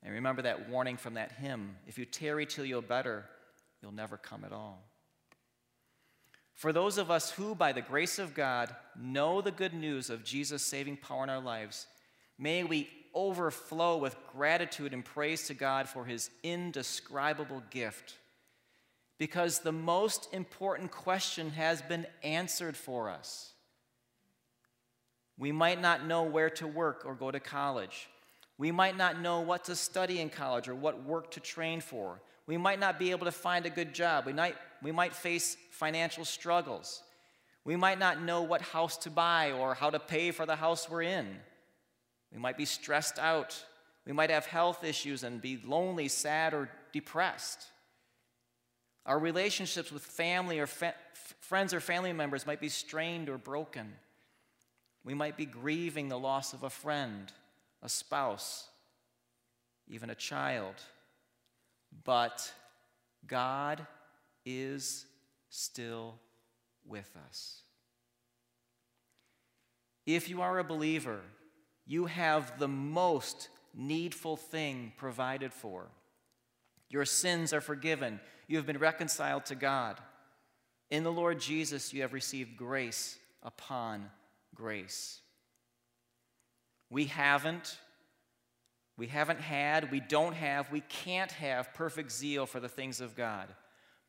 And 0.02 0.14
remember 0.14 0.42
that 0.42 0.68
warning 0.68 0.96
from 0.96 1.14
that 1.14 1.32
hymn 1.32 1.76
if 1.86 1.98
you 1.98 2.04
tarry 2.04 2.46
till 2.46 2.64
you're 2.64 2.82
better, 2.82 3.24
you'll 3.80 3.92
never 3.92 4.16
come 4.16 4.44
at 4.44 4.52
all. 4.52 4.82
For 6.54 6.72
those 6.72 6.98
of 6.98 7.10
us 7.10 7.32
who, 7.32 7.54
by 7.54 7.72
the 7.72 7.82
grace 7.82 8.18
of 8.18 8.34
God, 8.34 8.74
know 8.96 9.40
the 9.40 9.50
good 9.50 9.74
news 9.74 10.10
of 10.10 10.24
Jesus' 10.24 10.64
saving 10.64 10.98
power 10.98 11.24
in 11.24 11.30
our 11.30 11.40
lives, 11.40 11.86
may 12.38 12.62
we 12.62 12.88
overflow 13.14 13.96
with 13.96 14.16
gratitude 14.34 14.92
and 14.92 15.04
praise 15.04 15.46
to 15.48 15.54
God 15.54 15.88
for 15.88 16.04
his 16.04 16.30
indescribable 16.42 17.62
gift. 17.70 18.16
Because 19.18 19.60
the 19.60 19.72
most 19.72 20.32
important 20.32 20.90
question 20.90 21.50
has 21.50 21.82
been 21.82 22.06
answered 22.22 22.76
for 22.76 23.08
us. 23.08 23.52
We 25.38 25.52
might 25.52 25.80
not 25.80 26.06
know 26.06 26.24
where 26.24 26.50
to 26.50 26.66
work 26.66 27.02
or 27.04 27.14
go 27.14 27.30
to 27.30 27.40
college. 27.40 28.08
We 28.58 28.70
might 28.70 28.96
not 28.96 29.20
know 29.20 29.40
what 29.40 29.64
to 29.64 29.76
study 29.76 30.20
in 30.20 30.28
college 30.28 30.68
or 30.68 30.74
what 30.74 31.04
work 31.04 31.32
to 31.32 31.40
train 31.40 31.80
for. 31.80 32.20
We 32.46 32.56
might 32.56 32.80
not 32.80 32.98
be 32.98 33.10
able 33.10 33.24
to 33.26 33.32
find 33.32 33.66
a 33.66 33.70
good 33.70 33.94
job. 33.94 34.26
We 34.26 34.32
might, 34.32 34.56
we 34.82 34.92
might 34.92 35.14
face 35.14 35.56
financial 35.70 36.24
struggles. 36.24 37.02
We 37.64 37.76
might 37.76 37.98
not 37.98 38.22
know 38.22 38.42
what 38.42 38.60
house 38.60 38.96
to 38.98 39.10
buy 39.10 39.52
or 39.52 39.74
how 39.74 39.90
to 39.90 39.98
pay 39.98 40.32
for 40.32 40.46
the 40.46 40.56
house 40.56 40.90
we're 40.90 41.02
in. 41.02 41.38
We 42.32 42.38
might 42.38 42.56
be 42.56 42.64
stressed 42.64 43.18
out. 43.18 43.64
We 44.06 44.12
might 44.12 44.30
have 44.30 44.46
health 44.46 44.84
issues 44.84 45.22
and 45.22 45.40
be 45.40 45.60
lonely, 45.64 46.08
sad, 46.08 46.54
or 46.54 46.70
depressed. 46.92 47.66
Our 49.04 49.18
relationships 49.18 49.92
with 49.92 50.02
family 50.02 50.58
or 50.58 50.66
fa- 50.66 50.94
friends 51.40 51.74
or 51.74 51.80
family 51.80 52.12
members 52.12 52.46
might 52.46 52.60
be 52.60 52.68
strained 52.68 53.28
or 53.28 53.38
broken. 53.38 53.92
We 55.04 55.14
might 55.14 55.36
be 55.36 55.46
grieving 55.46 56.08
the 56.08 56.18
loss 56.18 56.52
of 56.52 56.62
a 56.62 56.70
friend 56.70 57.32
a 57.82 57.88
spouse, 57.88 58.68
even 59.88 60.08
a 60.08 60.14
child. 60.14 60.74
But 62.04 62.52
God 63.26 63.84
is 64.46 65.04
still 65.50 66.14
with 66.86 67.10
us. 67.28 67.62
If 70.06 70.28
you 70.28 70.42
are 70.42 70.58
a 70.58 70.64
believer, 70.64 71.20
you 71.86 72.06
have 72.06 72.58
the 72.58 72.68
most 72.68 73.48
needful 73.74 74.36
thing 74.36 74.92
provided 74.96 75.52
for. 75.52 75.86
Your 76.88 77.04
sins 77.04 77.52
are 77.52 77.60
forgiven. 77.60 78.20
You 78.48 78.56
have 78.58 78.66
been 78.66 78.78
reconciled 78.78 79.46
to 79.46 79.54
God. 79.54 79.98
In 80.90 81.04
the 81.04 81.12
Lord 81.12 81.40
Jesus, 81.40 81.92
you 81.92 82.02
have 82.02 82.12
received 82.12 82.56
grace 82.56 83.18
upon 83.42 84.10
grace. 84.54 85.20
We 86.90 87.06
haven't. 87.06 87.78
We 88.98 89.06
haven't 89.06 89.40
had, 89.40 89.90
we 89.90 90.00
don't 90.00 90.34
have, 90.34 90.70
we 90.70 90.82
can't 90.82 91.32
have 91.32 91.72
perfect 91.72 92.12
zeal 92.12 92.44
for 92.44 92.60
the 92.60 92.68
things 92.68 93.00
of 93.00 93.16
God. 93.16 93.48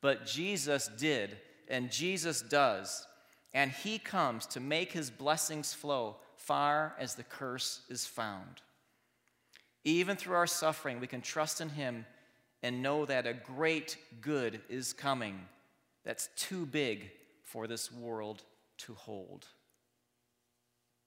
But 0.02 0.26
Jesus 0.26 0.90
did, 0.98 1.38
and 1.70 1.90
Jesus 1.90 2.42
does. 2.42 3.08
And 3.54 3.72
he 3.72 3.98
comes 3.98 4.46
to 4.48 4.60
make 4.60 4.92
his 4.92 5.10
blessings 5.10 5.74
flow 5.74 6.18
far 6.46 6.94
as 7.00 7.16
the 7.16 7.24
curse 7.24 7.82
is 7.90 8.06
found. 8.06 8.62
Even 9.86 10.16
through 10.16 10.36
our 10.36 10.48
suffering, 10.48 11.00
we 11.00 11.08
can 11.08 11.22
trust 11.22 11.62
in 11.62 11.70
him 11.70 12.06
and 12.62 12.82
know 12.82 13.06
that 13.06 13.28
a 13.28 13.34
great 13.34 13.98
good 14.22 14.62
is 14.70 14.94
coming 14.94 15.40
that's 16.04 16.30
too 16.36 16.66
big 16.66 17.12
for 17.44 17.68
this 17.68 17.92
world 17.92 18.44
to 18.78 18.94
hold. 18.94 19.48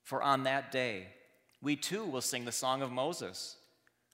For 0.05 0.23
on 0.23 0.45
that 0.45 0.71
day, 0.71 1.09
we 1.63 1.77
too 1.77 2.05
will 2.05 2.21
sing 2.21 2.45
the 2.45 2.53
song 2.53 2.83
of 2.83 2.93
Moses. 2.93 3.57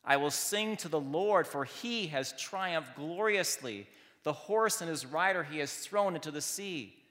I 0.05 0.17
will 0.17 0.31
sing 0.31 0.77
to 0.79 0.89
the 0.89 1.01
Lord, 1.01 1.47
for 1.47 1.65
he 1.65 2.09
has 2.09 2.35
triumphed 2.39 2.97
gloriously. 2.97 3.87
The 4.25 4.33
horse 4.33 4.81
and 4.81 4.91
his 4.91 5.07
rider 5.07 5.45
he 5.45 5.59
has 5.59 5.73
thrown 5.73 6.15
into 6.15 6.31
the 6.31 6.41
sea. 6.41 7.02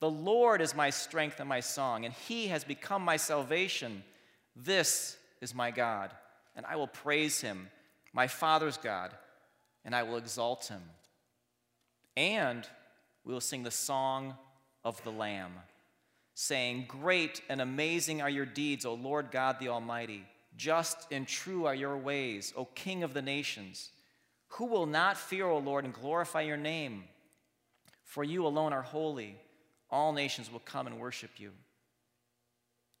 The 0.00 0.10
Lord 0.10 0.60
is 0.60 0.74
my 0.74 0.90
strength 0.90 1.40
and 1.40 1.48
my 1.48 1.60
song, 1.60 2.04
and 2.04 2.14
he 2.14 2.48
has 2.48 2.64
become 2.64 3.02
my 3.02 3.16
salvation. 3.16 4.04
This 4.54 5.16
is 5.40 5.54
my 5.54 5.70
God, 5.70 6.12
and 6.54 6.64
I 6.66 6.76
will 6.76 6.86
praise 6.86 7.40
him, 7.40 7.68
my 8.12 8.26
Father's 8.26 8.76
God, 8.76 9.12
and 9.84 9.94
I 9.94 10.04
will 10.04 10.16
exalt 10.16 10.66
him. 10.66 10.82
And 12.16 12.66
we 13.24 13.32
will 13.32 13.40
sing 13.40 13.62
the 13.62 13.70
song 13.70 14.34
of 14.84 15.02
the 15.04 15.12
Lamb 15.12 15.52
saying, 16.38 16.84
Great 16.86 17.42
and 17.48 17.60
amazing 17.60 18.22
are 18.22 18.30
your 18.30 18.46
deeds, 18.46 18.86
O 18.86 18.94
Lord 18.94 19.32
God 19.32 19.58
the 19.58 19.70
Almighty. 19.70 20.24
Just 20.56 21.10
and 21.10 21.26
true 21.26 21.66
are 21.66 21.74
your 21.74 21.96
ways, 21.96 22.52
O 22.56 22.64
King 22.64 23.02
of 23.02 23.12
the 23.12 23.22
nations. 23.22 23.90
Who 24.50 24.66
will 24.66 24.86
not 24.86 25.16
fear, 25.16 25.46
O 25.46 25.58
Lord, 25.58 25.84
and 25.84 25.92
glorify 25.92 26.42
your 26.42 26.56
name? 26.56 27.04
For 28.04 28.22
you 28.22 28.46
alone 28.46 28.72
are 28.72 28.82
holy. 28.82 29.36
All 29.90 30.12
nations 30.12 30.52
will 30.52 30.60
come 30.60 30.86
and 30.86 30.98
worship 30.98 31.30
you. 31.38 31.52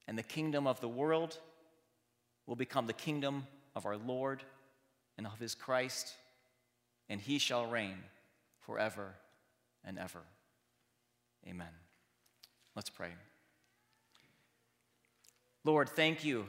And 0.06 0.16
the 0.16 0.22
kingdom 0.22 0.66
of 0.66 0.80
the 0.80 0.88
world 0.88 1.38
will 2.46 2.56
become 2.56 2.86
the 2.86 2.92
kingdom 2.92 3.46
of 3.76 3.84
our 3.84 3.96
Lord 3.96 4.42
and 5.18 5.26
of 5.26 5.38
his 5.38 5.54
Christ, 5.54 6.14
and 7.08 7.20
he 7.20 7.38
shall 7.38 7.66
reign 7.66 7.98
forever 8.60 9.14
and 9.84 9.98
ever. 9.98 10.20
Amen. 11.46 11.68
Let's 12.74 12.90
pray. 12.90 13.10
Lord, 15.64 15.88
thank 15.90 16.24
you. 16.24 16.46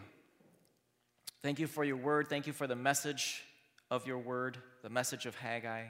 Thank 1.41 1.59
you 1.59 1.67
for 1.67 1.83
your 1.83 1.97
word. 1.97 2.27
Thank 2.27 2.47
you 2.47 2.53
for 2.53 2.67
the 2.67 2.75
message 2.75 3.43
of 3.89 4.05
your 4.05 4.19
word, 4.19 4.57
the 4.83 4.89
message 4.89 5.25
of 5.25 5.35
Haggai. 5.35 5.85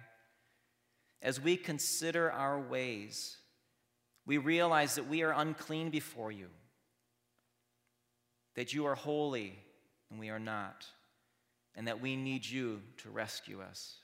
As 1.21 1.39
we 1.39 1.57
consider 1.57 2.31
our 2.31 2.59
ways, 2.59 3.37
we 4.29 4.37
realize 4.37 4.93
that 4.93 5.09
we 5.09 5.23
are 5.23 5.33
unclean 5.35 5.89
before 5.89 6.31
you, 6.31 6.45
that 8.53 8.75
you 8.75 8.85
are 8.85 8.93
holy 8.93 9.57
and 10.11 10.19
we 10.19 10.29
are 10.29 10.37
not, 10.37 10.85
and 11.75 11.87
that 11.87 11.99
we 11.99 12.15
need 12.15 12.45
you 12.45 12.79
to 12.97 13.09
rescue 13.09 13.59
us. 13.59 13.95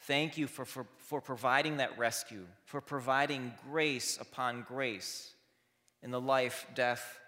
Thank 0.00 0.36
you 0.36 0.48
for, 0.48 0.64
for, 0.64 0.88
for 0.98 1.20
providing 1.20 1.76
that 1.76 1.96
rescue, 1.96 2.44
for 2.64 2.80
providing 2.80 3.54
grace 3.70 4.18
upon 4.20 4.62
grace 4.66 5.32
in 6.02 6.10
the 6.10 6.20
life, 6.20 6.66
death, 6.74 7.20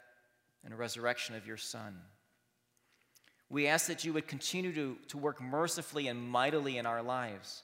and 0.64 0.76
resurrection 0.76 1.36
of 1.36 1.46
your 1.46 1.56
Son. 1.56 1.96
We 3.48 3.68
ask 3.68 3.86
that 3.86 4.04
you 4.04 4.12
would 4.12 4.26
continue 4.26 4.74
to, 4.74 4.96
to 5.06 5.18
work 5.18 5.40
mercifully 5.40 6.08
and 6.08 6.28
mightily 6.28 6.78
in 6.78 6.84
our 6.84 7.00
lives. 7.00 7.62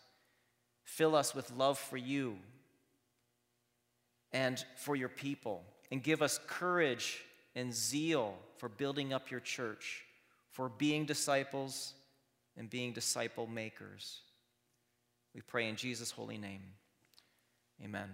Fill 0.84 1.16
us 1.16 1.34
with 1.34 1.50
love 1.50 1.76
for 1.76 1.96
you 1.96 2.38
and 4.32 4.64
for 4.76 4.96
your 4.96 5.08
people, 5.08 5.62
and 5.90 6.02
give 6.02 6.22
us 6.22 6.40
courage 6.46 7.22
and 7.54 7.72
zeal 7.72 8.34
for 8.56 8.68
building 8.68 9.12
up 9.12 9.30
your 9.30 9.40
church, 9.40 10.04
for 10.50 10.68
being 10.68 11.04
disciples 11.04 11.94
and 12.56 12.68
being 12.70 12.92
disciple 12.92 13.46
makers. 13.46 14.20
We 15.34 15.40
pray 15.40 15.68
in 15.68 15.76
Jesus' 15.76 16.10
holy 16.10 16.38
name. 16.38 16.62
Amen. 17.82 18.08